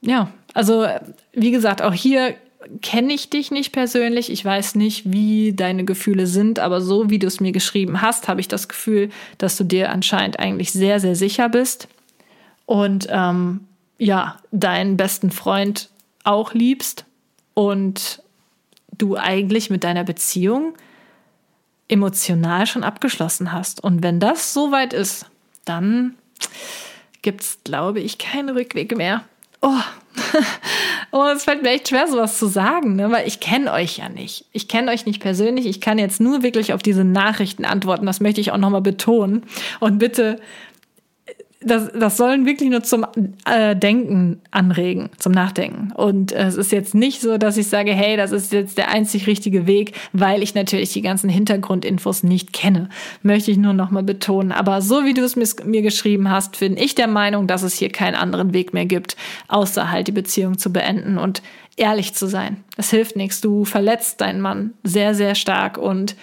Ja, 0.00 0.30
also 0.54 0.86
wie 1.32 1.50
gesagt, 1.50 1.82
auch 1.82 1.92
hier 1.92 2.34
kenne 2.82 3.12
ich 3.12 3.30
dich 3.30 3.50
nicht 3.50 3.72
persönlich. 3.72 4.30
Ich 4.30 4.44
weiß 4.44 4.74
nicht, 4.74 5.10
wie 5.10 5.52
deine 5.52 5.84
Gefühle 5.84 6.26
sind, 6.26 6.58
aber 6.58 6.80
so 6.80 7.10
wie 7.10 7.18
du 7.18 7.26
es 7.26 7.40
mir 7.40 7.52
geschrieben 7.52 8.02
hast, 8.02 8.28
habe 8.28 8.40
ich 8.40 8.48
das 8.48 8.68
Gefühl, 8.68 9.10
dass 9.38 9.56
du 9.56 9.64
dir 9.64 9.90
anscheinend 9.90 10.38
eigentlich 10.38 10.72
sehr, 10.72 11.00
sehr 11.00 11.16
sicher 11.16 11.48
bist 11.48 11.88
und 12.66 13.08
ähm, 13.10 13.60
ja, 13.98 14.38
deinen 14.52 14.96
besten 14.96 15.30
Freund 15.30 15.88
auch 16.24 16.52
liebst 16.52 17.04
und 17.54 18.22
du 18.98 19.16
eigentlich 19.16 19.70
mit 19.70 19.84
deiner 19.84 20.04
Beziehung 20.04 20.74
emotional 21.88 22.66
schon 22.66 22.84
abgeschlossen 22.84 23.52
hast. 23.52 23.82
Und 23.82 24.02
wenn 24.02 24.20
das 24.20 24.52
so 24.52 24.72
weit 24.72 24.92
ist, 24.92 25.26
dann 25.64 26.16
gibt 27.22 27.42
es, 27.42 27.58
glaube 27.64 28.00
ich, 28.00 28.18
keinen 28.18 28.50
Rückweg 28.50 28.96
mehr. 28.96 29.24
Oh, 29.66 29.80
oh, 31.10 31.24
es 31.34 31.42
fällt 31.42 31.62
mir 31.62 31.70
echt 31.70 31.88
schwer, 31.88 32.06
sowas 32.06 32.38
zu 32.38 32.46
sagen, 32.46 32.94
ne? 32.94 33.10
weil 33.10 33.26
ich 33.26 33.40
kenne 33.40 33.72
euch 33.72 33.98
ja 33.98 34.08
nicht. 34.08 34.44
Ich 34.52 34.68
kenne 34.68 34.92
euch 34.92 35.06
nicht 35.06 35.20
persönlich. 35.20 35.66
Ich 35.66 35.80
kann 35.80 35.98
jetzt 35.98 36.20
nur 36.20 36.44
wirklich 36.44 36.72
auf 36.72 36.82
diese 36.84 37.02
Nachrichten 37.02 37.64
antworten. 37.64 38.06
Das 38.06 38.20
möchte 38.20 38.40
ich 38.40 38.52
auch 38.52 38.58
nochmal 38.58 38.80
betonen. 38.80 39.42
Und 39.80 39.98
bitte 39.98 40.38
das, 41.66 41.90
das 41.92 42.16
sollen 42.16 42.46
wirklich 42.46 42.70
nur 42.70 42.82
zum 42.84 43.06
äh, 43.44 43.74
Denken 43.74 44.40
anregen, 44.52 45.10
zum 45.18 45.32
Nachdenken. 45.32 45.90
Und 45.92 46.30
äh, 46.30 46.46
es 46.46 46.54
ist 46.56 46.70
jetzt 46.70 46.94
nicht 46.94 47.20
so, 47.20 47.38
dass 47.38 47.56
ich 47.56 47.66
sage, 47.66 47.92
hey, 47.92 48.16
das 48.16 48.30
ist 48.30 48.52
jetzt 48.52 48.78
der 48.78 48.90
einzig 48.90 49.26
richtige 49.26 49.66
Weg, 49.66 49.92
weil 50.12 50.42
ich 50.44 50.54
natürlich 50.54 50.92
die 50.92 51.02
ganzen 51.02 51.28
Hintergrundinfos 51.28 52.22
nicht 52.22 52.52
kenne. 52.52 52.88
Möchte 53.22 53.50
ich 53.50 53.58
nur 53.58 53.72
nochmal 53.72 54.04
betonen. 54.04 54.52
Aber 54.52 54.80
so 54.80 55.04
wie 55.04 55.14
du 55.14 55.24
es 55.24 55.34
mir, 55.34 55.46
mir 55.64 55.82
geschrieben 55.82 56.30
hast, 56.30 56.60
bin 56.60 56.76
ich 56.76 56.94
der 56.94 57.08
Meinung, 57.08 57.48
dass 57.48 57.64
es 57.64 57.74
hier 57.74 57.90
keinen 57.90 58.14
anderen 58.14 58.54
Weg 58.54 58.72
mehr 58.72 58.86
gibt, 58.86 59.16
außer 59.48 59.90
halt 59.90 60.06
die 60.06 60.12
Beziehung 60.12 60.58
zu 60.58 60.72
beenden 60.72 61.18
und 61.18 61.42
ehrlich 61.76 62.14
zu 62.14 62.26
sein. 62.28 62.62
Das 62.76 62.90
hilft 62.90 63.16
nichts. 63.16 63.40
Du 63.40 63.64
verletzt 63.64 64.20
deinen 64.20 64.40
Mann 64.40 64.74
sehr, 64.84 65.16
sehr 65.16 65.34
stark 65.34 65.78
und 65.78 66.14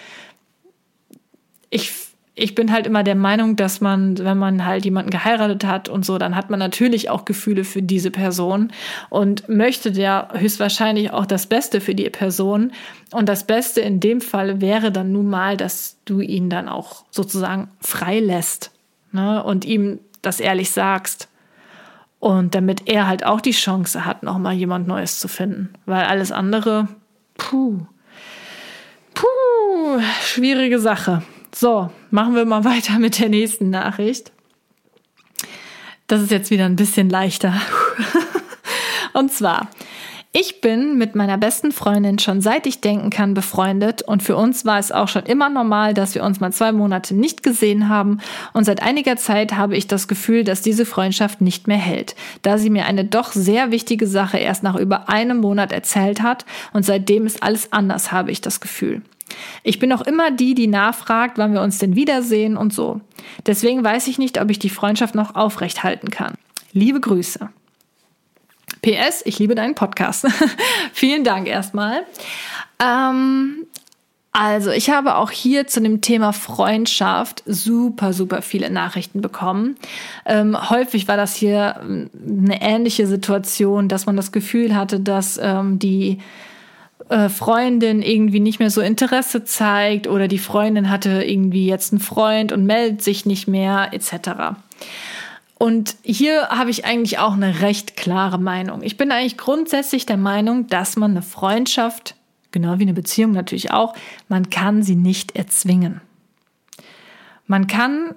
ich 1.69 1.91
ich 2.35 2.55
bin 2.55 2.71
halt 2.71 2.87
immer 2.87 3.03
der 3.03 3.15
Meinung, 3.15 3.55
dass 3.55 3.79
man, 3.79 4.17
wenn 4.17 4.39
man 4.39 4.65
halt 4.65 4.85
jemanden 4.85 5.11
geheiratet 5.11 5.65
hat 5.65 5.87
und 5.87 6.03
so, 6.03 6.17
dann 6.17 6.35
hat 6.35 6.49
man 6.49 6.57
natürlich 6.57 7.09
auch 7.11 7.25
Gefühle 7.25 7.63
für 7.63 7.83
diese 7.83 8.09
Person 8.09 8.71
und 9.09 9.47
möchte 9.49 9.89
ja 9.89 10.29
höchstwahrscheinlich 10.33 11.11
auch 11.11 11.27
das 11.27 11.45
Beste 11.45 11.79
für 11.79 11.93
die 11.93 12.09
Person. 12.09 12.71
Und 13.11 13.29
das 13.29 13.45
Beste 13.45 13.81
in 13.81 13.99
dem 13.99 14.19
Fall 14.19 14.61
wäre 14.61 14.91
dann 14.91 15.11
nun 15.11 15.29
mal, 15.29 15.57
dass 15.57 15.97
du 16.05 16.21
ihn 16.21 16.49
dann 16.49 16.69
auch 16.69 17.05
sozusagen 17.11 17.69
frei 17.79 18.19
lässt 18.19 18.71
ne? 19.11 19.43
und 19.43 19.63
ihm 19.63 19.99
das 20.23 20.39
ehrlich 20.39 20.71
sagst. 20.71 21.27
Und 22.19 22.55
damit 22.55 22.87
er 22.87 23.05
halt 23.05 23.25
auch 23.25 23.41
die 23.41 23.51
Chance 23.51 24.05
hat, 24.05 24.23
nochmal 24.23 24.53
jemand 24.53 24.87
Neues 24.87 25.19
zu 25.19 25.27
finden. 25.27 25.73
Weil 25.85 26.05
alles 26.05 26.31
andere, 26.31 26.87
puh, 27.37 27.81
puh, 29.13 29.99
schwierige 30.21 30.79
Sache. 30.79 31.21
So, 31.55 31.91
machen 32.09 32.35
wir 32.35 32.45
mal 32.45 32.63
weiter 32.65 32.99
mit 32.99 33.19
der 33.19 33.29
nächsten 33.29 33.69
Nachricht. 33.69 34.31
Das 36.07 36.21
ist 36.21 36.31
jetzt 36.31 36.51
wieder 36.51 36.65
ein 36.65 36.75
bisschen 36.75 37.09
leichter. 37.09 37.53
und 39.13 39.31
zwar, 39.31 39.69
ich 40.35 40.61
bin 40.61 40.97
mit 40.97 41.13
meiner 41.13 41.37
besten 41.37 41.71
Freundin 41.71 42.17
schon 42.17 42.41
seit 42.41 42.65
ich 42.65 42.81
denken 42.81 43.11
kann 43.11 43.35
befreundet 43.35 44.01
und 44.01 44.23
für 44.23 44.35
uns 44.35 44.65
war 44.65 44.79
es 44.79 44.91
auch 44.91 45.07
schon 45.07 45.27
immer 45.27 45.47
normal, 45.47 45.93
dass 45.93 46.15
wir 46.15 46.23
uns 46.23 46.39
mal 46.39 46.51
zwei 46.51 46.71
Monate 46.71 47.13
nicht 47.13 47.43
gesehen 47.43 47.87
haben 47.87 48.17
und 48.51 48.63
seit 48.63 48.81
einiger 48.81 49.15
Zeit 49.15 49.53
habe 49.53 49.77
ich 49.77 49.85
das 49.85 50.07
Gefühl, 50.07 50.43
dass 50.43 50.63
diese 50.63 50.87
Freundschaft 50.87 51.39
nicht 51.39 51.67
mehr 51.67 51.77
hält, 51.77 52.15
da 52.41 52.57
sie 52.57 52.71
mir 52.71 52.87
eine 52.87 53.05
doch 53.05 53.31
sehr 53.31 53.69
wichtige 53.69 54.07
Sache 54.07 54.39
erst 54.39 54.63
nach 54.63 54.75
über 54.75 55.07
einem 55.07 55.37
Monat 55.37 55.71
erzählt 55.71 56.23
hat 56.23 56.45
und 56.73 56.83
seitdem 56.83 57.27
ist 57.27 57.43
alles 57.43 57.71
anders, 57.71 58.11
habe 58.11 58.31
ich 58.31 58.41
das 58.41 58.59
Gefühl. 58.59 59.03
Ich 59.61 59.77
bin 59.77 59.93
auch 59.93 60.01
immer 60.01 60.31
die, 60.31 60.55
die 60.55 60.67
nachfragt, 60.67 61.37
wann 61.37 61.53
wir 61.53 61.61
uns 61.61 61.77
denn 61.77 61.95
wiedersehen 61.95 62.57
und 62.57 62.73
so. 62.73 63.01
Deswegen 63.45 63.83
weiß 63.83 64.07
ich 64.07 64.17
nicht, 64.17 64.41
ob 64.41 64.49
ich 64.49 64.57
die 64.57 64.69
Freundschaft 64.69 65.13
noch 65.13 65.35
aufrecht 65.35 65.83
halten 65.83 66.09
kann. 66.09 66.33
Liebe 66.71 66.99
Grüße. 66.99 67.49
PS, 68.83 69.23
ich 69.25 69.39
liebe 69.39 69.55
deinen 69.55 69.73
Podcast. 69.73 70.27
Vielen 70.93 71.23
Dank 71.23 71.47
erstmal. 71.47 72.03
Ähm, 72.79 73.65
also, 74.33 74.71
ich 74.71 74.89
habe 74.89 75.15
auch 75.15 75.31
hier 75.31 75.67
zu 75.67 75.79
dem 75.79 76.01
Thema 76.01 76.33
Freundschaft 76.33 77.43
super, 77.45 78.13
super 78.13 78.41
viele 78.41 78.69
Nachrichten 78.69 79.21
bekommen. 79.21 79.77
Ähm, 80.25 80.57
häufig 80.69 81.07
war 81.07 81.17
das 81.17 81.35
hier 81.35 81.75
ähm, 81.81 82.09
eine 82.27 82.61
ähnliche 82.61 83.07
Situation, 83.07 83.87
dass 83.87 84.05
man 84.05 84.17
das 84.17 84.31
Gefühl 84.31 84.75
hatte, 84.75 84.99
dass 84.99 85.39
ähm, 85.41 85.79
die 85.79 86.19
äh, 87.09 87.29
Freundin 87.29 88.01
irgendwie 88.01 88.39
nicht 88.39 88.59
mehr 88.59 88.71
so 88.71 88.81
Interesse 88.81 89.43
zeigt 89.43 90.07
oder 90.07 90.27
die 90.27 90.39
Freundin 90.39 90.89
hatte 90.89 91.23
irgendwie 91.23 91.67
jetzt 91.67 91.93
einen 91.93 91.99
Freund 92.01 92.51
und 92.51 92.65
meldet 92.65 93.01
sich 93.01 93.25
nicht 93.25 93.47
mehr 93.47 93.89
etc. 93.91 94.57
Und 95.63 95.95
hier 96.03 96.49
habe 96.49 96.71
ich 96.71 96.83
eigentlich 96.83 97.19
auch 97.19 97.31
eine 97.31 97.61
recht 97.61 97.95
klare 97.95 98.37
Meinung. 98.37 98.83
Ich 98.83 98.97
bin 98.97 99.13
eigentlich 99.13 99.37
grundsätzlich 99.37 100.05
der 100.05 100.17
Meinung, 100.17 100.67
dass 100.67 100.97
man 100.97 101.11
eine 101.11 101.21
Freundschaft, 101.21 102.15
genau 102.51 102.79
wie 102.79 102.83
eine 102.83 102.93
Beziehung 102.93 103.31
natürlich 103.31 103.71
auch, 103.71 103.95
man 104.27 104.49
kann 104.49 104.83
sie 104.83 104.97
nicht 104.97 105.37
erzwingen. 105.37 106.01
Man 107.47 107.67
kann 107.67 108.13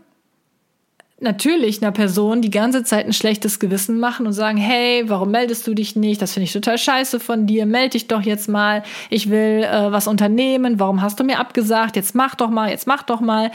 natürlich 1.20 1.80
einer 1.80 1.92
Person 1.92 2.42
die 2.42 2.50
ganze 2.50 2.82
Zeit 2.82 3.06
ein 3.06 3.12
schlechtes 3.12 3.60
Gewissen 3.60 4.00
machen 4.00 4.26
und 4.26 4.32
sagen, 4.32 4.58
hey, 4.58 5.04
warum 5.06 5.30
meldest 5.30 5.68
du 5.68 5.74
dich 5.74 5.94
nicht? 5.94 6.20
Das 6.20 6.32
finde 6.32 6.46
ich 6.46 6.52
total 6.52 6.78
scheiße 6.78 7.20
von 7.20 7.46
dir. 7.46 7.64
Meld 7.64 7.94
dich 7.94 8.08
doch 8.08 8.22
jetzt 8.22 8.48
mal. 8.48 8.82
Ich 9.08 9.30
will 9.30 9.62
äh, 9.62 9.92
was 9.92 10.08
unternehmen. 10.08 10.80
Warum 10.80 11.00
hast 11.00 11.20
du 11.20 11.22
mir 11.22 11.38
abgesagt? 11.38 11.94
Jetzt 11.94 12.16
mach 12.16 12.34
doch 12.34 12.50
mal, 12.50 12.70
jetzt 12.70 12.88
mach 12.88 13.04
doch 13.04 13.20
mal. 13.20 13.52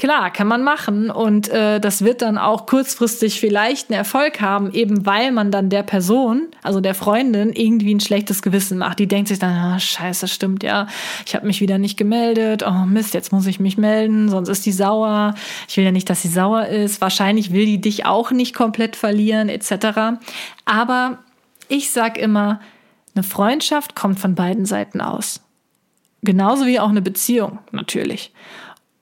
Klar, 0.00 0.30
kann 0.30 0.46
man 0.46 0.62
machen 0.62 1.10
und 1.10 1.50
äh, 1.50 1.78
das 1.78 2.02
wird 2.02 2.22
dann 2.22 2.38
auch 2.38 2.64
kurzfristig 2.64 3.38
vielleicht 3.38 3.90
einen 3.90 3.98
Erfolg 3.98 4.40
haben, 4.40 4.72
eben 4.72 5.04
weil 5.04 5.30
man 5.30 5.50
dann 5.50 5.68
der 5.68 5.82
Person, 5.82 6.48
also 6.62 6.80
der 6.80 6.94
Freundin, 6.94 7.52
irgendwie 7.52 7.94
ein 7.94 8.00
schlechtes 8.00 8.40
Gewissen 8.40 8.78
macht. 8.78 8.98
Die 8.98 9.06
denkt 9.06 9.28
sich 9.28 9.40
dann, 9.40 9.52
ah, 9.52 9.78
scheiße, 9.78 10.26
stimmt 10.26 10.62
ja, 10.62 10.86
ich 11.26 11.34
habe 11.34 11.46
mich 11.46 11.60
wieder 11.60 11.76
nicht 11.76 11.98
gemeldet, 11.98 12.64
oh 12.66 12.86
Mist, 12.86 13.12
jetzt 13.12 13.30
muss 13.30 13.46
ich 13.46 13.60
mich 13.60 13.76
melden, 13.76 14.30
sonst 14.30 14.48
ist 14.48 14.64
die 14.64 14.72
sauer. 14.72 15.34
Ich 15.68 15.76
will 15.76 15.84
ja 15.84 15.92
nicht, 15.92 16.08
dass 16.08 16.22
sie 16.22 16.28
sauer 16.28 16.64
ist. 16.64 17.02
Wahrscheinlich 17.02 17.52
will 17.52 17.66
die 17.66 17.82
dich 17.82 18.06
auch 18.06 18.30
nicht 18.30 18.54
komplett 18.54 18.96
verlieren, 18.96 19.50
etc. 19.50 20.18
Aber 20.64 21.18
ich 21.68 21.90
sag 21.90 22.16
immer, 22.16 22.62
eine 23.14 23.22
Freundschaft 23.22 23.94
kommt 23.94 24.18
von 24.18 24.34
beiden 24.34 24.64
Seiten 24.64 25.02
aus. 25.02 25.42
Genauso 26.22 26.64
wie 26.64 26.80
auch 26.80 26.88
eine 26.88 27.02
Beziehung, 27.02 27.58
natürlich. 27.70 28.32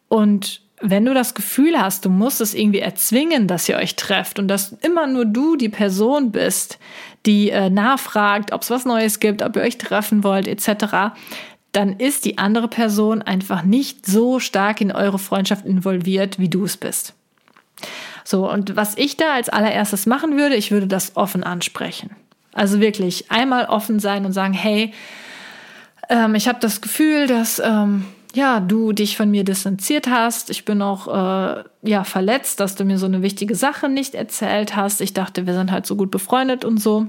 Und 0.08 0.66
wenn 0.80 1.04
du 1.04 1.14
das 1.14 1.34
Gefühl 1.34 1.80
hast, 1.80 2.04
du 2.04 2.10
musst 2.10 2.40
es 2.40 2.54
irgendwie 2.54 2.78
erzwingen, 2.78 3.46
dass 3.46 3.68
ihr 3.68 3.76
euch 3.76 3.96
trefft 3.96 4.38
und 4.38 4.48
dass 4.48 4.72
immer 4.82 5.06
nur 5.06 5.24
du 5.24 5.56
die 5.56 5.68
Person 5.68 6.30
bist, 6.30 6.78
die 7.26 7.50
äh, 7.50 7.70
nachfragt, 7.70 8.52
ob 8.52 8.62
es 8.62 8.70
was 8.70 8.84
Neues 8.84 9.20
gibt, 9.20 9.42
ob 9.42 9.56
ihr 9.56 9.62
euch 9.62 9.78
treffen 9.78 10.24
wollt, 10.24 10.46
etc., 10.46 11.14
dann 11.72 11.98
ist 11.98 12.24
die 12.24 12.38
andere 12.38 12.66
Person 12.66 13.20
einfach 13.20 13.62
nicht 13.62 14.06
so 14.06 14.40
stark 14.40 14.80
in 14.80 14.90
eure 14.90 15.18
Freundschaft 15.18 15.66
involviert, 15.66 16.38
wie 16.38 16.48
du 16.48 16.64
es 16.64 16.78
bist. 16.78 17.14
So, 18.24 18.50
und 18.50 18.74
was 18.74 18.96
ich 18.96 19.16
da 19.16 19.34
als 19.34 19.48
allererstes 19.48 20.06
machen 20.06 20.36
würde, 20.36 20.54
ich 20.54 20.70
würde 20.70 20.86
das 20.86 21.16
offen 21.16 21.44
ansprechen. 21.44 22.10
Also 22.52 22.80
wirklich 22.80 23.30
einmal 23.30 23.66
offen 23.66 24.00
sein 24.00 24.24
und 24.24 24.32
sagen, 24.32 24.54
hey, 24.54 24.92
ähm, 26.08 26.34
ich 26.34 26.48
habe 26.48 26.58
das 26.60 26.80
Gefühl, 26.80 27.26
dass 27.26 27.58
ähm, 27.58 28.04
ja, 28.38 28.60
du 28.60 28.92
dich 28.92 29.16
von 29.16 29.30
mir 29.32 29.42
distanziert 29.42 30.08
hast. 30.08 30.48
Ich 30.48 30.64
bin 30.64 30.80
auch 30.80 31.08
äh, 31.08 31.64
ja 31.82 32.04
verletzt, 32.04 32.60
dass 32.60 32.76
du 32.76 32.84
mir 32.84 32.96
so 32.96 33.06
eine 33.06 33.20
wichtige 33.20 33.56
Sache 33.56 33.88
nicht 33.88 34.14
erzählt 34.14 34.76
hast. 34.76 35.00
Ich 35.00 35.12
dachte, 35.12 35.44
wir 35.46 35.54
sind 35.54 35.72
halt 35.72 35.86
so 35.86 35.96
gut 35.96 36.12
befreundet 36.12 36.64
und 36.64 36.78
so. 36.78 37.08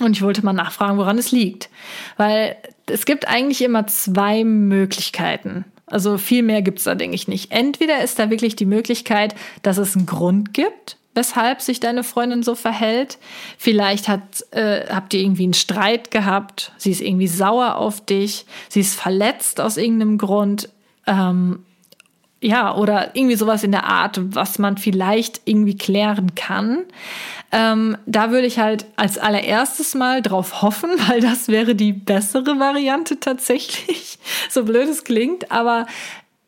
Und 0.00 0.16
ich 0.16 0.22
wollte 0.22 0.44
mal 0.44 0.52
nachfragen, 0.52 0.98
woran 0.98 1.18
es 1.18 1.30
liegt. 1.30 1.70
Weil 2.16 2.56
es 2.86 3.04
gibt 3.04 3.28
eigentlich 3.28 3.62
immer 3.62 3.86
zwei 3.86 4.42
Möglichkeiten. 4.42 5.66
Also 5.86 6.18
viel 6.18 6.42
mehr 6.42 6.62
gibt 6.62 6.78
es 6.78 6.84
da, 6.84 6.96
denke 6.96 7.14
ich, 7.14 7.28
nicht. 7.28 7.52
Entweder 7.52 8.02
ist 8.02 8.18
da 8.18 8.28
wirklich 8.28 8.56
die 8.56 8.66
Möglichkeit, 8.66 9.36
dass 9.62 9.78
es 9.78 9.96
einen 9.96 10.06
Grund 10.06 10.52
gibt, 10.52 10.96
weshalb 11.20 11.60
sich 11.60 11.80
deine 11.80 12.02
Freundin 12.02 12.42
so 12.42 12.54
verhält. 12.54 13.18
Vielleicht 13.58 14.08
hat, 14.08 14.42
äh, 14.52 14.86
habt 14.88 15.12
ihr 15.12 15.20
irgendwie 15.20 15.44
einen 15.44 15.54
Streit 15.54 16.10
gehabt, 16.10 16.72
sie 16.78 16.90
ist 16.90 17.02
irgendwie 17.02 17.26
sauer 17.26 17.76
auf 17.76 18.00
dich, 18.04 18.46
sie 18.70 18.80
ist 18.80 18.98
verletzt 18.98 19.60
aus 19.60 19.76
irgendeinem 19.76 20.16
Grund. 20.16 20.70
Ähm, 21.06 21.60
ja, 22.42 22.74
oder 22.74 23.14
irgendwie 23.14 23.36
sowas 23.36 23.64
in 23.64 23.72
der 23.72 23.84
Art, 23.84 24.18
was 24.34 24.58
man 24.58 24.78
vielleicht 24.78 25.42
irgendwie 25.44 25.76
klären 25.76 26.34
kann. 26.34 26.84
Ähm, 27.52 27.98
da 28.06 28.30
würde 28.30 28.46
ich 28.46 28.58
halt 28.58 28.86
als 28.96 29.18
allererstes 29.18 29.94
mal 29.94 30.22
drauf 30.22 30.62
hoffen, 30.62 30.90
weil 31.08 31.20
das 31.20 31.48
wäre 31.48 31.74
die 31.74 31.92
bessere 31.92 32.58
Variante 32.58 33.20
tatsächlich. 33.20 34.18
so 34.48 34.64
blöd 34.64 34.88
es 34.88 35.04
klingt, 35.04 35.52
aber 35.52 35.86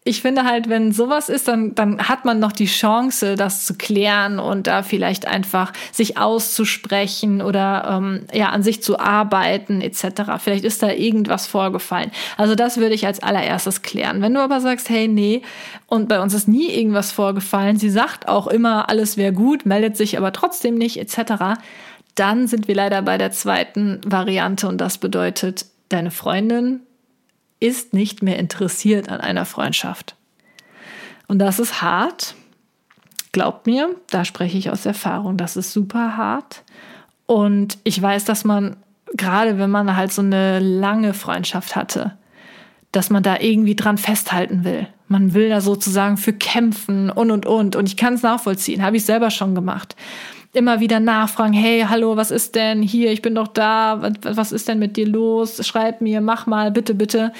ich 0.04 0.20
finde 0.20 0.44
halt, 0.44 0.68
wenn 0.68 0.90
sowas 0.90 1.28
ist, 1.28 1.46
dann, 1.46 1.76
dann 1.76 2.08
hat 2.08 2.24
man 2.24 2.40
noch 2.40 2.50
die 2.50 2.66
Chance, 2.66 3.36
das 3.36 3.64
zu 3.64 3.74
klären 3.74 4.40
und 4.40 4.66
da 4.66 4.82
vielleicht 4.82 5.28
einfach 5.28 5.72
sich 5.92 6.18
auszusprechen 6.18 7.40
oder 7.40 8.00
ähm, 8.00 8.26
ja 8.32 8.48
an 8.48 8.64
sich 8.64 8.82
zu 8.82 8.98
arbeiten 8.98 9.80
etc. 9.80 10.22
Vielleicht 10.38 10.64
ist 10.64 10.82
da 10.82 10.90
irgendwas 10.90 11.46
vorgefallen. 11.46 12.10
Also 12.36 12.56
das 12.56 12.78
würde 12.78 12.96
ich 12.96 13.06
als 13.06 13.22
allererstes 13.22 13.82
klären. 13.82 14.22
Wenn 14.22 14.34
du 14.34 14.40
aber 14.40 14.60
sagst, 14.60 14.90
hey, 14.90 15.06
nee, 15.06 15.42
und 15.86 16.08
bei 16.08 16.20
uns 16.20 16.34
ist 16.34 16.48
nie 16.48 16.70
irgendwas 16.70 17.12
vorgefallen, 17.12 17.76
sie 17.76 17.90
sagt 17.90 18.26
auch 18.26 18.48
immer, 18.48 18.88
alles 18.88 19.16
wäre 19.16 19.32
gut, 19.32 19.66
meldet 19.66 19.96
sich 19.96 20.18
aber 20.18 20.32
trotzdem 20.32 20.74
nicht 20.74 20.96
etc., 20.96 21.60
dann 22.14 22.46
sind 22.46 22.68
wir 22.68 22.74
leider 22.74 23.00
bei 23.00 23.16
der 23.16 23.30
zweiten 23.30 24.00
Variante 24.04 24.68
und 24.68 24.78
das 24.78 24.98
bedeutet, 24.98 25.64
deine 25.88 26.10
Freundin 26.10 26.80
ist 27.62 27.92
nicht 27.94 28.22
mehr 28.22 28.38
interessiert 28.38 29.08
an 29.08 29.20
einer 29.20 29.44
Freundschaft. 29.44 30.16
Und 31.28 31.38
das 31.38 31.58
ist 31.58 31.80
hart. 31.80 32.34
Glaubt 33.30 33.66
mir, 33.66 33.94
da 34.10 34.24
spreche 34.24 34.58
ich 34.58 34.70
aus 34.70 34.84
Erfahrung, 34.84 35.38
das 35.38 35.56
ist 35.56 35.72
super 35.72 36.16
hart. 36.16 36.64
Und 37.24 37.78
ich 37.84 38.00
weiß, 38.02 38.24
dass 38.24 38.44
man, 38.44 38.76
gerade 39.14 39.58
wenn 39.58 39.70
man 39.70 39.96
halt 39.96 40.12
so 40.12 40.20
eine 40.20 40.58
lange 40.58 41.14
Freundschaft 41.14 41.76
hatte, 41.76 42.18
dass 42.90 43.08
man 43.08 43.22
da 43.22 43.38
irgendwie 43.38 43.74
dran 43.74 43.96
festhalten 43.96 44.64
will. 44.64 44.86
Man 45.08 45.32
will 45.32 45.48
da 45.48 45.62
sozusagen 45.62 46.18
für 46.18 46.34
kämpfen 46.34 47.10
und 47.10 47.30
und 47.30 47.46
und. 47.46 47.76
Und 47.76 47.88
ich 47.88 47.96
kann 47.96 48.14
es 48.14 48.22
nachvollziehen, 48.22 48.82
habe 48.82 48.98
ich 48.98 49.04
selber 49.06 49.30
schon 49.30 49.54
gemacht. 49.54 49.96
Immer 50.54 50.80
wieder 50.80 51.00
nachfragen, 51.00 51.54
hey, 51.54 51.86
hallo, 51.88 52.16
was 52.16 52.30
ist 52.30 52.54
denn 52.54 52.82
hier? 52.82 53.10
Ich 53.10 53.22
bin 53.22 53.34
doch 53.34 53.48
da. 53.48 54.12
Was, 54.22 54.52
ist 54.52 54.68
denn 54.68 54.78
mit 54.78 54.96
dir 54.96 55.08
los? 55.08 55.66
Schreib 55.66 56.00
mir, 56.02 56.20
mach 56.20 56.46
mal, 56.46 56.70
bitte, 56.70 56.94
bitte. 56.94 57.32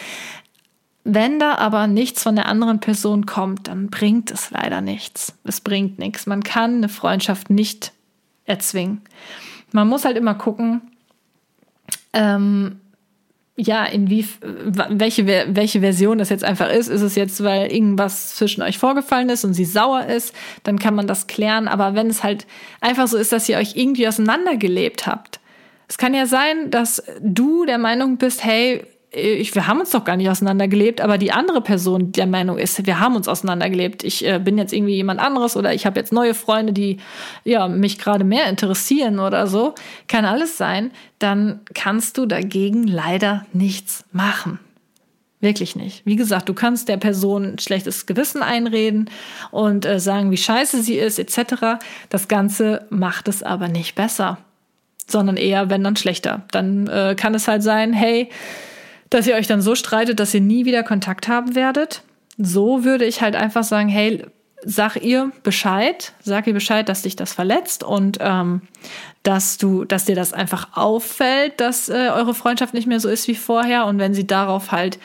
Wenn 1.05 1.39
da 1.39 1.57
aber 1.57 1.89
nichts 1.89 2.23
von 2.23 2.37
der 2.37 2.47
anderen 2.47 2.81
Person 2.81 3.27
kommt, 3.27 3.69
dann 3.69 3.89
bringt 3.89 4.31
es 4.31 4.51
leider 4.51 4.81
nichts. 4.81 5.37
Es 5.45 5.61
bringt 5.61 5.99
nichts. 5.99 6.27
Man 6.27 6.43
kann 6.43 6.77
eine 6.77 6.89
Freundschaft 6.89 7.51
nicht 7.51 7.93
erzwingen. 8.45 9.03
Man 9.73 9.89
muss 9.89 10.05
halt 10.05 10.17
immer 10.17 10.35
gucken, 10.35 10.81
ähm, 12.13 12.81
ja, 13.57 13.85
in 13.85 14.09
wie, 14.09 14.27
welche, 14.43 15.27
welche 15.27 15.81
Version 15.81 16.19
das 16.19 16.31
jetzt 16.31 16.45
einfach 16.45 16.71
ist. 16.71 16.89
Ist 16.89 17.03
es 17.03 17.15
jetzt, 17.17 17.43
weil 17.45 17.71
irgendwas 17.71 18.37
zwischen 18.37 18.63
euch 18.63 18.79
vorgefallen 18.79 19.29
ist 19.29 19.45
und 19.45 19.53
sie 19.53 19.67
sauer 19.67 20.07
ist, 20.07 20.35
dann 20.63 20.79
kann 20.79 20.95
man 20.95 21.07
das 21.07 21.27
klären. 21.27 21.69
Aber 21.69 21.95
wenn 21.95 22.07
es 22.07 22.23
halt 22.23 22.47
einfach 22.81 23.07
so 23.09 23.19
ist, 23.19 23.33
dass 23.33 23.49
ihr 23.49 23.59
euch 23.59 23.77
irgendwie 23.77 24.09
auseinandergelebt 24.09 25.07
habt, 25.07 25.41
es 25.87 25.99
kann 25.99 26.15
ja 26.15 26.25
sein, 26.25 26.71
dass 26.71 27.03
du 27.21 27.67
der 27.67 27.77
Meinung 27.77 28.17
bist, 28.17 28.43
hey, 28.43 28.87
ich, 29.13 29.55
wir 29.55 29.67
haben 29.67 29.81
uns 29.81 29.91
doch 29.91 30.05
gar 30.05 30.17
nicht 30.17 30.31
auseinandergelebt, 30.31 31.03
aber 31.03 31.19
die 31.19 31.33
andere 31.33 31.61
Person 31.61 32.13
der 32.13 32.27
Meinung 32.27 32.57
ist, 32.57 32.87
wir 32.87 32.99
haben 32.99 33.15
uns 33.15 33.29
auseinandergelebt. 33.29 34.05
Ich 34.05 34.27
äh, 34.27 34.39
bin 34.39 34.57
jetzt 34.57 34.73
irgendwie 34.73 34.95
jemand 34.95 35.21
anderes 35.21 35.57
oder 35.57 35.75
ich 35.75 35.85
habe 35.85 36.01
jetzt 36.01 36.13
neue 36.13 36.33
Freunde, 36.33 36.73
die 36.73 36.97
ja 37.45 37.69
mich 37.69 37.99
gerade 37.99 38.25
mehr 38.25 38.47
interessieren 38.49 39.19
oder 39.19 39.47
so. 39.47 39.75
Kann 40.09 40.25
alles 40.25 40.57
sein. 40.57 40.93
Dann 41.19 41.61
kannst 41.75 42.17
du 42.17 42.25
dagegen 42.25 42.87
leider 42.87 43.45
nichts 43.53 44.05
machen. 44.13 44.59
Wirklich 45.41 45.77
nicht. 45.77 46.07
Wie 46.07 46.17
gesagt, 46.17 46.49
du 46.49 46.55
kannst 46.55 46.89
der 46.89 46.97
Person 46.97 47.59
schlechtes 47.59 48.07
Gewissen 48.07 48.43
einreden 48.43 49.11
und 49.51 49.85
äh, 49.85 50.01
sagen, 50.01 50.31
wie 50.31 50.37
scheiße 50.39 50.83
sie 50.83 50.95
ist, 50.95 51.19
etc. 51.19 51.83
Das 52.09 52.29
Ganze 52.29 52.87
macht 52.89 53.29
es 53.29 53.43
aber 53.43 53.69
nicht 53.69 53.95
besser, 53.95 54.39
sondern 55.07 55.37
eher, 55.37 55.69
wenn 55.69 55.85
dann 55.85 55.97
schlechter. 55.97 56.45
Dann 56.53 56.87
äh, 56.87 57.15
kann 57.15 57.35
es 57.35 57.47
halt 57.47 57.63
sein, 57.63 57.93
hey, 57.93 58.31
dass 59.13 59.27
ihr 59.27 59.35
euch 59.35 59.47
dann 59.47 59.61
so 59.61 59.75
streitet, 59.75 60.21
dass 60.21 60.33
ihr 60.33 60.41
nie 60.41 60.65
wieder 60.65 60.83
Kontakt 60.83 61.29
haben 61.29 61.55
werdet. 61.55 62.03
So 62.39 62.83
würde 62.83 63.05
ich 63.05 63.21
halt 63.21 63.37
einfach 63.37 63.63
sagen, 63.63 63.89
hey, 63.89 64.25
sag 64.65 64.97
ihr 64.97 65.33
Bescheid, 65.43 66.13
sag 66.23 66.47
ihr 66.47 66.55
Bescheid, 66.55 66.89
dass 66.89 67.03
dich 67.03 67.15
das 67.15 67.35
verletzt 67.35 67.85
und 67.85 68.19
ähm, 68.21 68.63
dass 69.23 69.59
du, 69.59 69.85
dass 69.85 70.07
dir 70.07 70.17
das 70.17 70.33
einfach 70.33 70.69
auffällt, 70.77 71.61
dass 71.61 71.89
äh, 71.89 72.11
eure 72.15 72.35
Freundschaft 72.35 72.73
nicht 72.73 72.87
mehr 72.87 73.01
so 73.01 73.09
ist 73.09 73.29
wie 73.29 73.35
vorher 73.35 73.87
und 73.87 73.99
wenn 73.99 74.15
sie 74.15 74.27
darauf 74.27 74.73
halt 74.73 74.99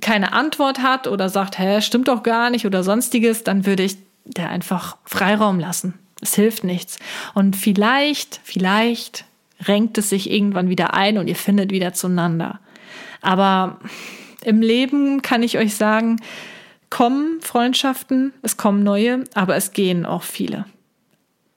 keine 0.00 0.32
Antwort 0.32 0.82
hat 0.82 1.06
oder 1.08 1.28
sagt, 1.28 1.58
hä, 1.58 1.80
stimmt 1.80 2.08
doch 2.08 2.22
gar 2.22 2.50
nicht 2.50 2.66
oder 2.66 2.84
sonstiges, 2.84 3.44
dann 3.44 3.66
würde 3.66 3.82
ich 3.82 3.96
der 4.24 4.50
einfach 4.50 4.98
Freiraum 5.04 5.58
lassen. 5.58 5.94
Es 6.20 6.34
hilft 6.34 6.64
nichts. 6.64 6.98
Und 7.34 7.56
vielleicht, 7.56 8.40
vielleicht 8.44 9.24
renkt 9.66 9.96
es 9.98 10.10
sich 10.10 10.30
irgendwann 10.30 10.68
wieder 10.68 10.94
ein 10.94 11.18
und 11.18 11.28
ihr 11.28 11.36
findet 11.36 11.70
wieder 11.70 11.94
zueinander. 11.94 12.60
Aber 13.26 13.80
im 14.44 14.62
Leben 14.62 15.20
kann 15.20 15.42
ich 15.42 15.58
euch 15.58 15.74
sagen, 15.74 16.20
kommen 16.90 17.40
Freundschaften, 17.40 18.32
es 18.42 18.56
kommen 18.56 18.84
neue, 18.84 19.24
aber 19.34 19.56
es 19.56 19.72
gehen 19.72 20.06
auch 20.06 20.22
viele. 20.22 20.64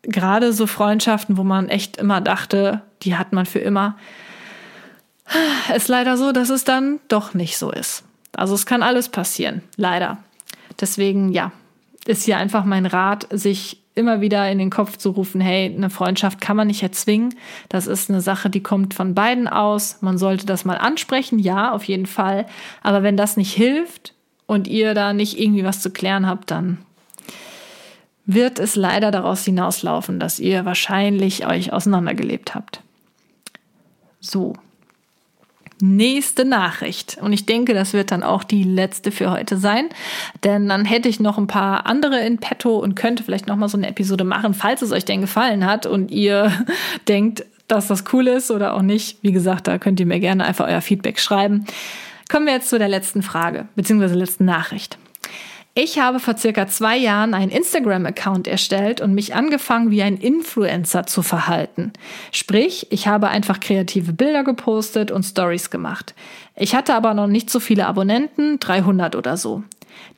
Gerade 0.01 0.51
so 0.51 0.65
Freundschaften, 0.65 1.38
wo 1.38 1.43
man 1.43 1.70
echt 1.70 1.97
immer 1.97 2.22
dachte, 2.22 2.82
die 3.03 3.15
hat 3.15 3.34
man 3.34 3.45
für 3.45 3.59
immer, 3.59 3.97
ist 5.76 5.89
leider 5.89 6.17
so, 6.17 6.32
dass 6.32 6.49
es 6.49 6.63
dann 6.63 6.99
doch 7.07 7.36
nicht 7.36 7.59
so 7.59 7.70
ist. 7.72 8.03
Also 8.36 8.55
es 8.55 8.65
kann 8.65 8.82
alles 8.82 9.09
passieren, 9.09 9.61
leider. 9.78 10.17
Deswegen, 10.82 11.32
ja, 11.32 11.51
ist 12.07 12.24
hier 12.24 12.38
einfach 12.38 12.65
mein 12.65 12.88
Rat, 12.88 13.28
sich 13.30 13.84
immer 14.00 14.22
wieder 14.22 14.50
in 14.50 14.58
den 14.58 14.70
Kopf 14.70 14.97
zu 14.97 15.12
rufen, 15.12 15.41
hey, 15.41 15.72
eine 15.76 15.89
Freundschaft 15.89 16.41
kann 16.41 16.58
man 16.58 16.68
nicht 16.68 16.82
erzwingen. 16.82 17.36
Das 17.68 17.86
ist 17.86 18.10
eine 18.10 18.22
Sache, 18.22 18.50
die 18.50 18.64
kommt 18.64 18.93
von 18.93 19.14
beiden 19.14 19.47
aus. 19.47 20.02
Man 20.02 20.18
sollte 20.18 20.45
das 20.45 20.66
mal 20.66 20.78
ansprechen, 20.78 21.38
ja, 21.38 21.72
auf 21.72 21.84
jeden 21.84 22.08
Fall. 22.08 22.47
Aber 22.82 23.04
wenn 23.04 23.18
das 23.18 23.38
nicht 23.38 23.54
hilft 23.54 24.14
und 24.47 24.68
ihr 24.68 24.93
da 24.93 25.14
nicht 25.14 25.39
irgendwie 25.39 25.64
was 25.64 25.82
zu 25.82 25.91
klären 25.91 26.26
habt, 26.26 26.50
dann 26.50 26.80
wird 28.26 28.60
es 28.60 28.76
leider 28.76 29.12
daraus 29.12 29.43
hinauslaufen, 29.43 30.20
dass 30.20 30.39
ihr 30.39 30.64
wahrscheinlich 30.64 31.45
euch 31.45 31.74
auseinandergelebt 31.74 32.56
habt. 32.56 32.82
So, 34.20 34.54
nächste 35.82 36.45
Nachricht. 36.45 37.17
Und 37.21 37.34
ich 37.34 37.45
denke, 37.45 37.73
das 37.73 37.93
wird 37.93 38.11
dann 38.11 38.23
auch 38.23 38.43
die 38.43 38.63
letzte 38.63 39.11
für 39.11 39.32
heute 39.32 39.57
sein. 39.57 39.89
Denn 40.43 40.67
dann 40.67 40.86
hätte 40.86 41.09
ich 41.09 41.19
noch 41.19 41.38
ein 41.38 41.47
paar 41.47 41.86
andere 41.86 42.19
in 42.21 42.38
petto 42.38 42.77
und 42.77 42.95
könnte 42.95 43.23
vielleicht 43.23 43.47
noch 43.47 43.55
mal 43.55 43.69
so 43.69 43.77
eine 43.77 43.88
Episode 43.88 44.23
machen, 44.23 44.53
falls 44.53 44.82
es 44.82 44.91
euch 44.91 45.05
denn 45.05 45.21
gefallen 45.21 45.65
hat 45.65 45.86
und 45.86 46.11
ihr 46.11 46.51
denkt, 47.07 47.45
dass 47.67 47.88
das 47.88 48.03
cool 48.13 48.27
ist 48.27 48.51
oder 48.51 48.73
auch 48.73 48.82
nicht. 48.82 49.19
Wie 49.21 49.32
gesagt, 49.32 49.67
da 49.67 49.77
könnt 49.77 49.99
ihr 49.99 50.05
mir 50.05 50.19
gerne 50.19 50.45
einfach 50.45 50.67
euer 50.67 50.82
Feedback 50.82 51.19
schreiben. 51.19 51.65
Kommen 52.30 52.45
wir 52.45 52.53
jetzt 52.53 52.69
zu 52.69 52.77
der 52.77 52.89
letzten 52.89 53.23
Frage, 53.23 53.67
beziehungsweise 53.75 54.15
letzten 54.15 54.45
Nachricht. 54.45 54.97
Ich 55.82 55.97
habe 55.97 56.19
vor 56.19 56.36
circa 56.36 56.67
zwei 56.67 56.97
Jahren 56.97 57.34
einen 57.34 57.51
Instagram-Account 57.51 58.49
erstellt 58.49 58.99
und 58.99 59.13
mich 59.13 59.34
angefangen, 59.34 59.91
wie 59.91 60.03
ein 60.03 60.17
Influencer 60.17 61.05
zu 61.05 61.21
verhalten. 61.21 61.93
Sprich, 62.34 62.88
ich 62.89 63.07
habe 63.07 63.30
einfach 63.30 63.61
kreative 63.61 64.11
Bilder 64.11 64.43
gepostet 64.43 65.09
und 65.09 65.23
Stories 65.23 65.69
gemacht. 65.69 66.15
Ich 66.57 66.75
hatte 66.75 66.93
aber 66.93 67.13
noch 67.13 67.27
nicht 67.27 67.49
so 67.49 67.61
viele 67.61 67.88
Abonnenten, 67.88 68.59
300 68.59 69.15
oder 69.15 69.38
so. 69.38 69.63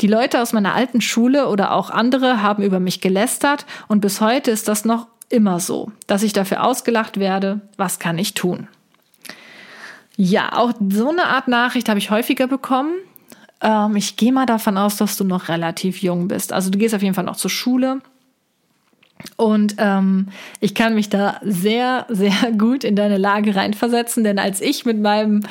Die 0.01 0.07
Leute 0.07 0.41
aus 0.41 0.51
meiner 0.51 0.73
alten 0.73 0.99
Schule 0.99 1.47
oder 1.47 1.73
auch 1.73 1.91
andere 1.91 2.41
haben 2.41 2.63
über 2.63 2.79
mich 2.79 2.99
gelästert 2.99 3.67
und 3.87 4.01
bis 4.01 4.19
heute 4.19 4.49
ist 4.49 4.67
das 4.67 4.83
noch 4.83 5.05
immer 5.29 5.59
so, 5.59 5.91
dass 6.07 6.23
ich 6.23 6.33
dafür 6.33 6.63
ausgelacht 6.63 7.19
werde. 7.19 7.61
Was 7.77 7.99
kann 7.99 8.17
ich 8.17 8.33
tun? 8.33 8.67
Ja, 10.17 10.57
auch 10.57 10.73
so 10.89 11.09
eine 11.09 11.25
Art 11.25 11.47
Nachricht 11.47 11.87
habe 11.87 11.99
ich 11.99 12.09
häufiger 12.09 12.47
bekommen. 12.47 12.93
Ähm, 13.61 13.95
ich 13.95 14.17
gehe 14.17 14.33
mal 14.33 14.45
davon 14.45 14.77
aus, 14.77 14.97
dass 14.97 15.17
du 15.17 15.23
noch 15.23 15.49
relativ 15.49 16.01
jung 16.01 16.27
bist. 16.27 16.53
Also 16.53 16.69
du 16.69 16.77
gehst 16.77 16.95
auf 16.95 17.03
jeden 17.03 17.15
Fall 17.15 17.23
noch 17.23 17.35
zur 17.35 17.51
Schule. 17.51 18.01
Und 19.37 19.75
ähm, 19.77 20.29
ich 20.59 20.73
kann 20.73 20.95
mich 20.95 21.09
da 21.09 21.39
sehr, 21.43 22.05
sehr 22.09 22.33
gut 22.57 22.83
in 22.83 22.95
deine 22.95 23.17
Lage 23.17 23.55
reinversetzen, 23.55 24.23
denn 24.23 24.39
als 24.39 24.61
ich 24.61 24.85
mit 24.85 24.99
meinem 24.99 25.41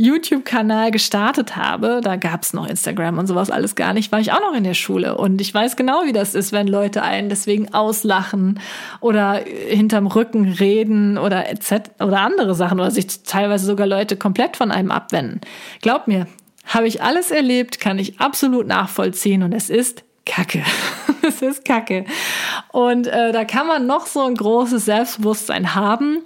YouTube-Kanal 0.00 0.92
gestartet 0.92 1.56
habe, 1.56 2.00
da 2.04 2.14
gab 2.14 2.42
es 2.42 2.52
noch 2.52 2.68
Instagram 2.68 3.18
und 3.18 3.26
sowas 3.26 3.50
alles 3.50 3.74
gar 3.74 3.92
nicht, 3.92 4.12
war 4.12 4.20
ich 4.20 4.30
auch 4.30 4.40
noch 4.40 4.54
in 4.54 4.62
der 4.62 4.74
Schule. 4.74 5.16
Und 5.16 5.40
ich 5.40 5.52
weiß 5.52 5.74
genau, 5.74 6.02
wie 6.04 6.12
das 6.12 6.36
ist, 6.36 6.52
wenn 6.52 6.68
Leute 6.68 7.02
einen 7.02 7.28
deswegen 7.28 7.74
auslachen 7.74 8.60
oder 9.00 9.40
hinterm 9.68 10.06
Rücken 10.06 10.46
reden 10.52 11.18
oder 11.18 11.50
etc. 11.50 11.90
oder 11.98 12.20
andere 12.20 12.54
Sachen 12.54 12.78
oder 12.78 12.92
sich 12.92 13.24
teilweise 13.24 13.66
sogar 13.66 13.88
Leute 13.88 14.16
komplett 14.16 14.56
von 14.56 14.70
einem 14.70 14.92
abwenden. 14.92 15.40
Glaub 15.82 16.06
mir, 16.06 16.28
habe 16.68 16.86
ich 16.86 17.02
alles 17.02 17.30
erlebt, 17.30 17.80
kann 17.80 17.98
ich 17.98 18.20
absolut 18.20 18.66
nachvollziehen 18.66 19.42
und 19.42 19.52
es 19.52 19.70
ist 19.70 20.04
Kacke. 20.24 20.62
es 21.22 21.42
ist 21.42 21.64
Kacke. 21.64 22.04
Und 22.70 23.06
äh, 23.06 23.32
da 23.32 23.44
kann 23.44 23.66
man 23.66 23.86
noch 23.86 24.06
so 24.06 24.20
ein 24.24 24.34
großes 24.34 24.84
Selbstbewusstsein 24.84 25.74
haben. 25.74 26.18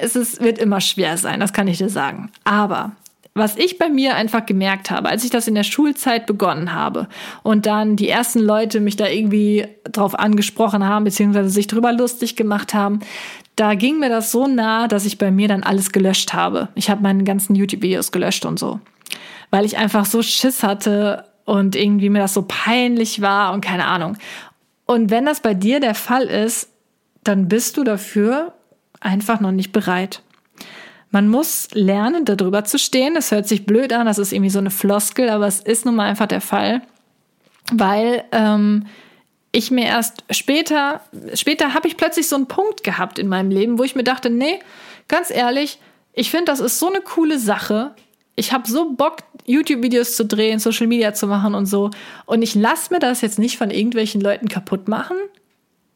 Es 0.00 0.16
ist, 0.16 0.40
wird 0.40 0.58
immer 0.58 0.80
schwer 0.80 1.18
sein, 1.18 1.40
das 1.40 1.52
kann 1.52 1.66
ich 1.66 1.78
dir 1.78 1.88
sagen. 1.88 2.30
Aber 2.44 2.92
was 3.34 3.56
ich 3.56 3.78
bei 3.78 3.88
mir 3.88 4.14
einfach 4.16 4.46
gemerkt 4.46 4.90
habe, 4.90 5.08
als 5.08 5.24
ich 5.24 5.30
das 5.30 5.48
in 5.48 5.54
der 5.54 5.64
Schulzeit 5.64 6.26
begonnen 6.26 6.72
habe 6.72 7.08
und 7.42 7.66
dann 7.66 7.96
die 7.96 8.08
ersten 8.08 8.40
Leute 8.40 8.80
mich 8.80 8.96
da 8.96 9.06
irgendwie 9.06 9.66
drauf 9.84 10.18
angesprochen 10.18 10.84
haben, 10.84 11.04
beziehungsweise 11.04 11.48
sich 11.48 11.66
drüber 11.66 11.92
lustig 11.92 12.36
gemacht 12.36 12.74
haben, 12.74 13.00
da 13.56 13.74
ging 13.74 13.98
mir 13.98 14.08
das 14.08 14.30
so 14.30 14.46
nah, 14.46 14.86
dass 14.86 15.04
ich 15.04 15.18
bei 15.18 15.30
mir 15.30 15.48
dann 15.48 15.64
alles 15.64 15.90
gelöscht 15.90 16.32
habe. 16.32 16.68
Ich 16.74 16.90
habe 16.90 17.02
meine 17.02 17.24
ganzen 17.24 17.54
YouTube-Videos 17.56 18.12
gelöscht 18.12 18.44
und 18.44 18.58
so 18.58 18.80
weil 19.50 19.64
ich 19.64 19.78
einfach 19.78 20.04
so 20.04 20.22
Schiss 20.22 20.62
hatte 20.62 21.24
und 21.44 21.76
irgendwie 21.76 22.10
mir 22.10 22.18
das 22.18 22.34
so 22.34 22.44
peinlich 22.46 23.22
war 23.22 23.52
und 23.52 23.62
keine 23.62 23.86
Ahnung. 23.86 24.16
Und 24.86 25.10
wenn 25.10 25.26
das 25.26 25.40
bei 25.40 25.54
dir 25.54 25.80
der 25.80 25.94
Fall 25.94 26.24
ist, 26.24 26.68
dann 27.24 27.48
bist 27.48 27.76
du 27.76 27.84
dafür 27.84 28.54
einfach 29.00 29.40
noch 29.40 29.52
nicht 29.52 29.72
bereit. 29.72 30.22
Man 31.10 31.28
muss 31.28 31.68
lernen, 31.72 32.24
darüber 32.24 32.64
zu 32.64 32.78
stehen. 32.78 33.14
Das 33.14 33.30
hört 33.30 33.48
sich 33.48 33.64
blöd 33.64 33.92
an, 33.92 34.06
das 34.06 34.18
ist 34.18 34.32
irgendwie 34.32 34.50
so 34.50 34.58
eine 34.58 34.70
Floskel, 34.70 35.30
aber 35.30 35.46
es 35.46 35.60
ist 35.60 35.86
nun 35.86 35.94
mal 35.94 36.06
einfach 36.06 36.26
der 36.26 36.40
Fall, 36.40 36.82
weil 37.72 38.24
ähm, 38.32 38.86
ich 39.52 39.70
mir 39.70 39.86
erst 39.86 40.24
später, 40.30 41.00
später 41.34 41.72
habe 41.72 41.88
ich 41.88 41.96
plötzlich 41.96 42.28
so 42.28 42.36
einen 42.36 42.46
Punkt 42.46 42.84
gehabt 42.84 43.18
in 43.18 43.28
meinem 43.28 43.50
Leben, 43.50 43.78
wo 43.78 43.84
ich 43.84 43.94
mir 43.94 44.04
dachte, 44.04 44.28
nee, 44.28 44.58
ganz 45.08 45.30
ehrlich, 45.30 45.78
ich 46.12 46.30
finde, 46.30 46.46
das 46.46 46.60
ist 46.60 46.78
so 46.78 46.88
eine 46.88 47.00
coole 47.00 47.38
Sache 47.38 47.94
ich 48.38 48.52
habe 48.52 48.68
so 48.70 48.92
Bock, 48.92 49.18
YouTube-Videos 49.46 50.14
zu 50.14 50.24
drehen, 50.24 50.60
Social 50.60 50.86
Media 50.86 51.12
zu 51.12 51.26
machen 51.26 51.54
und 51.54 51.66
so. 51.66 51.90
Und 52.26 52.42
ich 52.42 52.54
lasse 52.54 52.92
mir 52.92 53.00
das 53.00 53.20
jetzt 53.20 53.38
nicht 53.38 53.58
von 53.58 53.70
irgendwelchen 53.70 54.20
Leuten 54.20 54.48
kaputt 54.48 54.86
machen, 54.86 55.16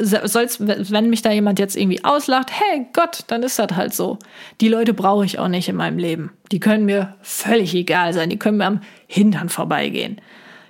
soll's, 0.00 0.58
wenn 0.58 1.10
mich 1.10 1.22
da 1.22 1.30
jemand 1.30 1.60
jetzt 1.60 1.76
irgendwie 1.76 2.04
auslacht, 2.04 2.50
hey 2.50 2.86
Gott, 2.92 3.24
dann 3.28 3.44
ist 3.44 3.60
das 3.60 3.72
halt 3.76 3.94
so. 3.94 4.18
Die 4.60 4.68
Leute 4.68 4.94
brauche 4.94 5.24
ich 5.24 5.38
auch 5.38 5.46
nicht 5.46 5.68
in 5.68 5.76
meinem 5.76 5.98
Leben. 5.98 6.32
Die 6.50 6.58
können 6.58 6.84
mir 6.84 7.14
völlig 7.22 7.72
egal 7.74 8.12
sein. 8.12 8.28
Die 8.28 8.38
können 8.38 8.58
mir 8.58 8.66
am 8.66 8.80
Hintern 9.06 9.48
vorbeigehen. 9.48 10.20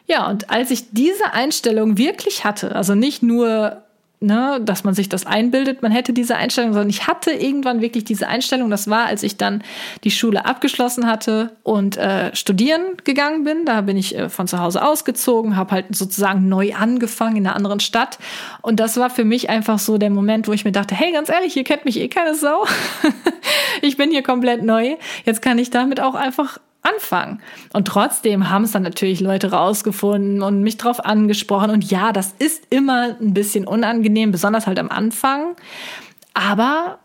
Ja, 0.06 0.28
und 0.28 0.50
als 0.50 0.70
ich 0.70 0.90
diese 0.90 1.32
Einstellung 1.32 1.96
wirklich 1.96 2.44
hatte, 2.44 2.76
also 2.76 2.94
nicht 2.94 3.22
nur 3.22 3.82
ne, 4.22 4.60
dass 4.62 4.84
man 4.84 4.94
sich 4.94 5.08
das 5.08 5.26
einbildet, 5.26 5.82
man 5.82 5.92
hätte 5.92 6.12
diese 6.12 6.36
Einstellung, 6.36 6.72
sondern 6.72 6.90
ich 6.90 7.06
hatte 7.06 7.32
irgendwann 7.32 7.80
wirklich 7.80 8.04
diese 8.04 8.28
Einstellung. 8.28 8.70
Das 8.70 8.88
war, 8.88 9.06
als 9.06 9.22
ich 9.22 9.36
dann 9.36 9.62
die 10.04 10.10
Schule 10.10 10.44
abgeschlossen 10.46 11.06
hatte 11.06 11.52
und 11.62 11.96
äh, 11.96 12.34
studieren 12.34 12.96
gegangen 13.04 13.44
bin. 13.44 13.64
Da 13.64 13.82
bin 13.82 13.96
ich 13.96 14.16
äh, 14.16 14.28
von 14.28 14.46
zu 14.46 14.58
Hause 14.60 14.84
ausgezogen, 14.84 15.56
habe 15.56 15.72
halt 15.72 15.86
sozusagen 15.94 16.48
neu 16.48 16.74
angefangen 16.74 17.36
in 17.36 17.46
einer 17.46 17.56
anderen 17.56 17.80
Stadt. 17.80 18.18
Und 18.62 18.80
das 18.80 18.96
war 18.96 19.10
für 19.10 19.24
mich 19.24 19.50
einfach 19.50 19.78
so 19.78 19.98
der 19.98 20.10
Moment, 20.10 20.48
wo 20.48 20.52
ich 20.52 20.64
mir 20.64 20.72
dachte, 20.72 20.94
hey, 20.94 21.12
ganz 21.12 21.28
ehrlich, 21.28 21.52
hier 21.52 21.64
kennt 21.64 21.84
mich 21.84 21.98
eh 21.98 22.08
keine 22.08 22.34
Sau. 22.34 22.64
ich 23.82 23.96
bin 23.96 24.10
hier 24.10 24.22
komplett 24.22 24.62
neu. 24.62 24.96
Jetzt 25.24 25.42
kann 25.42 25.58
ich 25.58 25.70
damit 25.70 26.00
auch 26.00 26.14
einfach 26.14 26.58
anfangen. 26.82 27.40
Und 27.72 27.86
trotzdem 27.86 28.50
haben 28.50 28.64
es 28.64 28.72
dann 28.72 28.82
natürlich 28.82 29.20
Leute 29.20 29.52
rausgefunden 29.52 30.42
und 30.42 30.62
mich 30.62 30.76
drauf 30.76 31.04
angesprochen. 31.04 31.70
Und 31.70 31.90
ja, 31.90 32.12
das 32.12 32.34
ist 32.38 32.64
immer 32.70 33.16
ein 33.20 33.34
bisschen 33.34 33.66
unangenehm, 33.66 34.32
besonders 34.32 34.66
halt 34.66 34.78
am 34.78 34.88
Anfang. 34.88 35.54
Aber 36.34 36.98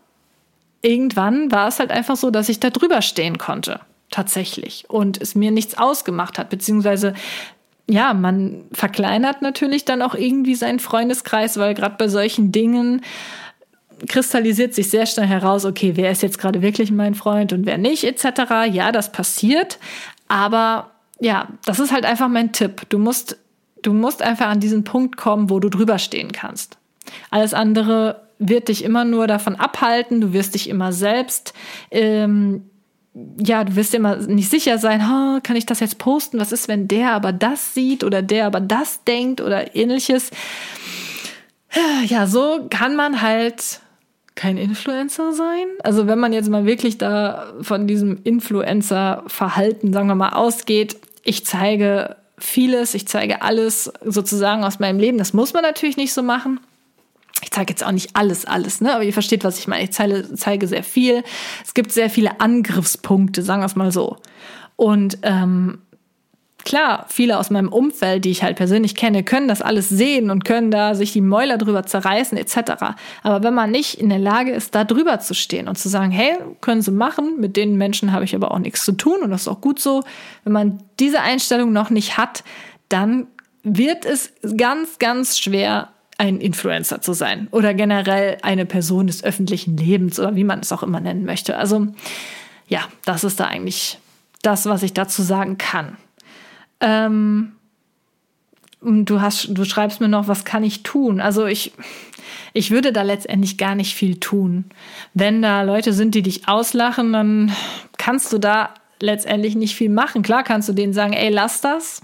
irgendwann 0.82 1.50
war 1.52 1.68
es 1.68 1.78
halt 1.78 1.90
einfach 1.90 2.16
so, 2.16 2.30
dass 2.30 2.48
ich 2.48 2.60
da 2.60 2.70
drüber 2.70 3.02
stehen 3.02 3.38
konnte. 3.38 3.80
Tatsächlich. 4.10 4.84
Und 4.88 5.20
es 5.20 5.34
mir 5.34 5.50
nichts 5.50 5.76
ausgemacht 5.76 6.38
hat, 6.38 6.50
beziehungsweise 6.50 7.14
ja, 7.90 8.12
man 8.12 8.64
verkleinert 8.72 9.40
natürlich 9.40 9.84
dann 9.86 10.02
auch 10.02 10.14
irgendwie 10.14 10.54
seinen 10.54 10.78
Freundeskreis, 10.78 11.58
weil 11.58 11.72
gerade 11.72 11.96
bei 11.98 12.08
solchen 12.08 12.52
Dingen 12.52 13.02
kristallisiert 14.06 14.74
sich 14.74 14.90
sehr 14.90 15.06
schnell 15.06 15.26
heraus, 15.26 15.64
okay, 15.64 15.92
wer 15.96 16.10
ist 16.10 16.22
jetzt 16.22 16.38
gerade 16.38 16.62
wirklich 16.62 16.90
mein 16.90 17.14
Freund 17.14 17.52
und 17.52 17.66
wer 17.66 17.78
nicht, 17.78 18.04
etc. 18.04 18.66
Ja, 18.70 18.92
das 18.92 19.12
passiert. 19.12 19.78
Aber 20.28 20.90
ja, 21.20 21.48
das 21.64 21.78
ist 21.80 21.92
halt 21.92 22.04
einfach 22.04 22.28
mein 22.28 22.52
Tipp. 22.52 22.82
Du 22.88 22.98
musst, 22.98 23.38
du 23.82 23.92
musst 23.92 24.22
einfach 24.22 24.48
an 24.48 24.60
diesen 24.60 24.84
Punkt 24.84 25.16
kommen, 25.16 25.50
wo 25.50 25.58
du 25.60 25.68
drüber 25.68 25.98
stehen 25.98 26.32
kannst. 26.32 26.78
Alles 27.30 27.54
andere 27.54 28.22
wird 28.38 28.68
dich 28.68 28.84
immer 28.84 29.04
nur 29.04 29.26
davon 29.26 29.56
abhalten. 29.56 30.20
Du 30.20 30.32
wirst 30.32 30.54
dich 30.54 30.68
immer 30.68 30.92
selbst, 30.92 31.54
ähm, 31.90 32.70
ja, 33.42 33.64
du 33.64 33.74
wirst 33.74 33.94
immer 33.94 34.16
nicht 34.16 34.50
sicher 34.50 34.78
sein, 34.78 35.00
oh, 35.02 35.40
kann 35.42 35.56
ich 35.56 35.66
das 35.66 35.80
jetzt 35.80 35.98
posten? 35.98 36.38
Was 36.38 36.52
ist, 36.52 36.68
wenn 36.68 36.86
der 36.86 37.12
aber 37.12 37.32
das 37.32 37.74
sieht 37.74 38.04
oder 38.04 38.22
der 38.22 38.46
aber 38.46 38.60
das 38.60 39.02
denkt 39.04 39.40
oder 39.40 39.74
ähnliches? 39.74 40.30
Ja, 42.06 42.26
so 42.26 42.66
kann 42.70 42.96
man 42.96 43.20
halt 43.20 43.80
kein 44.38 44.56
Influencer 44.56 45.32
sein? 45.32 45.66
Also 45.82 46.06
wenn 46.06 46.20
man 46.20 46.32
jetzt 46.32 46.48
mal 46.48 46.64
wirklich 46.64 46.96
da 46.96 47.52
von 47.60 47.88
diesem 47.88 48.20
Influencer-Verhalten, 48.22 49.92
sagen 49.92 50.06
wir 50.06 50.14
mal, 50.14 50.30
ausgeht, 50.30 50.96
ich 51.24 51.44
zeige 51.44 52.16
vieles, 52.38 52.94
ich 52.94 53.08
zeige 53.08 53.42
alles 53.42 53.92
sozusagen 54.04 54.62
aus 54.62 54.78
meinem 54.78 55.00
Leben. 55.00 55.18
Das 55.18 55.32
muss 55.32 55.54
man 55.54 55.62
natürlich 55.62 55.96
nicht 55.96 56.14
so 56.14 56.22
machen. 56.22 56.60
Ich 57.42 57.50
zeige 57.50 57.72
jetzt 57.72 57.84
auch 57.84 57.90
nicht 57.90 58.14
alles, 58.14 58.44
alles, 58.44 58.80
ne? 58.80 58.94
Aber 58.94 59.02
ihr 59.02 59.12
versteht, 59.12 59.42
was 59.42 59.58
ich 59.58 59.66
meine. 59.66 59.82
Ich 59.82 59.90
zeige, 59.90 60.32
zeige 60.34 60.68
sehr 60.68 60.84
viel. 60.84 61.24
Es 61.64 61.74
gibt 61.74 61.90
sehr 61.90 62.08
viele 62.08 62.40
Angriffspunkte, 62.40 63.42
sagen 63.42 63.60
wir 63.62 63.66
es 63.66 63.74
mal 63.74 63.90
so. 63.90 64.18
Und 64.76 65.18
ähm, 65.22 65.78
klar, 66.64 67.06
viele 67.08 67.38
aus 67.38 67.50
meinem 67.50 67.68
Umfeld, 67.68 68.24
die 68.24 68.30
ich 68.30 68.42
halt 68.42 68.56
persönlich 68.56 68.94
kenne, 68.94 69.24
können 69.24 69.48
das 69.48 69.62
alles 69.62 69.88
sehen 69.88 70.30
und 70.30 70.44
können 70.44 70.70
da 70.70 70.94
sich 70.94 71.12
die 71.12 71.20
Mäuler 71.20 71.58
drüber 71.58 71.84
zerreißen 71.84 72.36
etc. 72.36 72.72
Aber 73.22 73.42
wenn 73.42 73.54
man 73.54 73.70
nicht 73.70 73.94
in 73.94 74.08
der 74.08 74.18
Lage 74.18 74.52
ist, 74.52 74.74
da 74.74 74.84
drüber 74.84 75.20
zu 75.20 75.34
stehen 75.34 75.68
und 75.68 75.78
zu 75.78 75.88
sagen, 75.88 76.10
hey, 76.10 76.36
können 76.60 76.82
sie 76.82 76.90
machen, 76.90 77.40
mit 77.40 77.56
den 77.56 77.76
Menschen 77.76 78.12
habe 78.12 78.24
ich 78.24 78.34
aber 78.34 78.50
auch 78.50 78.58
nichts 78.58 78.84
zu 78.84 78.92
tun 78.92 79.22
und 79.22 79.30
das 79.30 79.42
ist 79.42 79.48
auch 79.48 79.60
gut 79.60 79.80
so. 79.80 80.02
Wenn 80.44 80.52
man 80.52 80.82
diese 80.98 81.20
Einstellung 81.20 81.72
noch 81.72 81.90
nicht 81.90 82.18
hat, 82.18 82.44
dann 82.88 83.26
wird 83.62 84.04
es 84.04 84.32
ganz, 84.56 84.98
ganz 84.98 85.38
schwer, 85.38 85.88
ein 86.20 86.40
Influencer 86.40 87.00
zu 87.00 87.12
sein 87.12 87.46
oder 87.52 87.74
generell 87.74 88.38
eine 88.42 88.66
Person 88.66 89.06
des 89.06 89.22
öffentlichen 89.22 89.76
Lebens 89.76 90.18
oder 90.18 90.34
wie 90.34 90.42
man 90.42 90.58
es 90.58 90.72
auch 90.72 90.82
immer 90.82 90.98
nennen 90.98 91.24
möchte. 91.24 91.56
Also 91.56 91.86
ja, 92.66 92.80
das 93.04 93.22
ist 93.22 93.38
da 93.38 93.44
eigentlich 93.44 94.00
das, 94.42 94.66
was 94.66 94.82
ich 94.82 94.92
dazu 94.92 95.22
sagen 95.22 95.58
kann. 95.58 95.96
Ähm, 96.80 97.52
du 98.80 99.20
hast, 99.20 99.48
du 99.50 99.64
schreibst 99.64 100.00
mir 100.00 100.08
noch, 100.08 100.28
was 100.28 100.44
kann 100.44 100.64
ich 100.64 100.82
tun? 100.82 101.20
Also 101.20 101.46
ich, 101.46 101.72
ich 102.52 102.70
würde 102.70 102.92
da 102.92 103.02
letztendlich 103.02 103.58
gar 103.58 103.74
nicht 103.74 103.94
viel 103.94 104.20
tun. 104.20 104.64
Wenn 105.14 105.42
da 105.42 105.62
Leute 105.62 105.92
sind, 105.92 106.14
die 106.14 106.22
dich 106.22 106.48
auslachen, 106.48 107.12
dann 107.12 107.52
kannst 107.96 108.32
du 108.32 108.38
da 108.38 108.74
letztendlich 109.00 109.54
nicht 109.54 109.74
viel 109.74 109.90
machen. 109.90 110.22
Klar 110.22 110.42
kannst 110.42 110.68
du 110.68 110.72
denen 110.72 110.92
sagen, 110.92 111.12
ey, 111.12 111.30
lass 111.30 111.60
das, 111.60 112.00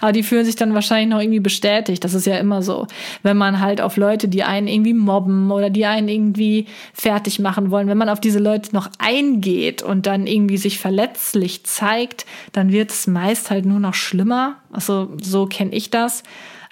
aber 0.00 0.12
die 0.12 0.22
fühlen 0.22 0.44
sich 0.44 0.56
dann 0.56 0.74
wahrscheinlich 0.74 1.08
noch 1.08 1.20
irgendwie 1.20 1.40
bestätigt. 1.40 2.04
Das 2.04 2.14
ist 2.14 2.26
ja 2.26 2.38
immer 2.38 2.62
so. 2.62 2.86
Wenn 3.22 3.36
man 3.36 3.60
halt 3.60 3.80
auf 3.80 3.96
Leute, 3.96 4.28
die 4.28 4.42
einen 4.42 4.68
irgendwie 4.68 4.94
mobben 4.94 5.50
oder 5.50 5.70
die 5.70 5.86
einen 5.86 6.08
irgendwie 6.08 6.66
fertig 6.92 7.38
machen 7.38 7.70
wollen, 7.70 7.88
wenn 7.88 7.98
man 7.98 8.08
auf 8.08 8.20
diese 8.20 8.38
Leute 8.38 8.74
noch 8.74 8.90
eingeht 8.98 9.82
und 9.82 10.06
dann 10.06 10.26
irgendwie 10.26 10.56
sich 10.56 10.78
verletzlich 10.78 11.64
zeigt, 11.64 12.26
dann 12.52 12.72
wird 12.72 12.90
es 12.90 13.06
meist 13.06 13.50
halt 13.50 13.66
nur 13.66 13.80
noch 13.80 13.94
schlimmer. 13.94 14.56
Also 14.72 15.10
so 15.20 15.46
kenne 15.46 15.72
ich 15.72 15.90
das. 15.90 16.22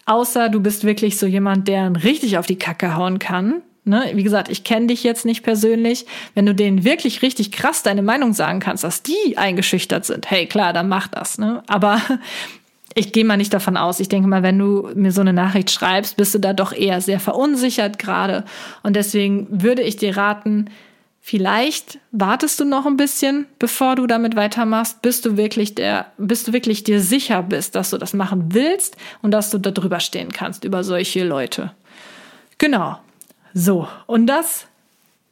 Außer 0.07 0.49
du 0.49 0.61
bist 0.61 0.85
wirklich 0.85 1.18
so 1.18 1.27
jemand, 1.27 1.66
der 1.68 1.93
richtig 2.05 2.39
auf 2.39 2.47
die 2.47 2.59
Kacke 2.59 2.95
hauen 2.97 3.18
kann 3.18 3.62
Ne? 3.87 4.11
Wie 4.14 4.24
gesagt, 4.24 4.49
ich 4.51 4.64
kenne 4.64 4.89
dich 4.89 5.05
jetzt 5.05 5.24
nicht 5.24 5.45
persönlich. 5.45 6.07
Wenn 6.34 6.45
du 6.45 6.55
denen 6.55 6.84
wirklich 6.84 7.22
richtig 7.22 7.53
krass 7.53 7.84
deine 7.84 8.03
Meinung 8.03 8.32
sagen 8.32 8.59
kannst, 8.59 8.82
dass 8.82 9.03
die 9.05 9.37
eingeschüchtert 9.37 10.05
sind, 10.05 10.28
hey, 10.28 10.47
klar, 10.47 10.72
dann 10.72 10.89
mach 10.89 11.07
das. 11.07 11.39
Ne? 11.39 11.62
Aber 11.68 12.01
ich 12.95 13.12
gehe 13.12 13.24
mal 13.24 13.37
nicht 13.37 13.55
davon 13.55 13.76
aus. 13.76 14.01
Ich 14.01 14.09
denke 14.09 14.28
mal, 14.28 14.43
wenn 14.43 14.59
du 14.59 14.91
mir 14.95 15.12
so 15.12 15.20
eine 15.20 15.32
Nachricht 15.32 15.70
schreibst, 15.70 16.16
bist 16.16 16.34
du 16.34 16.41
da 16.41 16.53
doch 16.53 16.72
eher 16.72 17.01
sehr 17.01 17.20
verunsichert 17.20 18.01
gerade. 18.01 18.45
Und 18.82 18.97
deswegen 18.97 19.47
würde 19.51 19.82
ich 19.82 19.97
dir 19.97 20.16
raten, 20.16 20.68
vielleicht 21.20 22.01
wartest 22.11 22.59
du 22.59 22.64
noch 22.64 22.87
ein 22.87 22.97
bisschen, 22.97 23.47
bevor 23.61 23.95
du 23.95 24.09
damit 24.09 24.34
weitermachst, 24.34 25.01
bis 25.01 25.20
du 25.20 25.37
wirklich 25.37 25.76
der, 25.76 26.07
bis 26.18 26.43
du 26.43 26.53
wirklich 26.53 26.82
dir 26.82 27.01
sicher 27.01 27.45
bist, 27.45 27.76
dass 27.76 27.91
du 27.91 27.99
das 27.99 28.14
machen 28.14 28.53
willst 28.53 28.97
und 29.22 29.30
dass 29.30 29.51
du 29.51 29.59
da 29.59 29.70
drüber 29.70 30.01
stehen 30.01 30.32
kannst 30.32 30.64
über 30.64 30.82
solche 30.82 31.22
Leute. 31.22 31.70
Genau. 32.59 32.99
So, 33.59 33.89
und 34.05 34.27
das 34.27 34.67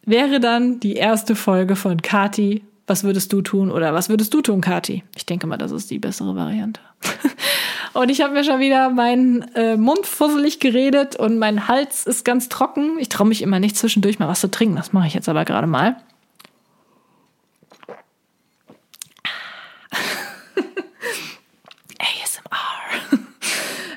wäre 0.06 0.40
dann 0.40 0.80
die 0.80 0.94
erste 0.94 1.36
Folge 1.36 1.76
von 1.76 2.00
Kati. 2.00 2.64
Was 2.86 3.04
würdest 3.04 3.34
du 3.34 3.42
tun 3.42 3.70
oder 3.70 3.92
was 3.92 4.08
würdest 4.08 4.32
du 4.32 4.40
tun, 4.40 4.62
Kati? 4.62 5.04
Ich 5.14 5.26
denke 5.26 5.46
mal, 5.46 5.58
das 5.58 5.72
ist 5.72 5.90
die 5.90 5.98
bessere 5.98 6.34
Variante. 6.34 6.80
und 7.92 8.08
ich 8.08 8.22
habe 8.22 8.32
mir 8.32 8.42
schon 8.42 8.60
wieder 8.60 8.88
meinen 8.88 9.42
äh, 9.54 9.76
Mund 9.76 10.06
fusselig 10.06 10.58
geredet 10.58 11.16
und 11.16 11.38
mein 11.38 11.68
Hals 11.68 12.06
ist 12.06 12.24
ganz 12.24 12.48
trocken. 12.48 12.98
Ich 12.98 13.10
traue 13.10 13.28
mich 13.28 13.42
immer 13.42 13.60
nicht 13.60 13.76
zwischendurch 13.76 14.18
mal 14.18 14.28
was 14.28 14.40
zu 14.40 14.50
trinken. 14.50 14.76
Das 14.76 14.94
mache 14.94 15.06
ich 15.06 15.12
jetzt 15.12 15.28
aber 15.28 15.44
gerade 15.44 15.66
mal. 15.66 15.96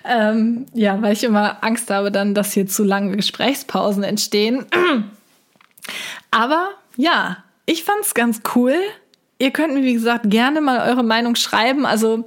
Ähm, 0.07 0.65
ja, 0.73 1.01
weil 1.01 1.13
ich 1.13 1.23
immer 1.23 1.63
Angst 1.63 1.89
habe, 1.89 2.11
dann, 2.11 2.33
dass 2.33 2.53
hier 2.53 2.67
zu 2.67 2.83
lange 2.83 3.15
Gesprächspausen 3.15 4.03
entstehen. 4.03 4.65
Aber 6.31 6.69
ja, 6.95 7.43
ich 7.65 7.83
fand's 7.83 8.13
ganz 8.13 8.41
cool. 8.55 8.75
Ihr 9.39 9.51
könnt 9.51 9.75
mir, 9.75 9.83
wie 9.83 9.93
gesagt, 9.93 10.29
gerne 10.29 10.61
mal 10.61 10.89
eure 10.89 11.03
Meinung 11.03 11.35
schreiben. 11.35 11.85
Also 11.85 12.25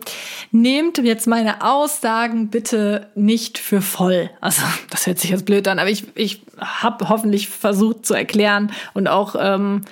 nehmt 0.52 0.98
jetzt 0.98 1.26
meine 1.26 1.64
Aussagen 1.64 2.48
bitte 2.48 3.08
nicht 3.16 3.58
für 3.58 3.82
voll. 3.82 4.30
Also 4.40 4.62
das 4.90 5.06
hört 5.06 5.18
sich 5.18 5.30
jetzt 5.30 5.44
blöd 5.44 5.66
an, 5.66 5.80
aber 5.80 5.90
ich, 5.90 6.04
ich 6.14 6.42
habe 6.58 7.08
hoffentlich 7.08 7.48
versucht 7.48 8.06
zu 8.06 8.14
erklären 8.14 8.70
und 8.94 9.08
auch 9.08 9.34
ähm, 9.36 9.82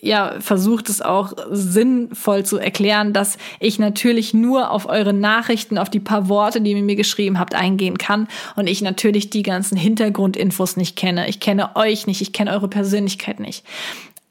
ja, 0.00 0.36
versucht 0.40 0.88
es 0.88 1.02
auch 1.02 1.32
sinnvoll 1.50 2.44
zu 2.44 2.58
erklären, 2.58 3.12
dass 3.12 3.38
ich 3.60 3.78
natürlich 3.78 4.34
nur 4.34 4.70
auf 4.70 4.88
eure 4.88 5.12
Nachrichten, 5.12 5.78
auf 5.78 5.90
die 5.90 6.00
paar 6.00 6.28
Worte, 6.28 6.60
die 6.60 6.72
ihr 6.72 6.82
mir 6.82 6.96
geschrieben 6.96 7.38
habt, 7.38 7.54
eingehen 7.54 7.98
kann 7.98 8.28
und 8.56 8.66
ich 8.66 8.82
natürlich 8.82 9.30
die 9.30 9.42
ganzen 9.42 9.76
Hintergrundinfos 9.76 10.76
nicht 10.76 10.96
kenne. 10.96 11.28
Ich 11.28 11.40
kenne 11.40 11.76
euch 11.76 12.06
nicht, 12.06 12.20
ich 12.20 12.32
kenne 12.32 12.52
eure 12.52 12.68
Persönlichkeit 12.68 13.40
nicht. 13.40 13.64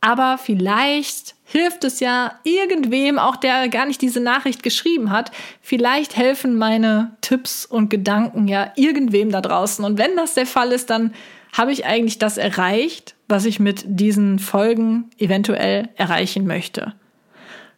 Aber 0.02 0.38
vielleicht 0.38 1.36
hilft 1.44 1.84
es 1.84 2.00
ja 2.00 2.34
irgendwem, 2.44 3.18
auch 3.18 3.36
der 3.36 3.68
gar 3.70 3.86
nicht 3.86 4.02
diese 4.02 4.20
Nachricht 4.20 4.64
geschrieben 4.64 5.12
hat. 5.12 5.32
Vielleicht 5.62 6.16
helfen 6.16 6.58
meine 6.58 7.16
Tipps 7.22 7.66
und 7.66 7.90
Gedanken 7.90 8.48
ja 8.48 8.72
irgendwem 8.76 9.32
da 9.32 9.42
draußen. 9.42 9.84
Und 9.84 9.98
wenn 9.98 10.16
das 10.16 10.34
der 10.34 10.46
Fall 10.46 10.72
ist, 10.72 10.90
dann 10.90 11.14
habe 11.54 11.72
ich 11.72 11.86
eigentlich 11.86 12.20
das 12.20 12.38
erreicht, 12.38 13.16
was 13.28 13.46
ich 13.46 13.60
mit 13.60 13.84
diesen 13.86 14.40
Folgen 14.40 15.10
eventuell 15.18 15.90
erreichen 15.96 16.46
möchte. 16.46 16.94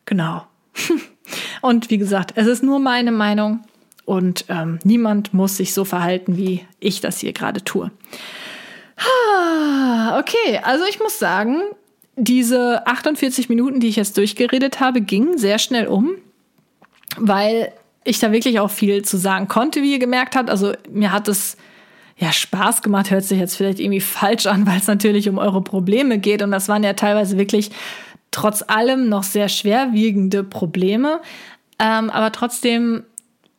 Genau. 0.05 0.43
Und 1.61 1.89
wie 1.89 1.97
gesagt, 1.97 2.33
es 2.35 2.47
ist 2.47 2.63
nur 2.63 2.79
meine 2.79 3.11
Meinung 3.11 3.63
und 4.05 4.45
ähm, 4.49 4.79
niemand 4.83 5.35
muss 5.35 5.57
sich 5.57 5.71
so 5.71 5.85
verhalten, 5.85 6.35
wie 6.35 6.65
ich 6.79 6.99
das 6.99 7.19
hier 7.19 7.31
gerade 7.31 7.63
tue. 7.63 7.91
Okay, 10.17 10.59
also 10.63 10.83
ich 10.89 10.99
muss 10.99 11.19
sagen, 11.19 11.61
diese 12.15 12.87
48 12.87 13.49
Minuten, 13.49 13.79
die 13.79 13.87
ich 13.87 13.97
jetzt 13.97 14.17
durchgeredet 14.17 14.79
habe, 14.79 15.01
gingen 15.01 15.37
sehr 15.37 15.59
schnell 15.59 15.87
um, 15.87 16.15
weil 17.17 17.71
ich 18.03 18.19
da 18.19 18.31
wirklich 18.31 18.59
auch 18.59 18.71
viel 18.71 19.03
zu 19.03 19.17
sagen 19.17 19.47
konnte, 19.47 19.83
wie 19.83 19.93
ihr 19.93 19.99
gemerkt 19.99 20.35
habt. 20.35 20.49
Also 20.49 20.73
mir 20.91 21.11
hat 21.11 21.27
es 21.27 21.55
ja 22.19 22.33
Spaß 22.33 22.81
gemacht, 22.81 23.11
hört 23.11 23.23
sich 23.23 23.39
jetzt 23.39 23.55
vielleicht 23.55 23.79
irgendwie 23.79 24.01
falsch 24.01 24.45
an, 24.45 24.67
weil 24.67 24.77
es 24.77 24.87
natürlich 24.87 25.29
um 25.29 25.37
eure 25.37 25.61
Probleme 25.61 26.19
geht. 26.19 26.41
Und 26.41 26.51
das 26.51 26.67
waren 26.67 26.83
ja 26.83 26.93
teilweise 26.93 27.37
wirklich 27.37 27.71
trotz 28.31 28.63
allem 28.67 29.09
noch 29.09 29.23
sehr 29.23 29.49
schwerwiegende 29.49 30.43
Probleme. 30.43 31.21
Ähm, 31.79 32.09
aber 32.09 32.31
trotzdem 32.31 33.03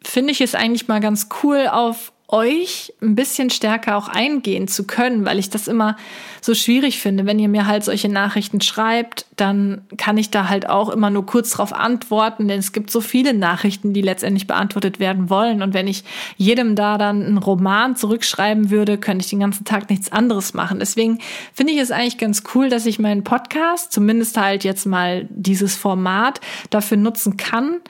finde 0.02 0.32
ich 0.32 0.40
es 0.40 0.54
eigentlich 0.54 0.88
mal 0.88 1.00
ganz 1.00 1.28
cool, 1.42 1.68
auf 1.70 2.12
euch 2.32 2.92
ein 3.02 3.14
bisschen 3.14 3.50
stärker 3.50 3.96
auch 3.96 4.08
eingehen 4.08 4.68
zu 4.68 4.86
können, 4.86 5.24
weil 5.24 5.38
ich 5.38 5.50
das 5.50 5.68
immer 5.68 5.96
so 6.40 6.54
schwierig 6.54 7.00
finde. 7.00 7.26
Wenn 7.26 7.38
ihr 7.38 7.48
mir 7.48 7.66
halt 7.66 7.84
solche 7.84 8.08
Nachrichten 8.08 8.60
schreibt, 8.60 9.26
dann 9.36 9.82
kann 9.96 10.16
ich 10.16 10.30
da 10.30 10.48
halt 10.48 10.68
auch 10.68 10.88
immer 10.88 11.10
nur 11.10 11.26
kurz 11.26 11.50
drauf 11.50 11.72
antworten, 11.72 12.48
denn 12.48 12.58
es 12.58 12.72
gibt 12.72 12.90
so 12.90 13.00
viele 13.00 13.34
Nachrichten, 13.34 13.92
die 13.92 14.00
letztendlich 14.00 14.46
beantwortet 14.46 15.00
werden 15.00 15.28
wollen. 15.28 15.62
Und 15.62 15.74
wenn 15.74 15.88
ich 15.88 16.04
jedem 16.36 16.76
da 16.76 16.98
dann 16.98 17.24
einen 17.24 17.38
Roman 17.38 17.96
zurückschreiben 17.96 18.70
würde, 18.70 18.98
könnte 18.98 19.24
ich 19.24 19.30
den 19.30 19.40
ganzen 19.40 19.64
Tag 19.64 19.90
nichts 19.90 20.12
anderes 20.12 20.54
machen. 20.54 20.78
Deswegen 20.78 21.18
finde 21.52 21.72
ich 21.72 21.78
es 21.78 21.90
eigentlich 21.90 22.18
ganz 22.18 22.44
cool, 22.54 22.68
dass 22.68 22.86
ich 22.86 22.98
meinen 22.98 23.24
Podcast, 23.24 23.92
zumindest 23.92 24.36
halt 24.36 24.64
jetzt 24.64 24.86
mal 24.86 25.26
dieses 25.30 25.76
Format, 25.76 26.40
dafür 26.70 26.96
nutzen 26.96 27.36
kann, 27.36 27.80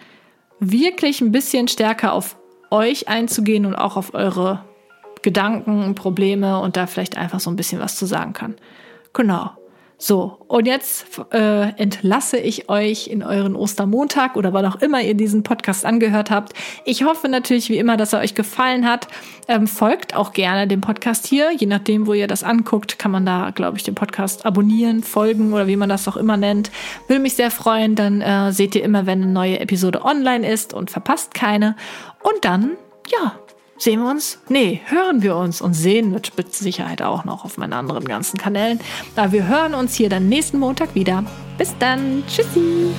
wirklich 0.61 1.21
ein 1.21 1.33
bisschen 1.33 1.69
stärker 1.69 2.13
auf 2.13 2.37
euch 2.71 3.09
einzugehen 3.09 3.67
und 3.67 3.75
auch 3.75 3.97
auf 3.97 4.15
eure 4.15 4.65
Gedanken, 5.23 5.95
Probleme 5.95 6.61
und 6.61 6.77
da 6.77 6.87
vielleicht 6.87 7.17
einfach 7.17 7.41
so 7.41 7.51
ein 7.51 7.57
bisschen 7.57 7.81
was 7.81 7.97
zu 7.97 8.07
sagen 8.07 8.33
kann. 8.33 8.57
Genau. 9.13 9.51
So, 10.03 10.39
und 10.49 10.67
jetzt 10.67 11.05
äh, 11.31 11.75
entlasse 11.77 12.39
ich 12.39 12.71
euch 12.71 13.07
in 13.07 13.23
euren 13.23 13.55
Ostermontag 13.55 14.35
oder 14.35 14.55
wann 14.55 14.65
auch 14.65 14.77
immer 14.77 15.03
ihr 15.03 15.13
diesen 15.13 15.43
Podcast 15.43 15.85
angehört 15.85 16.31
habt. 16.31 16.55
Ich 16.87 17.05
hoffe 17.05 17.29
natürlich 17.29 17.69
wie 17.69 17.77
immer, 17.77 17.99
dass 17.99 18.15
er 18.15 18.21
euch 18.21 18.35
gefallen 18.35 18.89
hat. 18.89 19.09
Ähm, 19.47 19.67
folgt 19.67 20.17
auch 20.17 20.33
gerne 20.33 20.67
dem 20.67 20.81
Podcast 20.81 21.27
hier. 21.27 21.53
Je 21.53 21.67
nachdem, 21.67 22.07
wo 22.07 22.15
ihr 22.15 22.29
das 22.29 22.43
anguckt, 22.43 22.99
kann 22.99 23.11
man 23.11 23.27
da, 23.27 23.51
glaube 23.51 23.77
ich, 23.77 23.83
den 23.83 23.95
Podcast 23.95 24.47
abonnieren, 24.47 25.03
folgen 25.03 25.53
oder 25.53 25.67
wie 25.67 25.77
man 25.77 25.91
das 25.91 26.09
auch 26.09 26.17
immer 26.17 26.39
nennt. 26.39 26.71
Würde 27.07 27.21
mich 27.21 27.35
sehr 27.35 27.51
freuen. 27.51 27.95
Dann 27.95 28.23
äh, 28.23 28.53
seht 28.53 28.75
ihr 28.75 28.83
immer, 28.83 29.05
wenn 29.05 29.23
eine 29.23 29.31
neue 29.31 29.61
Episode 29.61 30.03
online 30.03 30.51
ist 30.51 30.73
und 30.73 30.91
verpasst 30.91 31.35
keine. 31.35 31.77
Und 32.23 32.47
dann, 32.47 32.79
ja, 33.13 33.39
sehen 33.83 34.03
wir 34.03 34.11
uns? 34.11 34.39
Nee, 34.49 34.81
hören 34.87 35.23
wir 35.23 35.37
uns 35.37 35.61
und 35.61 35.75
sehen 35.75 36.11
mit 36.11 36.55
Sicherheit 36.55 37.03
auch 37.03 37.25
noch 37.25 37.45
auf 37.45 37.59
meinen 37.59 37.73
anderen 37.73 38.05
ganzen 38.05 38.39
Kanälen. 38.39 38.81
Aber 39.17 39.33
wir 39.33 39.47
hören 39.49 39.75
uns 39.75 39.95
hier 39.95 40.09
dann 40.09 40.29
nächsten 40.29 40.59
Montag 40.59 40.95
wieder. 40.95 41.25
Bis 41.59 41.75
dann. 41.79 42.23
Tschüssi. 42.27 42.93